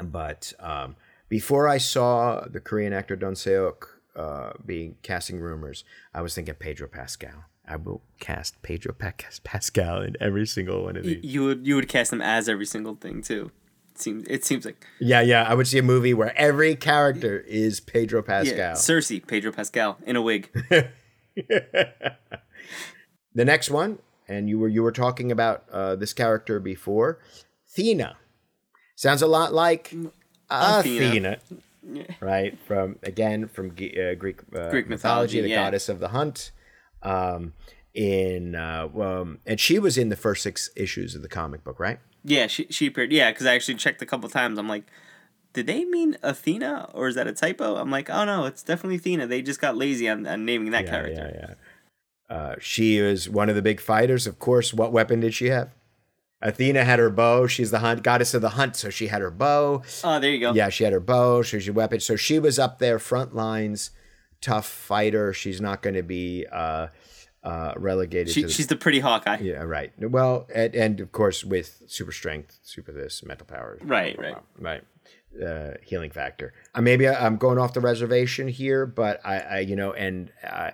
But 0.02 0.52
um, 0.58 0.96
before 1.28 1.68
I 1.68 1.78
saw 1.78 2.40
the 2.50 2.58
Korean 2.58 2.92
actor 2.92 3.14
Don 3.14 3.34
Seok 3.34 3.84
uh, 4.16 4.54
being 4.66 4.96
casting 5.02 5.38
rumors, 5.38 5.84
I 6.12 6.20
was 6.22 6.34
thinking 6.34 6.54
Pedro 6.54 6.88
Pascal. 6.88 7.44
I 7.64 7.76
will 7.76 8.02
cast 8.18 8.60
Pedro 8.62 8.92
Pa- 8.92 9.12
Pascal 9.44 10.02
in 10.02 10.16
every 10.20 10.48
single 10.48 10.82
one 10.82 10.96
of 10.96 11.04
these. 11.04 11.22
You 11.22 11.44
would 11.44 11.64
you 11.64 11.76
would 11.76 11.86
cast 11.88 12.12
him 12.12 12.20
as 12.20 12.48
every 12.48 12.66
single 12.66 12.96
thing 12.96 13.22
too. 13.22 13.52
It 13.94 14.00
seems 14.00 14.24
it 14.26 14.44
seems 14.44 14.64
like 14.64 14.84
Yeah, 14.98 15.20
yeah. 15.20 15.44
I 15.44 15.54
would 15.54 15.68
see 15.68 15.78
a 15.78 15.82
movie 15.84 16.12
where 16.12 16.36
every 16.36 16.74
character 16.74 17.38
is 17.38 17.78
Pedro 17.78 18.20
Pascal. 18.20 18.56
yeah, 18.58 18.72
Sersi, 18.72 19.24
Pedro 19.24 19.52
Pascal 19.52 19.98
in 20.04 20.16
a 20.16 20.22
wig. 20.22 20.50
The 23.32 23.44
next 23.44 23.70
one, 23.70 24.00
and 24.30 24.48
you 24.48 24.58
were 24.58 24.68
you 24.68 24.82
were 24.82 24.92
talking 24.92 25.32
about 25.32 25.64
uh, 25.72 25.96
this 25.96 26.12
character 26.12 26.60
before, 26.60 27.18
Thena. 27.76 28.14
Sounds 28.96 29.22
a 29.22 29.26
lot 29.26 29.52
like 29.52 29.92
Athena, 30.50 31.38
Athena. 31.82 32.06
right? 32.20 32.58
From 32.66 32.98
again 33.02 33.48
from 33.48 33.74
Ge- 33.74 33.96
uh, 33.98 34.14
Greek 34.14 34.40
uh, 34.54 34.70
Greek 34.70 34.88
mythology, 34.88 34.88
mythology, 34.88 35.40
the 35.42 35.48
yeah. 35.48 35.64
goddess 35.64 35.88
of 35.88 35.98
the 35.98 36.08
hunt. 36.08 36.52
Um, 37.02 37.54
in 37.92 38.54
uh, 38.54 38.88
um, 39.00 39.38
and 39.46 39.58
she 39.58 39.78
was 39.78 39.98
in 39.98 40.10
the 40.10 40.16
first 40.16 40.42
six 40.42 40.70
issues 40.76 41.14
of 41.14 41.22
the 41.22 41.28
comic 41.28 41.64
book, 41.64 41.80
right? 41.80 41.98
Yeah, 42.24 42.46
she 42.46 42.66
she 42.70 42.86
appeared. 42.86 43.12
Yeah, 43.12 43.30
because 43.32 43.46
I 43.46 43.54
actually 43.54 43.74
checked 43.76 44.00
a 44.02 44.06
couple 44.06 44.28
times. 44.28 44.58
I'm 44.58 44.68
like, 44.68 44.84
did 45.54 45.66
they 45.66 45.84
mean 45.84 46.16
Athena 46.22 46.90
or 46.94 47.08
is 47.08 47.14
that 47.16 47.26
a 47.26 47.32
typo? 47.32 47.76
I'm 47.76 47.90
like, 47.90 48.08
oh 48.10 48.24
no, 48.24 48.44
it's 48.44 48.62
definitely 48.62 48.96
Athena. 48.96 49.26
They 49.26 49.42
just 49.42 49.60
got 49.60 49.76
lazy 49.76 50.08
on, 50.08 50.26
on 50.26 50.44
naming 50.44 50.70
that 50.70 50.84
Yeah, 50.84 50.90
character. 50.90 51.32
yeah, 51.34 51.48
yeah. 51.48 51.54
Uh, 52.30 52.54
she 52.60 52.96
is 52.96 53.28
one 53.28 53.48
of 53.50 53.56
the 53.56 53.62
big 53.62 53.80
fighters. 53.80 54.26
Of 54.26 54.38
course, 54.38 54.72
what 54.72 54.92
weapon 54.92 55.20
did 55.20 55.34
she 55.34 55.46
have? 55.48 55.70
Athena 56.40 56.84
had 56.84 56.98
her 56.98 57.10
bow. 57.10 57.46
She's 57.46 57.70
the 57.70 57.80
hunt 57.80 58.02
goddess 58.02 58.32
of 58.32 58.40
the 58.40 58.50
hunt, 58.50 58.76
so 58.76 58.88
she 58.88 59.08
had 59.08 59.20
her 59.20 59.30
bow. 59.30 59.82
Oh, 60.04 60.18
there 60.20 60.30
you 60.30 60.40
go. 60.40 60.54
Yeah, 60.54 60.70
she 60.70 60.84
had 60.84 60.92
her 60.94 61.00
bow. 61.00 61.42
She 61.42 61.56
was 61.56 61.66
your 61.66 61.74
weapon. 61.74 62.00
So 62.00 62.16
she 62.16 62.38
was 62.38 62.58
up 62.58 62.78
there, 62.78 62.98
front 62.98 63.34
lines, 63.34 63.90
tough 64.40 64.66
fighter. 64.66 65.34
She's 65.34 65.60
not 65.60 65.82
going 65.82 65.96
to 65.96 66.02
be 66.02 66.46
uh, 66.50 66.86
uh, 67.42 67.72
relegated 67.76 68.32
She, 68.32 68.42
to 68.42 68.46
the, 68.46 68.52
she's 68.54 68.68
the 68.68 68.76
pretty 68.76 69.00
Hawkeye. 69.00 69.38
yeah, 69.42 69.62
right. 69.64 69.92
Well, 69.98 70.46
and, 70.54 70.74
and 70.74 71.00
of 71.00 71.12
course 71.12 71.44
with 71.44 71.82
super 71.88 72.12
strength, 72.12 72.58
super 72.62 72.92
this, 72.92 73.22
mental 73.24 73.46
powers, 73.46 73.82
Right, 73.84 74.18
right. 74.18 74.36
right. 74.58 74.82
Uh, 75.44 75.74
healing 75.84 76.10
factor. 76.10 76.54
Uh, 76.74 76.80
maybe 76.80 77.06
I, 77.06 77.26
I'm 77.26 77.36
going 77.36 77.58
off 77.58 77.74
the 77.74 77.80
reservation 77.80 78.48
here, 78.48 78.86
but 78.86 79.20
I, 79.26 79.38
I 79.40 79.58
you 79.60 79.76
know, 79.76 79.92
and 79.92 80.32
uh, 80.42 80.70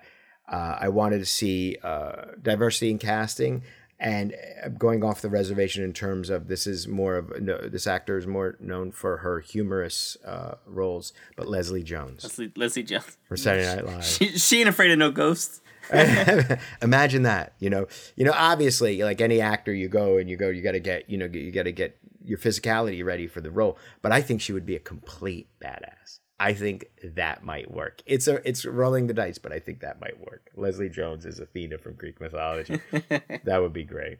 uh, 0.49 0.79
I 0.81 0.89
wanted 0.89 1.19
to 1.19 1.27
see 1.27 1.77
uh, 1.83 2.27
diversity 2.41 2.91
in 2.91 2.99
casting. 2.99 3.63
And 3.99 4.35
uh, 4.63 4.69
going 4.69 5.03
off 5.03 5.23
the 5.23 5.31
reservation 5.31 5.83
in 5.83 5.95
terms 5.95 6.29
of 6.29 6.49
this 6.49 6.67
is 6.67 6.87
more 6.87 7.17
of 7.17 7.41
no, 7.41 7.57
this 7.57 7.87
actor 7.87 8.19
is 8.19 8.27
more 8.27 8.57
known 8.61 8.93
for 8.93 9.19
her 9.19 9.41
humorous 9.41 10.19
uh, 10.23 10.57
roles, 10.67 11.15
but 11.35 11.49
Leslie 11.49 11.83
Jones 11.83 12.23
Leslie, 12.23 12.53
Leslie 12.57 12.83
Jones. 12.83 13.17
for 13.27 13.39
Saturday 13.39 13.75
Night 13.75 13.87
Live. 13.87 14.05
She, 14.05 14.37
she 14.37 14.61
ain't 14.61 14.69
afraid 14.69 14.91
of 14.91 14.99
no 14.99 15.11
ghosts. 15.11 15.63
Imagine 16.83 17.23
that, 17.23 17.55
you 17.59 17.71
know. 17.71 17.87
You 18.17 18.27
know, 18.27 18.35
obviously, 18.35 19.03
like 19.03 19.23
any 19.23 19.41
actor, 19.41 19.73
you 19.73 19.89
go 19.89 20.19
and 20.19 20.29
you 20.29 20.37
go, 20.37 20.51
you 20.51 20.61
got 20.61 20.73
to 20.73 20.81
get, 20.81 21.09
you 21.09 21.17
know, 21.17 21.27
you 21.27 21.51
got 21.51 21.63
to 21.63 21.73
get 21.73 21.99
your 22.23 22.39
physicality 22.39 23.03
ready 23.05 23.27
for 23.27 23.41
the 23.41 23.51
role. 23.51 23.79
But 24.03 24.13
I 24.13 24.21
think 24.21 24.43
she 24.43 24.53
would 24.53 24.67
be 24.67 24.77
a 24.77 24.81
complete 24.81 25.49
badass. 25.63 26.21
I 26.39 26.53
think 26.53 26.87
that 27.03 27.45
might 27.45 27.71
work. 27.71 28.03
It's 28.05 28.29
a, 28.29 28.47
it's 28.47 28.65
rolling 28.65 29.07
the 29.07 29.15
dice, 29.15 29.39
but 29.39 29.53
I 29.53 29.59
think 29.59 29.81
that 29.81 30.01
might 30.01 30.21
work. 30.21 30.51
Leslie 30.55 30.91
Jones 30.91 31.25
is 31.25 31.41
Athena 31.41 31.79
from 31.79 31.95
Greek 31.95 32.21
mythology. 32.21 32.81
that 32.91 33.59
would 33.63 33.73
be 33.73 33.85
great. 33.85 34.19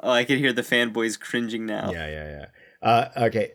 Oh, 0.00 0.10
I 0.10 0.24
can 0.24 0.38
hear 0.38 0.52
the 0.52 0.62
fanboys 0.62 1.18
cringing 1.18 1.64
now. 1.64 1.90
Yeah, 1.92 2.08
yeah, 2.08 2.28
yeah. 2.28 2.46
Uh, 2.82 3.08
okay, 3.24 3.52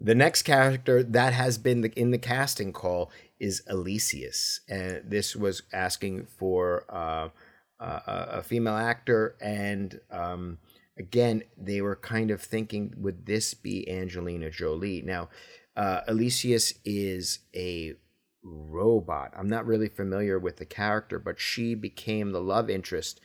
the 0.00 0.14
next 0.14 0.42
character 0.42 1.02
that 1.02 1.32
has 1.32 1.58
been 1.58 1.82
the, 1.82 1.92
in 1.98 2.10
the 2.10 2.18
casting 2.18 2.72
call 2.72 3.10
is 3.38 3.62
Elysius, 3.68 4.60
and 4.68 5.02
this 5.04 5.36
was 5.36 5.62
asking 5.72 6.26
for 6.26 6.84
uh, 6.88 7.28
a, 7.78 8.02
a 8.06 8.42
female 8.42 8.76
actor, 8.76 9.36
and 9.40 10.00
um, 10.10 10.58
again, 10.98 11.44
they 11.56 11.80
were 11.80 11.96
kind 11.96 12.30
of 12.30 12.40
thinking, 12.40 12.94
would 12.96 13.26
this 13.26 13.54
be 13.54 13.88
Angelina 13.88 14.50
Jolie? 14.50 15.02
Now, 15.02 15.28
uh, 15.78 16.00
Elysius 16.08 16.74
is 16.84 17.38
a 17.54 17.94
robot. 18.42 19.32
I'm 19.36 19.48
not 19.48 19.64
really 19.64 19.88
familiar 19.88 20.38
with 20.38 20.56
the 20.56 20.64
character, 20.64 21.20
but 21.20 21.38
she 21.38 21.76
became 21.76 22.32
the 22.32 22.40
love 22.40 22.68
interest 22.68 23.20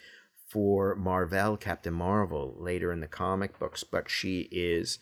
for 0.47 0.93
Marvel, 0.95 1.57
Captain 1.57 1.93
Marvel, 1.93 2.55
later 2.59 2.91
in 2.91 2.99
the 2.99 3.07
comic 3.07 3.57
books. 3.57 3.83
But 3.83 4.07
she 4.07 4.41
is 4.51 4.99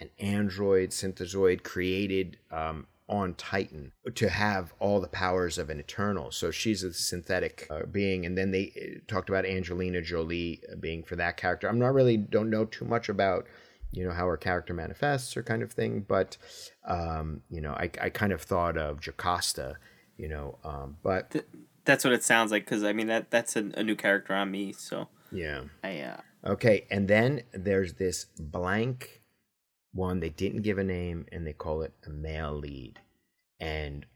an 0.00 0.10
android 0.20 0.90
synthezoid 0.90 1.64
created 1.64 2.38
um, 2.52 2.86
on 3.08 3.34
Titan 3.34 3.90
to 4.14 4.28
have 4.28 4.72
all 4.78 5.00
the 5.00 5.08
powers 5.08 5.58
of 5.58 5.70
an 5.70 5.80
Eternal. 5.80 6.30
So 6.30 6.52
she's 6.52 6.84
a 6.84 6.92
synthetic 6.92 7.66
uh, 7.68 7.80
being. 7.90 8.24
And 8.24 8.38
then 8.38 8.52
they 8.52 8.72
uh, 8.76 9.00
talked 9.08 9.28
about 9.28 9.44
Angelina 9.44 10.02
Jolie 10.02 10.62
uh, 10.70 10.76
being 10.76 11.02
for 11.02 11.16
that 11.16 11.36
character. 11.36 11.68
I'm 11.68 11.80
not 11.80 11.94
really 11.94 12.16
don't 12.16 12.48
know 12.48 12.64
too 12.64 12.84
much 12.84 13.08
about 13.08 13.48
you 13.92 14.04
know 14.04 14.12
how 14.12 14.26
her 14.26 14.36
character 14.36 14.74
manifests 14.74 15.36
or 15.36 15.42
kind 15.42 15.62
of 15.62 15.72
thing, 15.72 16.04
but 16.06 16.36
um, 16.86 17.42
you 17.50 17.60
know 17.60 17.72
I, 17.72 17.90
I 18.00 18.10
kind 18.10 18.32
of 18.32 18.42
thought 18.42 18.76
of 18.76 19.00
Jocasta, 19.00 19.76
you 20.16 20.28
know, 20.28 20.58
um, 20.64 20.96
but 21.02 21.30
Th- 21.30 21.44
That's 21.84 22.04
what 22.04 22.12
it 22.12 22.24
sounds 22.24 22.50
like 22.50 22.64
because 22.64 22.84
I 22.84 22.92
mean 22.92 23.06
that 23.08 23.30
that's 23.30 23.56
a, 23.56 23.70
a 23.76 23.82
new 23.82 23.96
character 23.96 24.34
on 24.34 24.50
me. 24.50 24.72
So 24.72 25.08
yeah. 25.30 25.64
I 25.82 26.00
uh, 26.00 26.20
Okay, 26.44 26.86
and 26.90 27.06
then 27.06 27.42
there's 27.52 27.94
this 27.94 28.26
blank 28.38 29.22
one. 29.92 30.18
They 30.20 30.28
didn't 30.28 30.62
give 30.62 30.78
a 30.78 30.84
name, 30.84 31.26
and 31.30 31.46
they 31.46 31.52
call 31.52 31.82
it 31.82 31.94
a 32.04 32.10
male 32.10 32.52
lead. 32.52 32.98
And 33.60 34.06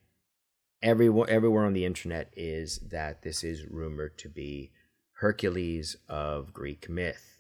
everywhere, 0.83 1.31
everywhere 1.31 1.65
on 1.65 1.73
the 1.73 1.85
internet 1.85 2.33
is 2.37 2.79
that 2.91 3.23
this 3.23 3.45
is 3.45 3.65
rumored 3.67 4.19
to 4.19 4.29
be 4.29 4.73
Hercules 5.19 5.97
of 6.09 6.53
Greek 6.53 6.89
myth, 6.91 7.36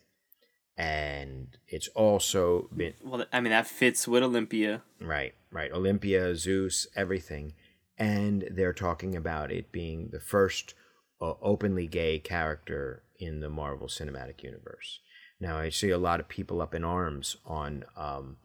and 0.77 1.57
it's 1.69 1.89
also 1.89 2.69
been 2.77 2.95
well, 3.03 3.25
I 3.33 3.41
mean 3.41 3.51
that 3.51 3.67
fits 3.67 4.07
with 4.07 4.23
Olympia. 4.23 4.83
Right, 5.01 5.35
right. 5.51 5.73
Olympia, 5.73 6.35
Zeus, 6.37 6.87
everything. 6.95 7.55
And 7.99 8.47
they're 8.51 8.75
talking 8.75 9.17
about 9.17 9.51
it 9.51 9.73
being 9.73 10.11
the 10.13 10.21
first 10.21 10.75
uh, 11.21 11.33
openly 11.41 11.87
gay 11.87 12.19
character 12.19 13.03
in 13.19 13.41
the 13.41 13.49
Marvel 13.49 13.87
Cinematic 13.87 14.43
Universe. 14.43 15.01
Now, 15.41 15.59
I 15.59 15.71
see 15.71 15.91
a 15.91 15.99
lot 15.99 16.21
of 16.21 16.29
people 16.29 16.61
up 16.61 16.75
in 16.75 16.85
arms 16.85 17.37
on 17.47 17.85
um, 17.97 18.37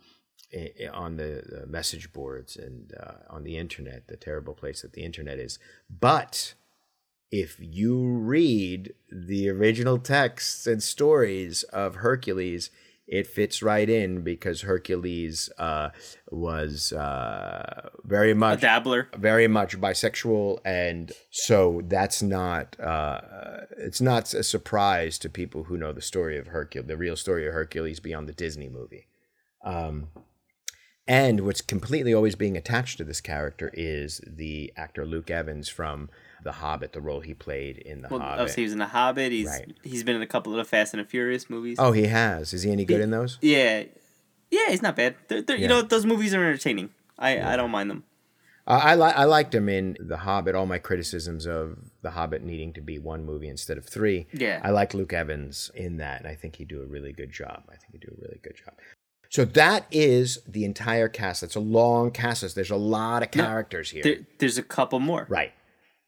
on 0.93 1.17
the, 1.17 1.43
the 1.45 1.65
message 1.67 2.11
boards 2.11 2.57
and 2.57 2.93
uh, 2.99 3.13
on 3.29 3.43
the 3.43 3.57
internet, 3.57 4.07
the 4.07 4.17
terrible 4.17 4.53
place 4.53 4.81
that 4.81 4.93
the 4.93 5.03
internet 5.03 5.39
is. 5.39 5.59
But 5.89 6.53
if 7.31 7.57
you 7.59 8.05
read 8.17 8.93
the 9.09 9.49
original 9.49 9.97
texts 9.97 10.67
and 10.67 10.83
stories 10.83 11.63
of 11.63 11.95
Hercules, 11.95 12.69
it 13.07 13.27
fits 13.27 13.61
right 13.61 13.89
in 13.89 14.21
because 14.21 14.61
Hercules 14.61 15.49
uh, 15.57 15.89
was 16.29 16.93
uh, 16.93 17.89
very 18.03 18.33
much 18.33 18.59
A 18.59 18.61
dabbler. 18.61 19.09
very 19.17 19.47
much 19.47 19.79
bisexual 19.79 20.59
and 20.63 21.11
so 21.29 21.81
that's 21.85 22.21
not 22.21 22.79
uh, 22.79 23.21
it's 23.77 24.01
not 24.01 24.33
a 24.33 24.43
surprise 24.43 25.17
to 25.19 25.29
people 25.29 25.63
who 25.65 25.77
know 25.77 25.91
the 25.91 26.01
story 26.01 26.37
of 26.37 26.47
hercules 26.47 26.87
the 26.87 26.95
real 26.97 27.17
story 27.17 27.45
of 27.47 27.53
hercules 27.53 27.99
beyond 27.99 28.29
the 28.29 28.33
disney 28.33 28.69
movie 28.69 29.07
um, 29.65 30.07
and 31.07 31.41
what's 31.41 31.61
completely 31.61 32.13
always 32.13 32.35
being 32.35 32.55
attached 32.55 32.97
to 32.97 33.03
this 33.03 33.19
character 33.21 33.71
is 33.73 34.21
the 34.25 34.71
actor 34.77 35.05
luke 35.05 35.29
evans 35.29 35.67
from 35.67 36.09
the 36.43 36.51
hobbit 36.53 36.93
the 36.93 37.01
role 37.01 37.19
he 37.19 37.33
played 37.33 37.77
in 37.77 38.01
the 38.01 38.07
Well, 38.09 38.19
hobbit 38.19 38.39
obviously 38.41 38.61
he 38.63 38.65
was 38.65 38.73
in 38.73 38.79
the 38.79 38.87
Hobbit. 38.87 39.31
He's 39.31 39.47
Right. 39.47 39.73
he's 39.83 40.03
been 40.03 40.15
in 40.15 40.21
a 40.21 40.27
couple 40.27 40.51
of 40.53 40.57
the 40.57 40.65
Fast 40.65 40.93
and 40.93 41.01
the 41.03 41.07
Furious 41.07 41.49
movies. 41.49 41.77
oh 41.79 41.91
he 41.91 42.05
has 42.07 42.53
is 42.53 42.63
he 42.63 42.71
any 42.71 42.85
good 42.85 43.01
in 43.01 43.11
those 43.11 43.37
Yeah, 43.41 43.83
yeah, 44.49 44.69
he's 44.69 44.81
not 44.81 44.95
bad. 44.95 45.15
They're, 45.27 45.41
they're, 45.41 45.55
Yeah. 45.57 45.61
You 45.63 45.67
know, 45.67 45.81
those 45.81 46.05
movies 46.05 46.33
are 46.33 46.43
entertaining. 46.43 46.89
I 47.19 47.53
I 47.53 47.55
don't 47.55 47.71
mind 47.71 47.89
them. 47.89 48.03
Uh, 48.67 48.79
I 48.83 48.95
li- 48.95 49.13
I 49.15 49.23
liked 49.23 49.55
him 49.55 49.67
in 49.69 49.97
The 49.99 50.17
Hobbit. 50.17 50.53
All 50.55 50.67
my 50.67 50.77
criticisms 50.77 51.47
of 51.47 51.77
The 52.03 52.11
Hobbit 52.11 52.43
needing 52.43 52.73
to 52.73 52.81
be 52.81 52.99
one 52.99 53.25
movie 53.25 53.47
instead 53.47 53.77
of 53.77 53.85
three. 53.85 54.27
Yeah. 54.33 54.61
I 54.63 54.69
like 54.69 54.93
Luke 54.93 55.13
Evans 55.13 55.71
in 55.73 55.97
that, 55.97 56.19
and 56.21 56.27
I 56.27 56.35
think 56.35 56.57
he'd 56.57 56.67
do 56.67 56.81
a 56.81 56.85
really 56.85 57.11
good 57.11 57.31
job. 57.31 57.63
I 57.69 57.75
think 57.75 57.93
he'd 57.93 58.01
do 58.01 58.13
a 58.15 58.21
really 58.21 58.39
good 58.43 58.55
job. 58.55 58.75
So 59.29 59.45
that 59.45 59.85
is 59.91 60.39
the 60.47 60.63
entire 60.65 61.07
cast. 61.07 61.41
That's 61.41 61.55
a 61.55 61.59
long 61.59 62.11
cast. 62.11 62.53
There's 62.53 62.69
a 62.69 62.75
lot 62.75 63.23
of 63.23 63.31
characters 63.31 63.89
here. 63.89 64.03
There, 64.03 64.17
there's 64.37 64.57
a 64.59 64.63
couple 64.63 64.99
more. 64.99 65.25
right. 65.29 65.53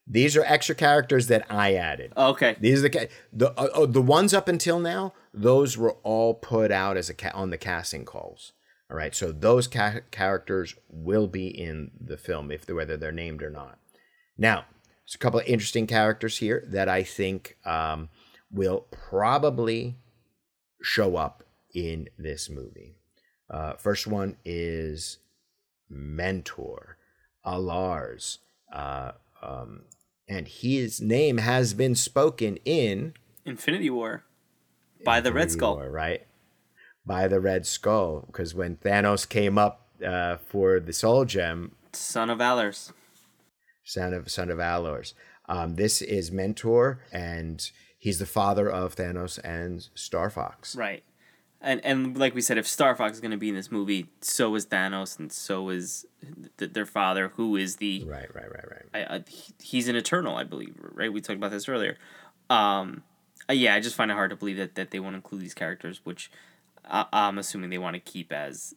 These 0.05 0.35
are 0.35 0.43
extra 0.43 0.75
characters 0.75 1.27
that 1.27 1.45
I 1.49 1.75
added. 1.75 2.11
Okay. 2.17 2.57
These 2.59 2.83
are 2.83 2.89
the 2.89 3.09
the 3.31 3.51
uh, 3.51 3.69
uh, 3.73 3.85
the 3.85 4.01
ones 4.01 4.33
up 4.33 4.47
until 4.47 4.79
now. 4.79 5.13
Those 5.33 5.77
were 5.77 5.93
all 6.03 6.33
put 6.33 6.71
out 6.71 6.97
as 6.97 7.09
a 7.09 7.13
ca- 7.13 7.31
on 7.33 7.49
the 7.49 7.57
casting 7.57 8.05
calls. 8.05 8.51
All 8.91 8.97
right, 8.97 9.15
so 9.15 9.31
those 9.31 9.67
ca- 9.67 10.01
characters 10.11 10.75
will 10.89 11.27
be 11.27 11.47
in 11.47 11.91
the 11.99 12.17
film 12.17 12.51
if 12.51 12.69
whether 12.69 12.97
they're 12.97 13.11
named 13.11 13.41
or 13.41 13.49
not. 13.49 13.79
Now, 14.37 14.65
there's 15.05 15.15
a 15.15 15.19
couple 15.19 15.39
of 15.39 15.47
interesting 15.47 15.87
characters 15.87 16.37
here 16.37 16.63
that 16.67 16.89
I 16.89 17.03
think 17.03 17.57
um, 17.65 18.09
will 18.51 18.85
probably 18.91 19.95
show 20.81 21.15
up 21.15 21.43
in 21.73 22.09
this 22.17 22.49
movie. 22.49 22.97
Uh, 23.49 23.73
first 23.77 24.05
one 24.05 24.37
is 24.45 25.19
Mentor, 25.89 26.97
Alars, 27.45 28.39
uh, 28.71 29.13
um, 29.43 29.83
and 30.27 30.47
his 30.47 31.01
name 31.01 31.37
has 31.37 31.73
been 31.73 31.95
spoken 31.95 32.57
in 32.65 33.13
Infinity 33.45 33.89
War 33.89 34.23
by 35.03 35.19
the 35.19 35.33
Red 35.33 35.51
Skull. 35.51 35.75
War, 35.75 35.89
right? 35.91 36.25
By 37.05 37.27
the 37.27 37.41
Red 37.41 37.65
Skull, 37.65 38.23
because 38.27 38.55
when 38.55 38.77
Thanos 38.77 39.27
came 39.27 39.57
up 39.57 39.87
uh, 40.05 40.37
for 40.37 40.79
the 40.79 40.93
Soul 40.93 41.25
Gem, 41.25 41.73
Son 41.91 42.29
of 42.29 42.39
Valors. 42.39 42.93
son 43.83 44.13
of 44.13 44.31
son 44.31 44.49
of 44.49 44.57
Alars. 44.59 45.13
Um, 45.49 45.75
this 45.75 46.01
is 46.01 46.31
Mentor, 46.31 47.01
and 47.11 47.69
he's 47.99 48.19
the 48.19 48.25
father 48.25 48.69
of 48.69 48.95
Thanos 48.95 49.39
and 49.43 49.87
Star 49.93 50.29
Fox. 50.29 50.75
Right. 50.75 51.03
And 51.63 51.83
and 51.85 52.17
like 52.17 52.35
we 52.35 52.41
said, 52.41 52.57
if 52.57 52.67
Star 52.67 52.93
Fox 52.93 53.15
is 53.15 53.21
going 53.21 53.31
to 53.31 53.37
be 53.37 53.49
in 53.49 53.55
this 53.55 53.71
movie, 53.71 54.09
so 54.19 54.53
is 54.55 54.65
Thanos, 54.65 55.17
and 55.17 55.31
so 55.31 55.69
is 55.69 56.05
th- 56.57 56.73
their 56.73 56.85
father, 56.85 57.29
who 57.29 57.55
is 57.55 57.77
the 57.77 58.03
Right, 58.05 58.27
right, 58.35 58.51
right, 58.51 58.65
right. 58.69 58.85
I, 58.93 59.15
I, 59.15 59.23
he's 59.61 59.87
an 59.87 59.95
Eternal, 59.95 60.35
I 60.35 60.43
believe. 60.43 60.75
Right? 60.77 61.11
We 61.11 61.21
talked 61.21 61.37
about 61.37 61.51
this 61.51 61.69
earlier. 61.69 61.97
Um, 62.49 63.03
uh, 63.49 63.53
yeah, 63.53 63.75
I 63.75 63.79
just 63.79 63.95
find 63.95 64.11
it 64.11 64.13
hard 64.13 64.29
to 64.31 64.35
believe 64.35 64.57
that, 64.57 64.75
that 64.75 64.91
they 64.91 64.99
won't 64.99 65.15
include 65.15 65.41
these 65.41 65.53
characters, 65.53 66.01
which 66.03 66.29
I, 66.85 67.05
I'm 67.13 67.37
assuming 67.37 67.69
they 67.69 67.77
want 67.77 67.95
to 67.95 67.99
keep 67.99 68.33
as 68.33 68.75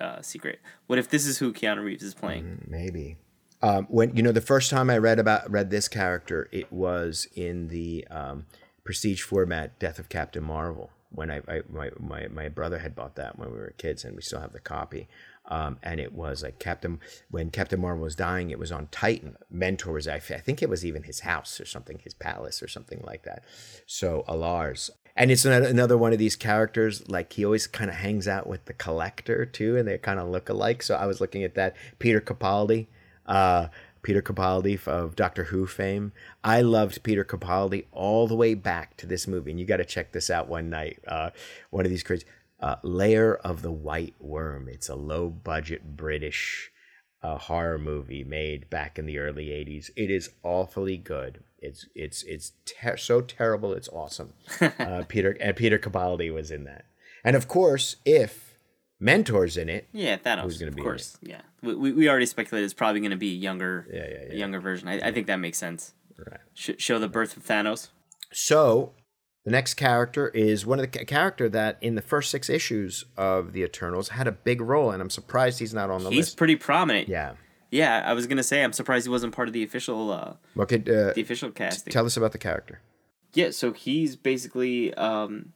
uh, 0.00 0.20
secret. 0.20 0.60
What 0.88 0.98
if 0.98 1.08
this 1.08 1.26
is 1.26 1.38
who 1.38 1.52
Keanu 1.52 1.84
Reeves 1.84 2.02
is 2.02 2.14
playing? 2.14 2.64
Maybe. 2.66 3.16
Um, 3.62 3.86
when 3.88 4.14
you 4.14 4.22
know 4.22 4.32
the 4.32 4.40
first 4.40 4.70
time 4.70 4.90
I 4.90 4.98
read 4.98 5.18
about 5.18 5.50
read 5.50 5.70
this 5.70 5.88
character, 5.88 6.48
it 6.52 6.72
was 6.72 7.26
in 7.34 7.68
the 7.68 8.06
um, 8.10 8.46
prestige 8.84 9.22
format, 9.22 9.78
Death 9.78 9.98
of 9.98 10.08
Captain 10.08 10.44
Marvel. 10.44 10.90
When 11.14 11.30
I, 11.30 11.40
I 11.48 11.62
my, 11.70 11.90
my 11.98 12.28
my 12.28 12.48
brother 12.48 12.78
had 12.78 12.94
bought 12.94 13.16
that 13.16 13.38
when 13.38 13.50
we 13.50 13.58
were 13.58 13.74
kids, 13.78 14.04
and 14.04 14.16
we 14.16 14.22
still 14.22 14.40
have 14.40 14.52
the 14.52 14.60
copy. 14.60 15.08
Um, 15.46 15.78
and 15.82 16.00
it 16.00 16.14
was 16.14 16.42
like 16.42 16.58
Captain 16.58 17.00
when 17.30 17.50
Captain 17.50 17.80
Marvel 17.80 18.04
was 18.04 18.16
dying, 18.16 18.50
it 18.50 18.58
was 18.58 18.72
on 18.72 18.88
Titan. 18.90 19.36
Mentor 19.50 19.92
was 19.92 20.08
I, 20.08 20.16
I 20.16 20.18
think 20.18 20.62
it 20.62 20.70
was 20.70 20.86
even 20.86 21.02
his 21.02 21.20
house 21.20 21.60
or 21.60 21.66
something, 21.66 21.98
his 21.98 22.14
palace 22.14 22.62
or 22.62 22.68
something 22.68 23.02
like 23.04 23.24
that. 23.24 23.44
So 23.86 24.24
Alars. 24.26 24.90
And 25.16 25.30
it's 25.30 25.44
another, 25.44 25.96
one 25.96 26.12
of 26.12 26.18
these 26.18 26.34
characters, 26.34 27.08
like 27.08 27.34
he 27.34 27.44
always 27.44 27.68
kind 27.68 27.88
of 27.88 27.96
hangs 27.96 28.26
out 28.26 28.48
with 28.48 28.64
the 28.64 28.72
collector 28.72 29.46
too, 29.46 29.76
and 29.76 29.86
they 29.86 29.96
kind 29.96 30.18
of 30.18 30.28
look 30.28 30.48
alike. 30.48 30.82
So 30.82 30.96
I 30.96 31.06
was 31.06 31.20
looking 31.20 31.44
at 31.44 31.54
that. 31.54 31.76
Peter 32.00 32.20
Capaldi, 32.20 32.88
uh, 33.26 33.68
Peter 34.04 34.22
Capaldi 34.22 34.86
of 34.86 35.16
Doctor 35.16 35.44
Who 35.44 35.66
fame. 35.66 36.12
I 36.44 36.60
loved 36.60 37.02
Peter 37.02 37.24
Capaldi 37.24 37.86
all 37.90 38.28
the 38.28 38.36
way 38.36 38.54
back 38.54 38.96
to 38.98 39.06
this 39.06 39.26
movie, 39.26 39.50
and 39.50 39.58
you 39.58 39.66
got 39.66 39.78
to 39.78 39.84
check 39.84 40.12
this 40.12 40.30
out 40.30 40.46
one 40.46 40.70
night. 40.70 41.00
Uh, 41.08 41.30
one 41.70 41.84
of 41.84 41.90
these 41.90 42.04
crazy 42.04 42.26
uh, 42.60 42.76
Lair 42.82 43.38
of 43.38 43.62
the 43.62 43.72
White 43.72 44.14
Worm. 44.20 44.68
It's 44.68 44.88
a 44.88 44.94
low 44.94 45.28
budget 45.28 45.96
British 45.96 46.70
uh, 47.22 47.38
horror 47.38 47.78
movie 47.78 48.22
made 48.22 48.68
back 48.70 48.98
in 48.98 49.06
the 49.06 49.18
early 49.18 49.46
'80s. 49.46 49.90
It 49.96 50.10
is 50.10 50.30
awfully 50.42 50.98
good. 50.98 51.42
It's 51.58 51.86
it's 51.94 52.22
it's 52.24 52.52
ter- 52.66 52.98
so 52.98 53.22
terrible. 53.22 53.72
It's 53.72 53.88
awesome. 53.88 54.34
uh, 54.60 55.04
Peter 55.08 55.36
and 55.40 55.56
Peter 55.56 55.78
Capaldi 55.78 56.32
was 56.32 56.50
in 56.50 56.64
that, 56.64 56.84
and 57.24 57.34
of 57.34 57.48
course, 57.48 57.96
if 58.04 58.53
Mentor's 59.04 59.56
in 59.56 59.68
it, 59.68 59.86
Yeah, 59.92 60.16
Thanos. 60.16 60.42
Who's 60.42 60.58
gonna 60.58 60.70
of 60.70 60.76
be 60.76 60.80
in 60.80 60.84
course. 60.84 61.18
Yeah, 61.22 61.42
we, 61.62 61.74
we, 61.74 61.92
we 61.92 62.08
already 62.08 62.26
speculated 62.26 62.64
it's 62.64 62.72
probably 62.74 63.00
going 63.00 63.10
to 63.10 63.16
be 63.16 63.30
a 63.32 63.36
younger, 63.36 63.86
Yeah, 63.92 63.98
yeah, 64.00 64.04
a 64.04 64.28
yeah. 64.28 64.34
younger 64.34 64.60
version. 64.60 64.88
I, 64.88 65.08
I 65.08 65.12
think 65.12 65.26
that 65.26 65.36
makes 65.36 65.58
sense. 65.58 65.92
Right. 66.16 66.40
Sh- 66.54 66.70
show 66.78 66.98
the 66.98 67.08
birth 67.08 67.36
of 67.36 67.44
Thanos. 67.44 67.88
So 68.32 68.92
the 69.44 69.50
next 69.50 69.74
character 69.74 70.28
is 70.28 70.64
one 70.64 70.80
of 70.80 70.90
the 70.90 71.04
character 71.04 71.48
that 71.50 71.76
in 71.82 71.96
the 71.96 72.02
first 72.02 72.30
six 72.30 72.48
issues 72.48 73.04
of 73.16 73.52
the 73.52 73.62
Eternals 73.62 74.08
had 74.10 74.26
a 74.26 74.32
big 74.32 74.60
role, 74.60 74.90
and 74.90 75.02
I'm 75.02 75.10
surprised 75.10 75.58
he's 75.58 75.74
not 75.74 75.90
on 75.90 76.02
the 76.02 76.10
He's 76.10 76.18
list. 76.18 76.28
He's 76.30 76.34
pretty 76.36 76.56
prominent. 76.56 77.08
yeah. 77.08 77.32
Yeah, 77.70 78.02
I 78.06 78.12
was 78.12 78.28
gonna 78.28 78.44
say 78.44 78.62
I'm 78.62 78.72
surprised 78.72 79.04
he 79.04 79.10
wasn't 79.10 79.34
part 79.34 79.48
of 79.48 79.52
the 79.52 79.64
official, 79.64 80.12
uh, 80.12 80.34
What 80.54 80.68
could 80.68 80.88
uh, 80.88 81.12
the 81.12 81.22
official 81.22 81.50
casting. 81.50 81.92
tell 81.92 82.06
us 82.06 82.16
about 82.16 82.30
the 82.32 82.38
character? 82.38 82.80
Yeah, 83.32 83.50
so 83.50 83.72
he's 83.72 84.14
basically 84.14 84.94
um, 84.94 85.52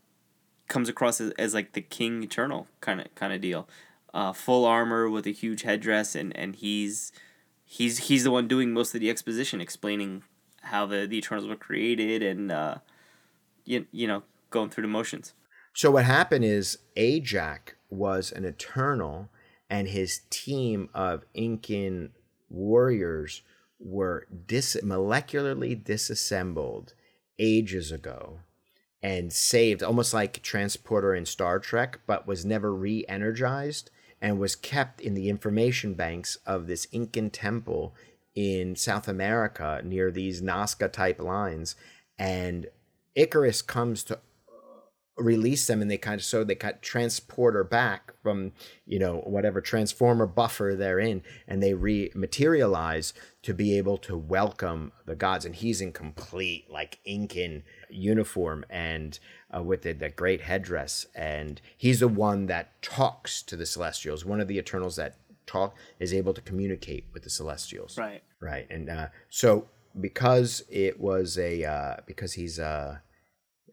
comes 0.69 0.89
across 0.89 1.21
as, 1.21 1.33
as 1.33 1.55
like 1.55 1.73
the 1.73 1.81
King 1.81 2.23
Eternal 2.23 2.67
kind 2.81 3.01
of 3.01 3.15
kind 3.15 3.33
of 3.33 3.41
deal, 3.41 3.69
uh, 4.15 4.33
full 4.33 4.65
armor 4.65 5.09
with 5.09 5.27
a 5.27 5.33
huge 5.33 5.63
headdress, 5.63 6.15
and, 6.15 6.37
and 6.37 6.57
he's 6.57 7.13
he's 7.65 8.09
he's 8.09 8.25
the 8.25 8.31
one 8.31 8.47
doing 8.47 8.73
most 8.73 8.95
of 8.95 9.01
the 9.01 9.11
exposition, 9.11 9.61
explaining 9.61 10.23
how 10.63 10.87
the, 10.87 11.07
the 11.07 11.19
Eternals 11.19 11.49
were 11.49 11.57
created, 11.57 12.23
and 12.23 12.53
uh, 12.53 12.77
you, 13.65 13.87
you 13.91 14.07
know 14.07 14.23
going 14.51 14.71
through 14.71 14.83
the 14.83 14.89
motions. 14.89 15.35
So 15.75 15.91
what 15.91 16.05
happened 16.05 16.45
is 16.45 16.79
Ajak 16.97 17.75
was 17.91 18.33
an 18.33 18.45
Eternal, 18.45 19.29
and 19.71 19.89
his 19.89 20.23
team 20.31 20.89
of 20.95 21.25
Incan 21.35 22.11
warriors 22.51 23.43
were 23.79 24.27
dis- 24.47 24.81
molecularly 24.83 25.83
disassembled 25.83 26.95
ages 27.39 27.93
ago 27.93 28.41
and 29.03 29.33
saved, 29.33 29.83
almost 29.83 30.13
like 30.13 30.43
Transporter 30.43 31.15
in 31.15 31.25
Star 31.27 31.59
Trek, 31.59 32.01
but 32.07 32.27
was 32.27 32.45
never 32.45 32.75
re-energized 32.75 33.91
and 34.21 34.41
was 34.41 34.57
kept 34.57 35.01
in 35.01 35.15
the 35.15 35.29
information 35.29 35.95
banks 35.95 36.37
of 36.45 36.67
this 36.67 36.87
Incan 36.93 37.31
temple 37.31 37.95
in 38.35 38.75
South 38.77 39.09
America 39.09 39.81
near 39.85 40.11
these 40.11 40.43
Nazca 40.43 40.91
type 40.91 41.21
lines. 41.21 41.77
And 42.19 42.67
Ikaris 43.17 43.65
comes 43.67 44.03
to 44.05 44.19
release 45.19 45.67
them 45.67 45.83
and 45.83 45.91
they 45.91 45.99
kind 45.99 46.21
of 46.21 46.25
so 46.25 46.45
they 46.45 46.55
got 46.55 46.83
transporter 46.83 47.65
back 47.65 48.13
from 48.23 48.53
you 48.87 48.99
know 48.99 49.19
whatever 49.19 49.61
transformer 49.61 50.27
buffer 50.27 50.75
they're 50.77 50.99
in 50.99 51.23
and 51.47 51.63
they 51.63 51.73
rematerialize 51.73 53.13
to 53.43 53.55
be 53.55 53.79
able 53.79 53.97
to 53.97 54.17
welcome 54.17 54.93
the 55.07 55.15
gods. 55.15 55.45
And 55.45 55.55
he's 55.55 55.81
in 55.81 55.93
complete 55.93 56.71
like 56.71 56.99
incan 57.05 57.63
uniform 57.89 58.65
and 58.69 59.19
uh, 59.55 59.63
with 59.63 59.83
the, 59.83 59.93
the 59.93 60.11
great 60.11 60.43
headdress. 60.43 61.07
And 61.15 61.61
he's 61.77 62.01
the 62.01 62.09
one 62.09 62.47
that 62.47 62.81
talks 62.83 63.43
to 63.43 63.57
the 63.57 63.67
celestials. 63.67 64.25
One 64.25 64.41
of 64.41 64.49
the 64.49 64.59
eternals 64.59 64.97
that 64.97 65.17
talk 65.47 65.75
is 65.99 66.13
able 66.13 66.35
to 66.35 66.41
communicate 66.41 67.07
with 67.13 67.23
the 67.23 67.31
celestials. 67.31 67.97
Right. 67.97 68.23
Right, 68.41 68.69
and 68.71 68.89
uh, 68.89 69.07
so 69.29 69.67
because 70.01 70.63
it 70.71 71.01
was 71.01 71.39
a 71.39 71.65
uh, 71.65 71.97
because 72.07 72.35
he's 72.35 72.61
uh, 72.61 72.99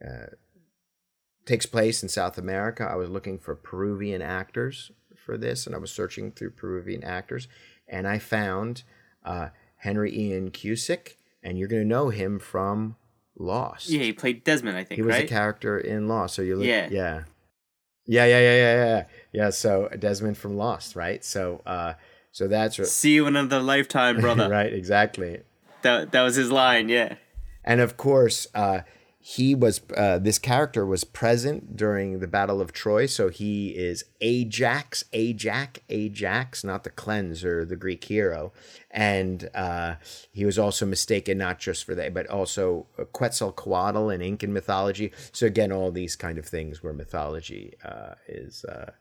uh, 0.03 0.25
takes 1.45 1.65
place 1.65 2.01
in 2.03 2.09
South 2.09 2.37
America, 2.37 2.87
I 2.89 2.95
was 2.95 3.09
looking 3.09 3.37
for 3.37 3.55
Peruvian 3.55 4.21
actors 4.21 4.91
for 5.15 5.37
this, 5.37 5.65
and 5.65 5.75
I 5.75 5.77
was 5.79 5.91
searching 5.91 6.31
through 6.31 6.51
Peruvian 6.51 7.03
actors, 7.03 7.47
and 7.87 8.07
I 8.07 8.19
found 8.19 8.83
uh, 9.23 9.49
Henry 9.77 10.15
Ian 10.17 10.51
Cusick, 10.51 11.15
and 11.43 11.57
you're 11.57 11.67
gonna 11.67 11.85
know 11.85 12.09
him 12.09 12.39
from 12.39 12.95
Lost. 13.37 13.89
Yeah, 13.89 14.03
he 14.03 14.13
played 14.13 14.43
Desmond, 14.43 14.77
I 14.77 14.83
think. 14.83 14.97
he 14.97 15.01
was 15.01 15.15
right. 15.15 15.25
a 15.25 15.27
character 15.27 15.77
in 15.77 16.07
Lost. 16.07 16.35
So 16.35 16.41
you 16.41 16.55
look, 16.55 16.65
Yeah. 16.65 16.87
yeah, 16.89 17.23
yeah, 18.05 18.25
yeah, 18.25 18.39
yeah, 18.39 18.55
yeah, 18.55 18.85
yeah, 18.85 19.03
yeah. 19.33 19.49
So 19.49 19.89
Desmond 19.99 20.37
from 20.37 20.57
Lost, 20.57 20.95
right? 20.95 21.23
So, 21.23 21.61
uh, 21.65 21.93
so 22.31 22.47
that's 22.47 22.77
what, 22.77 22.87
See 22.87 23.13
you 23.13 23.27
in 23.27 23.35
another 23.35 23.61
lifetime, 23.61 24.21
brother. 24.21 24.49
right, 24.49 24.71
exactly. 24.71 25.41
That 25.81 26.11
that 26.11 26.21
was 26.21 26.35
his 26.35 26.51
line. 26.51 26.89
Yeah. 26.89 27.15
And 27.63 27.81
of 27.81 27.97
course, 27.97 28.47
uh, 28.53 28.81
he 29.27 29.55
was 29.55 29.81
uh, 29.97 30.19
this 30.19 30.37
character 30.37 30.85
was 30.85 31.03
present 31.03 31.75
during 31.75 32.19
the 32.19 32.27
Battle 32.27 32.61
of 32.61 32.71
Troy, 32.71 33.07
so 33.07 33.29
he 33.29 33.69
is 33.69 34.05
Ajax, 34.21 35.03
Ajax, 35.13 35.79
Ajax, 35.89 36.63
not 36.63 36.83
the 36.83 36.91
cleanser, 36.91 37.65
the 37.65 37.75
Greek 37.75 38.03
hero, 38.03 38.53
and 38.91 39.49
uh, 39.55 39.95
he 40.31 40.45
was 40.45 40.59
also 40.59 40.85
mistaken 40.85 41.39
not 41.39 41.57
just 41.57 41.85
for 41.85 41.95
that, 41.95 42.13
but 42.13 42.27
also 42.27 42.85
Quetzalcoatl 43.13 44.11
in 44.11 44.21
Incan 44.21 44.53
mythology. 44.53 45.11
So 45.31 45.47
again, 45.47 45.71
all 45.71 45.89
these 45.89 46.15
kind 46.15 46.37
of 46.37 46.45
things 46.45 46.83
where 46.83 46.93
mythology 46.93 47.73
uh, 47.83 48.13
is 48.27 48.63
uh, 48.63 48.91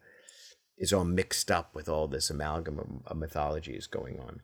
is 0.79 0.91
all 0.91 1.05
mixed 1.05 1.51
up 1.51 1.75
with 1.75 1.87
all 1.87 2.09
this 2.09 2.31
amalgam 2.31 2.79
of, 2.79 2.87
of 3.07 3.18
mythologies 3.18 3.87
going 3.87 4.18
on. 4.20 4.41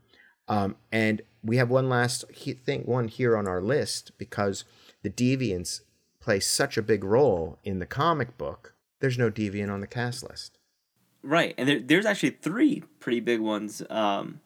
Um, 0.47 0.77
and 0.93 1.23
we 1.43 1.57
have 1.57 1.71
one 1.71 1.89
last 1.89 2.25
thing, 2.67 2.83
one 2.83 3.09
here 3.09 3.35
on 3.35 3.49
our 3.49 3.63
list 3.63 4.13
because 4.19 4.65
the 5.03 5.11
deviants 5.11 5.81
play 6.21 6.41
such 6.41 6.77
a 6.77 6.83
big 6.83 7.05
role 7.05 7.59
in 7.65 7.79
the 7.79 7.87
comic 7.87 8.37
book. 8.37 8.75
There's 9.01 9.19
no 9.19 9.31
deviant 9.31 9.73
on 9.73 9.81
the 9.81 9.87
cast 9.87 10.23
list. 10.29 10.59
Right, 11.23 11.55
and 11.59 11.69
there, 11.69 11.81
there's 11.81 12.07
actually 12.07 12.31
three 12.31 12.83
pretty 12.99 13.21
big 13.21 13.41
ones 13.41 13.83
um, 13.91 14.41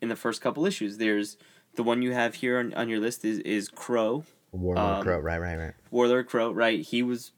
in 0.00 0.08
the 0.08 0.16
first 0.16 0.40
couple 0.40 0.64
issues. 0.66 0.98
There's 0.98 1.36
the 1.76 1.82
one 1.82 2.02
you 2.02 2.12
have 2.12 2.36
here 2.36 2.58
on, 2.58 2.72
on 2.74 2.88
your 2.88 3.00
list 3.00 3.24
is 3.24 3.38
is 3.40 3.68
Kro, 3.68 4.24
Warlord 4.52 4.78
Um, 4.86 5.02
Kro, 5.02 5.18
right, 5.18 5.40
right, 5.40 5.56
right. 5.56 5.74
Warlord 5.90 6.28
Kro. 6.28 6.50
Right, 6.52 6.80
he 6.80 7.02
was 7.02 7.32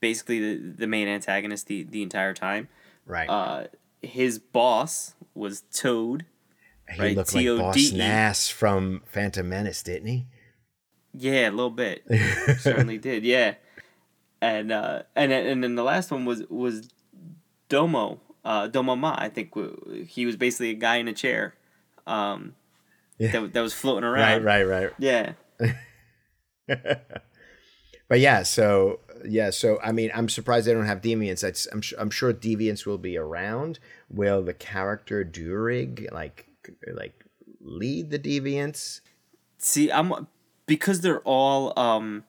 basically 0.00 0.38
the, 0.40 0.72
the 0.72 0.86
main 0.86 1.08
antagonist 1.08 1.66
the, 1.66 1.84
the 1.84 2.02
entire 2.02 2.34
time. 2.34 2.68
Right. 3.06 3.28
Uh, 3.28 3.66
his 4.02 4.38
boss 4.38 5.14
was 5.34 5.62
Tode, 5.72 6.26
He 6.94 7.00
right? 7.00 7.16
looked 7.16 7.34
like 7.34 7.46
Boss 7.46 7.74
T-O-D-E. 7.74 7.96
Nass 7.98 8.48
from 8.48 9.02
Phantom 9.06 9.48
Menace, 9.48 9.82
didn't 9.82 10.08
he? 10.08 10.26
Yeah, 11.16 11.48
a 11.48 11.50
little 11.50 11.70
bit. 11.70 12.02
Certainly 12.58 12.98
did. 12.98 13.24
Yeah, 13.24 13.54
and 14.42 14.72
uh, 14.72 15.02
and 15.14 15.30
then- 15.32 15.46
and 15.46 15.62
then 15.64 15.74
the 15.76 15.84
last 15.84 16.10
one 16.10 16.24
was 16.24 16.42
was 16.48 16.88
Domo 17.68 18.20
uh, 18.44 18.66
Domo 18.68 18.96
Ma. 18.96 19.14
I 19.16 19.28
think 19.28 19.54
he 20.08 20.26
was 20.26 20.36
basically 20.36 20.70
a 20.70 20.74
guy 20.74 20.96
in 20.96 21.08
a 21.08 21.12
chair, 21.12 21.54
um, 22.06 22.54
Yeah. 23.18 23.30
that 23.32 23.52
that 23.54 23.60
was 23.60 23.72
floating 23.74 24.04
around. 24.04 24.44
right, 24.44 24.66
right. 24.66 24.82
Right. 24.82 24.92
Yeah. 24.98 25.32
But 28.06 28.20
yeah, 28.20 28.42
so 28.42 29.00
yeah, 29.26 29.48
so 29.50 29.78
I 29.82 29.90
mean, 29.92 30.10
I'm 30.14 30.28
surprised 30.28 30.66
they 30.66 30.74
don't 30.74 30.84
have 30.84 31.00
deviants. 31.00 31.40
That's, 31.40 31.66
I'm 31.72 31.80
I'm 31.98 32.10
sure 32.10 32.34
deviants 32.34 32.84
will 32.84 32.98
be 32.98 33.16
around. 33.16 33.78
Will 34.10 34.42
the 34.42 34.52
character 34.52 35.24
Druig 35.24 36.12
like 36.12 36.46
like 36.92 37.24
lead 37.62 38.10
the 38.10 38.18
deviants? 38.18 39.00
See, 39.56 39.90
I'm 39.90 40.26
because 40.66 41.00
they're 41.00 41.20
all 41.20 41.78
um, 41.78 42.24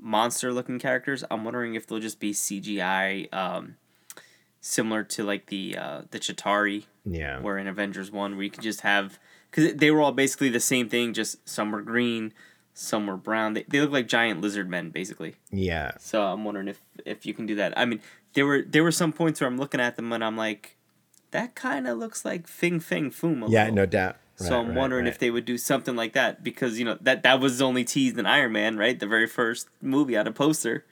monster 0.00 0.52
looking 0.52 0.78
characters. 0.78 1.24
I'm 1.30 1.44
wondering 1.44 1.74
if 1.74 1.86
they'll 1.86 2.00
just 2.00 2.20
be 2.20 2.32
CGI, 2.32 3.32
um, 3.34 3.76
similar 4.60 5.02
to 5.04 5.24
like 5.24 5.46
the 5.46 5.76
uh, 5.76 6.02
the 6.10 6.18
Chitauri 6.18 6.84
Yeah, 7.04 7.40
where 7.40 7.58
in 7.58 7.66
Avengers 7.66 8.10
One, 8.10 8.36
where 8.36 8.44
you 8.44 8.50
could 8.50 8.62
just 8.62 8.82
have 8.82 9.18
because 9.50 9.74
they 9.74 9.90
were 9.90 10.00
all 10.00 10.12
basically 10.12 10.48
the 10.48 10.60
same 10.60 10.88
thing, 10.88 11.12
just 11.12 11.48
some 11.48 11.72
were 11.72 11.82
green, 11.82 12.32
some 12.74 13.06
were 13.06 13.16
brown. 13.16 13.54
They, 13.54 13.64
they 13.68 13.80
look 13.80 13.90
like 13.90 14.06
giant 14.08 14.40
lizard 14.40 14.68
men, 14.68 14.90
basically. 14.90 15.34
yeah, 15.50 15.92
So 15.98 16.22
I'm 16.22 16.44
wondering 16.44 16.68
if 16.68 16.80
if 17.04 17.26
you 17.26 17.34
can 17.34 17.46
do 17.46 17.54
that. 17.56 17.76
I 17.76 17.84
mean, 17.84 18.00
there 18.34 18.46
were 18.46 18.62
there 18.62 18.82
were 18.84 18.92
some 18.92 19.12
points 19.12 19.40
where 19.40 19.48
I'm 19.48 19.58
looking 19.58 19.80
at 19.80 19.96
them 19.96 20.12
and 20.12 20.24
I'm 20.24 20.36
like, 20.36 20.76
that 21.32 21.54
kind 21.54 21.86
of 21.88 21.98
looks 21.98 22.24
like 22.24 22.46
Fing 22.46 22.80
Fang 22.80 23.10
Foom. 23.10 23.46
A 23.46 23.50
yeah, 23.50 23.62
little. 23.64 23.74
no 23.76 23.86
doubt. 23.86 24.16
So 24.40 24.50
Right, 24.50 24.60
I'm 24.60 24.68
right, 24.68 24.76
wondering 24.76 25.04
right. 25.04 25.12
if 25.12 25.18
they 25.18 25.30
would 25.30 25.44
do 25.44 25.58
something 25.58 25.94
like 25.94 26.14
that 26.14 26.42
because 26.42 26.78
you 26.78 26.84
know 26.86 26.96
that 27.02 27.22
that 27.24 27.40
was 27.40 27.60
only 27.60 27.84
teased 27.84 28.18
in 28.18 28.24
Iron 28.24 28.52
Man, 28.52 28.78
right? 28.78 28.98
The 28.98 29.06
very 29.06 29.26
first 29.26 29.68
movie 29.82 30.16
on 30.16 30.26
a 30.26 30.32
poster. 30.32 30.86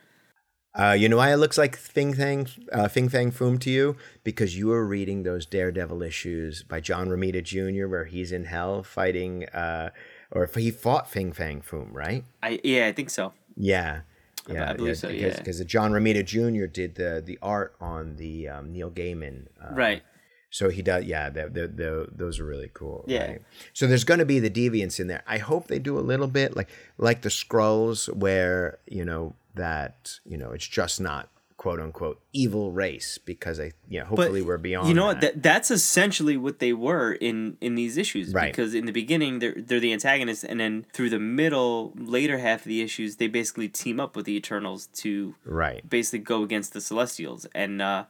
Uh, 0.75 0.93
you 0.93 1.09
know 1.09 1.17
why 1.17 1.33
it 1.33 1.37
looks 1.37 1.57
like 1.57 1.75
Fing 1.75 2.13
Fang, 2.13 2.47
uh, 2.73 2.89
Fing 2.89 3.09
Fang 3.09 3.33
Foom 3.33 3.59
to 3.61 3.71
you? 3.71 3.97
Because 4.23 4.57
you 4.57 4.69
were 4.69 4.87
reading 4.87 5.23
those 5.23 5.47
Daredevil 5.47 6.03
issues 6.03 6.63
by 6.63 6.79
John 6.81 7.09
Romita 7.09 7.43
Jr., 7.43 7.89
where 7.89 8.05
he's 8.05 8.31
in 8.33 8.45
hell 8.45 8.83
fighting, 8.83 9.49
uh, 9.49 9.91
or 10.31 10.45
if 10.45 10.55
he 10.55 10.71
fought 10.71 11.11
Fing 11.11 11.33
Fang 11.33 11.63
Foom, 11.63 11.89
right? 11.93 12.25
I 12.43 12.61
yeah, 12.63 12.87
I 12.87 12.93
think 12.93 13.09
so. 13.11 13.33
Yeah. 13.57 14.01
Yeah, 14.49 14.71
I 14.71 14.75
believe 14.75 14.97
so, 14.97 15.09
because, 15.09 15.35
yeah. 15.35 15.39
Because 15.39 15.65
John 15.65 15.93
Romita 15.93 16.25
Jr. 16.25 16.67
did 16.67 16.95
the 16.95 17.23
the 17.25 17.39
art 17.43 17.75
on 17.81 18.17
the 18.17 18.49
um, 18.49 18.73
Neil 18.73 18.91
Gaiman, 18.91 19.47
uh, 19.63 19.75
right. 19.75 20.03
So 20.51 20.71
he 20.71 20.83
does, 20.83 21.05
yeah. 21.05 21.29
The, 21.29 21.49
the, 21.49 21.69
the, 21.69 22.09
those 22.11 22.41
are 22.41 22.45
really 22.45 22.71
cool. 22.73 23.05
Yeah. 23.07 23.27
right? 23.27 23.43
So 23.73 23.87
there's 23.87 24.05
going 24.05 24.21
to 24.21 24.27
be 24.27 24.39
the 24.39 24.51
deviants 24.51 24.99
in 24.99 25.07
there. 25.07 25.23
I 25.27 25.39
hope 25.39 25.69
they 25.69 25.79
do 25.79 25.99
a 25.99 26.01
little 26.01 26.27
bit 26.27 26.57
like 26.57 26.71
like 26.97 27.23
the 27.23 27.29
Skrulls, 27.29 28.13
where 28.15 28.79
you 28.87 29.05
know 29.05 29.35
that 29.55 30.19
you 30.25 30.39
know 30.39 30.53
it's 30.53 30.67
just 30.67 31.01
not 31.01 31.29
quote 31.59 31.81
unquote 31.81 32.21
evil 32.33 32.71
race 32.71 33.19
because 33.19 33.61
I 33.61 33.73
you 33.89 33.99
know 34.01 34.07
hopefully 34.07 34.41
we're 34.41 34.57
beyond. 34.57 34.89
You 34.89 34.95
know 34.95 35.07
what? 35.07 35.21
that. 35.21 35.35
That, 35.35 35.43
that's 35.43 35.71
essentially 35.71 36.39
what 36.39 36.61
they 36.61 36.73
were 36.73 37.13
in 37.13 37.59
in 37.61 37.75
these 37.75 37.99
issues. 37.99 38.33
Right. 38.33 38.51
Because 38.51 38.75
in 38.75 38.87
the 38.87 38.93
beginning 38.93 39.41
they're 39.41 39.55
they're 39.55 39.81
the 39.81 39.93
antagonists, 39.93 40.45
and 40.45 40.59
then 40.59 40.87
through 40.95 41.11
the 41.11 41.19
middle, 41.19 41.93
later 41.97 42.39
half 42.39 42.61
of 42.61 42.67
the 42.67 42.81
issues, 42.81 43.17
they 43.17 43.27
basically 43.27 43.69
team 43.69 44.01
up 44.01 44.17
with 44.17 44.25
the 44.25 44.37
Eternals 44.37 44.87
to 44.95 45.35
right. 45.45 45.89
basically 45.89 46.21
go 46.21 46.43
against 46.43 46.73
the 46.73 46.81
Celestials. 46.81 47.47
And 47.55 47.83
uh, 47.83 48.05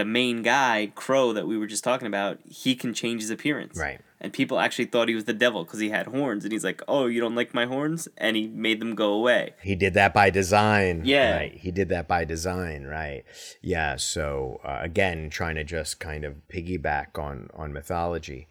the 0.00 0.04
main 0.06 0.40
guy, 0.40 0.90
Kro, 0.94 1.34
that 1.34 1.46
we 1.46 1.58
were 1.58 1.66
just 1.66 1.84
talking 1.84 2.06
about, 2.06 2.38
he 2.46 2.74
can 2.74 2.94
change 2.94 3.20
his 3.20 3.28
appearance. 3.28 3.78
Right. 3.78 4.00
And 4.18 4.32
people 4.32 4.58
actually 4.58 4.86
thought 4.86 5.08
he 5.08 5.14
was 5.14 5.24
the 5.26 5.34
devil 5.34 5.62
because 5.64 5.78
he 5.78 5.90
had 5.90 6.06
horns, 6.06 6.42
and 6.44 6.52
he's 6.52 6.64
like, 6.64 6.82
"Oh, 6.88 7.06
you 7.06 7.20
don't 7.20 7.34
like 7.34 7.52
my 7.52 7.66
horns?" 7.66 8.08
And 8.16 8.34
he 8.34 8.48
made 8.48 8.80
them 8.80 8.94
go 8.94 9.12
away. 9.12 9.54
He 9.62 9.74
did 9.74 9.92
that 9.94 10.14
by 10.14 10.30
design. 10.30 11.02
Yeah. 11.04 11.36
Right. 11.36 11.52
He 11.54 11.70
did 11.70 11.90
that 11.90 12.08
by 12.08 12.24
design. 12.24 12.84
Right. 12.84 13.24
Yeah. 13.62 13.96
So 13.96 14.60
uh, 14.64 14.78
again, 14.80 15.28
trying 15.28 15.56
to 15.56 15.64
just 15.64 16.00
kind 16.00 16.24
of 16.24 16.36
piggyback 16.52 17.18
on 17.18 17.48
on 17.54 17.72
mythology, 17.72 18.48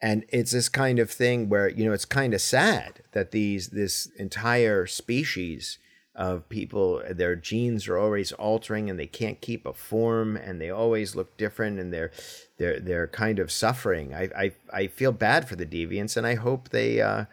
and 0.00 0.24
it's 0.28 0.52
this 0.52 0.68
kind 0.68 1.00
of 1.00 1.10
thing 1.10 1.48
where 1.48 1.68
you 1.68 1.84
know 1.84 1.92
it's 1.92 2.04
kind 2.04 2.34
of 2.34 2.40
sad 2.40 3.02
that 3.12 3.32
these 3.32 3.70
this 3.70 4.08
entire 4.18 4.86
species 4.86 5.78
of 6.16 6.48
people 6.48 7.02
their 7.10 7.36
genes 7.36 7.86
are 7.86 7.98
always 7.98 8.32
altering 8.32 8.88
and 8.90 8.98
they 8.98 9.06
can't 9.06 9.40
keep 9.42 9.66
a 9.66 9.72
form 9.74 10.34
and 10.36 10.60
they 10.60 10.70
always 10.70 11.14
look 11.14 11.36
different 11.36 11.78
and 11.78 11.92
they're 11.92 12.10
they're 12.56 12.80
they're 12.80 13.06
kind 13.06 13.38
of 13.38 13.52
suffering 13.52 14.14
i 14.14 14.30
i, 14.36 14.52
I 14.72 14.86
feel 14.86 15.12
bad 15.12 15.46
for 15.46 15.56
the 15.56 15.66
deviants 15.66 16.16
and 16.16 16.26
i 16.26 16.34
hope 16.34 16.70
they 16.70 17.02
uh 17.02 17.26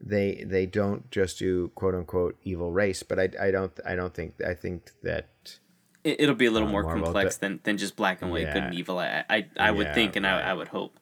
they 0.00 0.44
they 0.46 0.66
don't 0.66 1.10
just 1.10 1.40
do 1.40 1.72
quote 1.74 1.96
unquote 1.96 2.36
evil 2.44 2.70
race 2.70 3.02
but 3.02 3.18
i 3.18 3.28
i 3.40 3.50
don't 3.50 3.72
i 3.84 3.96
don't 3.96 4.14
think 4.14 4.34
i 4.46 4.54
think 4.54 4.92
that 5.02 5.58
It, 6.04 6.20
it'll 6.20 6.36
be 6.36 6.46
a 6.46 6.50
little 6.52 6.68
Uh, 6.68 6.72
more 6.72 6.84
Marvel, 6.84 7.02
complex 7.02 7.36
than, 7.38 7.58
than 7.64 7.76
just 7.76 7.96
black 7.96 8.22
and 8.22 8.30
white, 8.30 8.52
good 8.54 8.62
and 8.62 8.74
evil. 8.74 8.98
I 9.00 9.24
I, 9.28 9.46
I 9.58 9.70
would 9.72 9.88
Yeah, 9.88 9.94
think, 9.94 10.14
and 10.16 10.24
right. 10.24 10.44
I, 10.44 10.50
I 10.50 10.54
would 10.54 10.68
hope. 10.68 10.94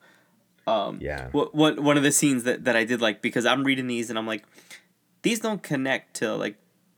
Um, 0.66 0.98
yeah 1.00 1.28
what 1.32 1.54
what 1.54 1.78
one 1.78 1.96
of 1.98 2.02
the 2.02 2.10
scenes 2.10 2.42
that, 2.44 2.64
that 2.64 2.74
I 2.74 2.84
did 2.84 3.00
like 3.02 3.20
because 3.20 3.44
I'm 3.46 3.62
reading 3.62 3.86
these 3.86 4.08
and 4.10 4.18
I'm 4.18 4.26
like, 4.26 4.44
these 5.22 5.38
don't 5.40 5.62
connect 5.62 6.14
to 6.20 6.34
like 6.34 6.56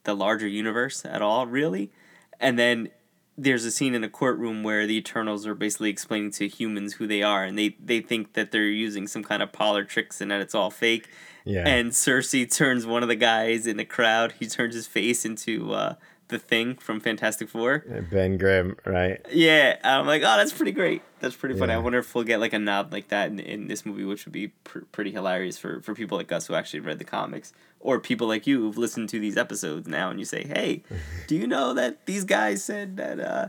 the 0.09 0.15
larger 0.15 0.49
universe 0.49 1.05
at 1.05 1.21
all, 1.21 1.47
really. 1.47 1.93
And 2.41 2.59
then 2.59 2.89
there's 3.37 3.67
a 3.67 3.71
scene 3.71 3.95
in 3.95 4.03
a 4.03 4.09
courtroom 4.09 4.63
where 4.63 4.87
the 4.87 4.97
Eternals 4.97 5.47
are 5.47 5.55
basically 5.55 5.91
explaining 5.91 6.31
to 6.33 6.49
humans 6.49 6.95
who 6.95 7.07
they 7.07 7.23
are, 7.23 7.45
and 7.45 7.59
they 7.59 7.77
they 7.79 8.01
think 8.01 8.33
that 8.33 8.51
they're 8.51 8.63
using 8.63 9.07
some 9.07 9.23
kind 9.23 9.43
of 9.43 9.53
parlor 9.53 9.85
tricks 9.85 10.23
and 10.23 10.31
that 10.31 10.41
it's 10.41 10.55
all 10.55 10.71
fake. 10.71 11.09
yeah 11.45 11.63
And 11.67 11.93
Sersi 11.93 12.51
turns 12.51 12.87
one 12.87 13.03
of 13.03 13.09
the 13.09 13.17
guys 13.17 13.67
in 13.67 13.77
the 13.77 13.85
crowd. 13.85 14.33
He 14.41 14.47
turns 14.47 14.75
his 14.75 14.87
face 14.87 15.27
into 15.27 15.73
uh, 15.75 15.95
the 16.29 16.39
Thing 16.39 16.77
from 16.77 17.01
Fantastic 17.01 17.49
Four. 17.49 17.85
ben 18.11 18.37
grimm 18.37 18.77
right 18.85 19.21
Yeah, 19.33 19.79
I'm 19.83 20.07
like, 20.07 20.23
oh, 20.23 20.37
that's 20.37 20.53
pretty 20.53 20.73
great. 20.73 21.03
That's 21.21 21.35
pretty 21.35 21.59
funny. 21.59 21.73
I 21.73 21.79
wonder 21.79 21.99
if 21.99 22.15
we'll 22.15 22.25
get 22.25 22.39
like 22.39 22.53
a 22.53 22.59
nod 22.59 22.93
like 22.93 23.09
that 23.09 23.31
in, 23.31 23.41
in 23.41 23.69
this 23.69 23.85
movie, 23.85 24.05
which 24.05 24.25
would 24.25 24.33
be 24.33 24.49
pr- 24.49 24.81
pretty 24.93 25.11
hilarious 25.11 25.59
for, 25.59 25.81
for 25.83 25.95
people 25.95 26.17
like 26.17 26.31
us 26.31 26.47
who 26.47 26.55
actually 26.55 26.81
read 26.81 26.99
the 26.99 27.05
comics, 27.05 27.53
or 27.81 27.99
people 27.99 28.29
like 28.29 28.47
you 28.47 28.61
who've 28.61 28.79
listened 28.79 29.09
to 29.09 29.19
these 29.19 29.37
episodes 29.37 29.89
now, 29.89 30.11
and 30.11 30.19
you 30.19 30.25
say, 30.25 30.47
hey, 30.47 30.85
do 31.27 31.37
you 31.37 31.47
know 31.47 31.75
that 31.75 32.07
these 32.07 32.25
guys 32.25 32.63
said 32.63 32.97
that, 32.99 33.19
uh, 33.19 33.49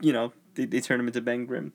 you 0.00 0.12
know, 0.12 0.32
they, 0.54 0.64
they 0.64 0.80
turned 0.80 1.00
him 1.00 1.08
into 1.08 1.20
Ben 1.20 1.46
Grimm? 1.46 1.72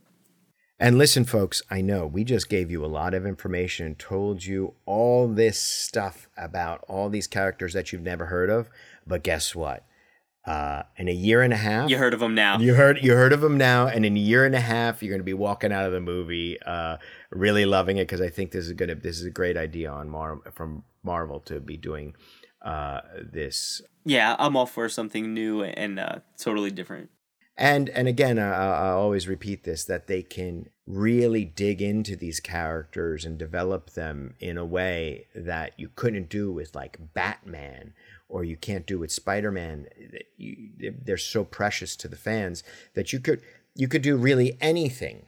And 0.80 0.97
listen, 0.97 1.24
folks, 1.24 1.62
I 1.70 1.82
know 1.82 2.06
we 2.06 2.24
just 2.24 2.49
gave 2.49 2.72
you 2.72 2.84
a 2.84 2.88
lot 2.88 3.14
of 3.14 3.26
information 3.26 3.86
and 3.86 3.99
told 3.99 4.43
you 4.43 4.74
all 4.86 5.28
this 5.28 5.58
stuff 5.58 6.28
about 6.36 6.84
all 6.88 7.10
these 7.10 7.28
characters 7.28 7.74
that 7.74 7.91
you've 7.91 8.01
never 8.01 8.26
heard 8.26 8.49
of. 8.49 8.70
But 9.06 9.24
guess 9.24 9.56
what? 9.56 9.86
Uh, 10.45 10.83
in 10.97 11.07
a 11.07 11.11
year 11.13 11.41
and 11.41 11.53
a 11.53 11.57
half, 11.57 11.89
You 11.89 11.97
heard 11.97 12.13
of 12.13 12.21
him 12.21 12.35
now. 12.35 12.59
you 12.59 12.73
heard 12.73 12.99
you 13.01 13.13
heard 13.13 13.31
of 13.31 13.39
them 13.41 13.57
now, 13.57 13.87
and 13.87 14.05
in 14.05 14.17
a 14.17 14.19
year 14.19 14.45
and 14.45 14.53
a 14.53 14.59
half, 14.59 15.01
you're 15.01 15.09
going 15.11 15.21
to 15.21 15.23
be 15.23 15.33
walking 15.33 15.71
out 15.71 15.85
of 15.85 15.93
the 15.93 16.01
movie, 16.01 16.57
uh, 16.65 16.97
really 17.31 17.65
loving 17.65 17.95
it 17.97 18.07
because 18.07 18.19
I 18.19 18.27
think 18.29 18.51
this 18.51 18.65
is 18.65 18.73
gonna 18.73 18.95
this 18.95 19.19
is 19.19 19.25
a 19.25 19.31
great 19.31 19.55
idea 19.55 19.89
on 19.89 20.09
Mar- 20.09 20.41
from 20.51 20.83
Marvel 21.01 21.39
to 21.41 21.61
be 21.61 21.77
doing 21.77 22.13
uh, 22.61 22.99
this 23.31 23.81
Yeah, 24.05 24.35
I'm 24.37 24.57
all 24.57 24.65
for 24.65 24.89
something 24.89 25.33
new 25.33 25.63
and 25.63 25.97
uh, 25.97 26.19
totally 26.37 26.71
different. 26.71 27.09
and 27.57 27.87
and 27.89 28.07
again 28.09 28.37
I 28.39 28.49
I 28.51 28.89
always 28.89 29.27
repeat 29.29 29.63
this 29.63 29.85
that 29.85 30.07
they 30.07 30.23
can 30.23 30.67
really 30.85 31.45
dig 31.45 31.81
into 31.81 32.15
these 32.17 32.39
characters 32.41 33.23
and 33.23 33.37
develop 33.37 33.91
them 33.91 34.35
in 34.39 34.57
a 34.57 34.65
way 34.65 35.27
that 35.33 35.71
you 35.77 35.87
couldn't 35.95 36.27
do 36.27 36.51
with 36.51 36.75
like 36.75 36.97
batman 37.13 37.93
or 38.30 38.43
you 38.43 38.57
can't 38.57 38.88
do 38.88 38.97
with 38.99 39.11
spider-man 39.11 39.88
you, 40.38 40.71
they're 41.03 41.17
so 41.17 41.43
precious 41.43 41.95
to 41.95 42.07
the 42.07 42.15
fans 42.15 42.63
that 42.95 43.13
you 43.13 43.19
could 43.19 43.41
you 43.76 43.88
could 43.88 44.01
do 44.01 44.15
really 44.17 44.57
anything 44.61 45.26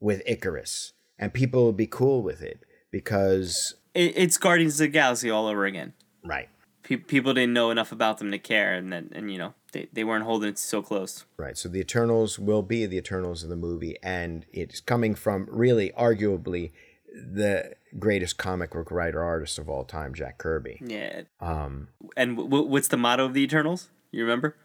with 0.00 0.24
Ikaris 0.26 0.92
and 1.18 1.32
people 1.32 1.66
would 1.66 1.76
be 1.76 1.86
cool 1.86 2.22
with 2.22 2.42
it 2.42 2.64
because 2.90 3.74
It, 3.94 4.12
it's 4.16 4.36
Guardians 4.38 4.74
of 4.74 4.86
the 4.86 4.88
Galaxy 4.88 5.30
all 5.30 5.46
over 5.46 5.64
again. 5.66 5.92
right 6.24 6.48
Pe- 6.82 6.96
people 6.96 7.32
didn't 7.32 7.54
know 7.54 7.70
enough 7.70 7.92
about 7.92 8.18
them 8.18 8.30
to 8.30 8.38
care, 8.38 8.74
and 8.74 8.92
then 8.92 9.08
and 9.14 9.32
you 9.32 9.38
know 9.38 9.54
they, 9.72 9.88
they 9.94 10.04
weren't 10.04 10.24
holding 10.24 10.50
it 10.50 10.58
so 10.58 10.82
close. 10.82 11.24
Right. 11.38 11.56
So 11.56 11.70
the 11.70 11.80
Eternals 11.80 12.38
will 12.38 12.60
be 12.60 12.84
the 12.84 12.98
Eternals 12.98 13.42
of 13.42 13.48
the 13.48 13.56
movie, 13.56 13.96
and 14.02 14.44
it's 14.52 14.80
coming 14.80 15.14
from 15.14 15.48
really, 15.50 15.92
arguably, 15.98 16.72
the 17.14 17.72
greatest 17.98 18.38
comic 18.38 18.70
book 18.72 18.90
writer 18.90 19.22
artist 19.22 19.58
of 19.58 19.68
all 19.68 19.84
time, 19.84 20.14
Jack 20.14 20.38
Kirby. 20.38 20.80
Yeah. 20.84 21.22
Um, 21.40 21.88
And 22.16 22.32
w- 22.36 22.48
w- 22.50 22.68
what's 22.70 22.88
the 22.88 22.96
motto 22.96 23.24
of 23.24 23.34
the 23.34 23.42
Eternals? 23.42 23.88
You 24.10 24.22
remember? 24.24 24.56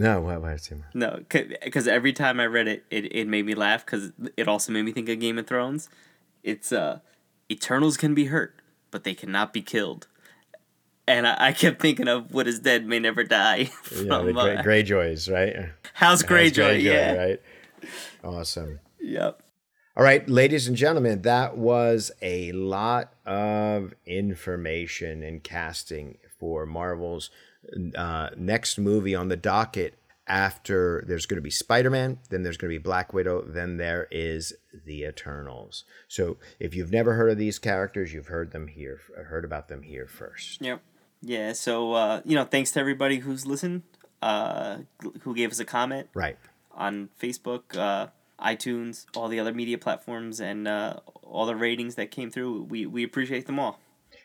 no, 0.00 0.20
what 0.20 0.40
was 0.40 0.70
it? 0.70 0.78
No, 0.94 1.20
because 1.28 1.88
every 1.88 2.12
time 2.12 2.38
I 2.38 2.46
read 2.46 2.68
it, 2.68 2.84
it, 2.90 3.12
it 3.14 3.26
made 3.26 3.44
me 3.46 3.54
laugh 3.54 3.84
because 3.84 4.12
it 4.36 4.46
also 4.46 4.70
made 4.72 4.82
me 4.82 4.92
think 4.92 5.08
of 5.08 5.18
Game 5.18 5.38
of 5.38 5.46
Thrones. 5.48 5.88
It's 6.44 6.70
uh, 6.72 7.00
Eternals 7.50 7.96
can 7.96 8.14
be 8.14 8.26
hurt, 8.26 8.54
but 8.92 9.02
they 9.04 9.14
cannot 9.14 9.52
be 9.52 9.60
killed. 9.60 10.06
And 11.08 11.26
I, 11.26 11.36
I 11.48 11.52
kept 11.52 11.80
thinking 11.82 12.06
of 12.06 12.32
what 12.32 12.46
is 12.46 12.60
dead 12.60 12.86
may 12.86 12.98
never 13.00 13.24
die. 13.24 13.64
From, 13.82 14.06
Yeah, 14.06 14.18
the 14.22 14.38
uh, 14.38 14.62
Greyjoys, 14.62 15.32
right? 15.32 15.70
House 15.94 16.22
Greyjoy, 16.22 16.78
Greyjoy, 16.78 16.82
yeah. 16.82 17.12
Right. 17.14 17.42
Awesome. 18.22 18.78
Yep. 19.00 19.42
All 19.98 20.04
right, 20.04 20.28
ladies 20.28 20.68
and 20.68 20.76
gentlemen, 20.76 21.22
that 21.22 21.56
was 21.56 22.12
a 22.22 22.52
lot 22.52 23.14
of 23.26 23.94
information 24.06 25.24
and 25.24 25.42
casting 25.42 26.18
for 26.38 26.66
Marvel's 26.66 27.30
uh, 27.96 28.30
next 28.36 28.78
movie 28.78 29.16
on 29.16 29.26
the 29.26 29.36
docket. 29.36 29.98
After 30.28 31.02
there's 31.08 31.26
going 31.26 31.38
to 31.38 31.42
be 31.42 31.50
Spider 31.50 31.90
Man, 31.90 32.20
then 32.30 32.44
there's 32.44 32.56
going 32.56 32.72
to 32.72 32.78
be 32.78 32.82
Black 32.82 33.12
Widow, 33.12 33.42
then 33.42 33.76
there 33.76 34.06
is 34.12 34.52
the 34.86 35.02
Eternals. 35.02 35.82
So 36.06 36.36
if 36.60 36.76
you've 36.76 36.92
never 36.92 37.14
heard 37.14 37.30
of 37.32 37.38
these 37.38 37.58
characters, 37.58 38.12
you've 38.12 38.28
heard 38.28 38.52
them 38.52 38.68
here, 38.68 39.00
heard 39.16 39.44
about 39.44 39.66
them 39.66 39.82
here 39.82 40.06
first. 40.06 40.62
Yep. 40.62 40.80
Yeah. 41.22 41.54
So 41.54 41.94
uh, 41.94 42.20
you 42.24 42.36
know, 42.36 42.44
thanks 42.44 42.70
to 42.72 42.78
everybody 42.78 43.18
who's 43.18 43.46
listened, 43.46 43.82
uh, 44.22 44.76
who 45.22 45.34
gave 45.34 45.50
us 45.50 45.58
a 45.58 45.64
comment. 45.64 46.08
Right. 46.14 46.38
On 46.72 47.08
Facebook, 47.20 47.76
uh, 47.76 48.08
iTunes, 48.40 49.06
all 49.16 49.28
the 49.28 49.40
other 49.40 49.52
media 49.52 49.78
platforms, 49.78 50.40
and 50.40 50.68
uh, 50.68 50.94
all 51.22 51.46
the 51.46 51.56
ratings 51.56 51.96
that 51.96 52.10
came 52.10 52.30
through. 52.30 52.64
We 52.64 52.86
we 52.86 53.04
appreciate 53.04 53.46
them 53.46 53.58
all. 53.58 53.78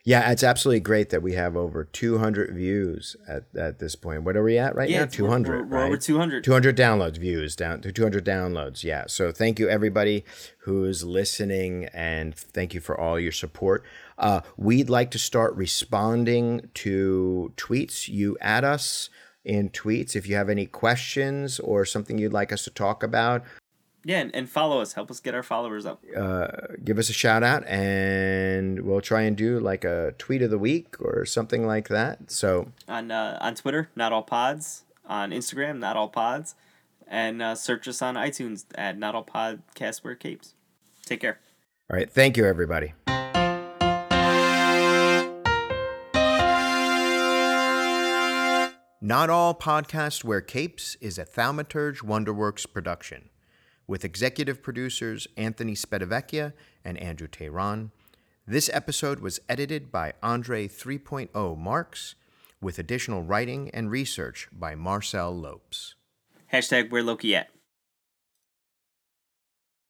Yeah, 0.05 0.31
it's 0.31 0.43
absolutely 0.43 0.81
great 0.81 1.11
that 1.11 1.21
we 1.21 1.33
have 1.33 1.55
over 1.55 1.85
200 1.85 2.53
views 2.53 3.15
at, 3.25 3.45
at 3.55 3.79
this 3.79 3.95
point. 3.95 4.23
What 4.23 4.35
are 4.35 4.43
we 4.43 4.57
at 4.57 4.75
right 4.75 4.89
yeah, 4.89 5.01
now? 5.01 5.05
200, 5.05 5.49
we're, 5.49 5.63
we're 5.65 5.77
right? 5.77 5.85
over 5.85 5.97
200. 5.97 6.43
200 6.43 6.75
downloads, 6.75 7.17
views, 7.17 7.55
down 7.55 7.79
to 7.81 7.91
200 7.91 8.25
downloads. 8.25 8.83
Yeah. 8.83 9.05
So 9.07 9.31
thank 9.31 9.59
you, 9.59 9.69
everybody 9.69 10.25
who's 10.59 11.05
listening, 11.05 11.85
and 11.93 12.35
thank 12.35 12.73
you 12.73 12.81
for 12.81 12.99
all 12.99 13.17
your 13.17 13.31
support. 13.31 13.85
Uh, 14.17 14.41
we'd 14.57 14.89
like 14.89 15.09
to 15.11 15.19
start 15.19 15.55
responding 15.55 16.69
to 16.73 17.53
tweets. 17.55 18.09
You 18.09 18.37
add 18.41 18.65
us 18.65 19.09
in 19.45 19.69
tweets 19.69 20.17
if 20.17 20.27
you 20.27 20.35
have 20.35 20.49
any 20.49 20.65
questions 20.65 21.61
or 21.61 21.85
something 21.85 22.17
you'd 22.17 22.33
like 22.33 22.51
us 22.51 22.65
to 22.65 22.69
talk 22.69 23.03
about. 23.03 23.43
Yeah, 24.05 24.19
and, 24.19 24.35
and 24.35 24.49
follow 24.49 24.81
us. 24.81 24.93
Help 24.93 25.09
us 25.09 25.19
get 25.19 25.33
our 25.33 25.43
followers 25.43 25.85
up. 25.85 26.03
Uh, 26.15 26.47
give 26.83 26.99
us 26.99 27.09
a 27.09 27.13
shout 27.13 27.41
out, 27.41 27.65
and 27.67 28.81
we'll 28.81 29.01
try 29.01 29.21
and 29.21 29.37
do 29.37 29.59
like 29.59 29.85
a 29.85 30.13
tweet 30.17 30.41
of 30.41 30.49
the 30.49 30.57
week 30.57 30.95
or 30.99 31.25
something 31.25 31.65
like 31.65 31.87
that. 31.87 32.29
So 32.29 32.71
on 32.87 33.11
uh, 33.11 33.37
on 33.39 33.55
Twitter, 33.55 33.89
not 33.95 34.11
all 34.11 34.23
pods. 34.23 34.83
On 35.05 35.31
Instagram, 35.31 35.79
not 35.79 35.97
all 35.97 36.07
pods, 36.07 36.55
and 37.09 37.41
uh, 37.41 37.55
search 37.55 37.89
us 37.89 38.01
on 38.01 38.15
iTunes 38.15 38.63
at 38.75 38.97
not 38.97 39.15
all 39.15 39.25
podcast 39.25 40.01
wear 40.01 40.15
capes. 40.15 40.53
Take 41.05 41.19
care. 41.19 41.39
All 41.91 41.97
right, 41.97 42.09
thank 42.09 42.37
you, 42.37 42.45
everybody. 42.45 42.93
Not 49.05 49.29
All 49.29 49.53
Podcasts 49.53 50.23
Wear 50.23 50.39
Capes 50.39 50.95
is 51.01 51.17
a 51.17 51.25
Thaumaturge 51.25 51.97
Wonderworks 51.97 52.65
production 52.71 53.29
with 53.87 54.05
executive 54.05 54.61
producers 54.61 55.27
Anthony 55.37 55.75
Spedavecchia 55.75 56.53
and 56.83 56.97
Andrew 56.97 57.27
Tehran. 57.27 57.91
This 58.47 58.69
episode 58.73 59.19
was 59.19 59.39
edited 59.47 59.91
by 59.91 60.13
Andre 60.21 60.67
3.0 60.67 61.57
Marks, 61.57 62.15
with 62.61 62.79
additional 62.79 63.23
writing 63.23 63.69
and 63.71 63.91
research 63.91 64.47
by 64.51 64.75
Marcel 64.75 65.35
Lopes. 65.35 65.95
Hashtag 66.51 66.91
where 66.91 67.03
Loki 67.03 67.35
at. 67.35 67.52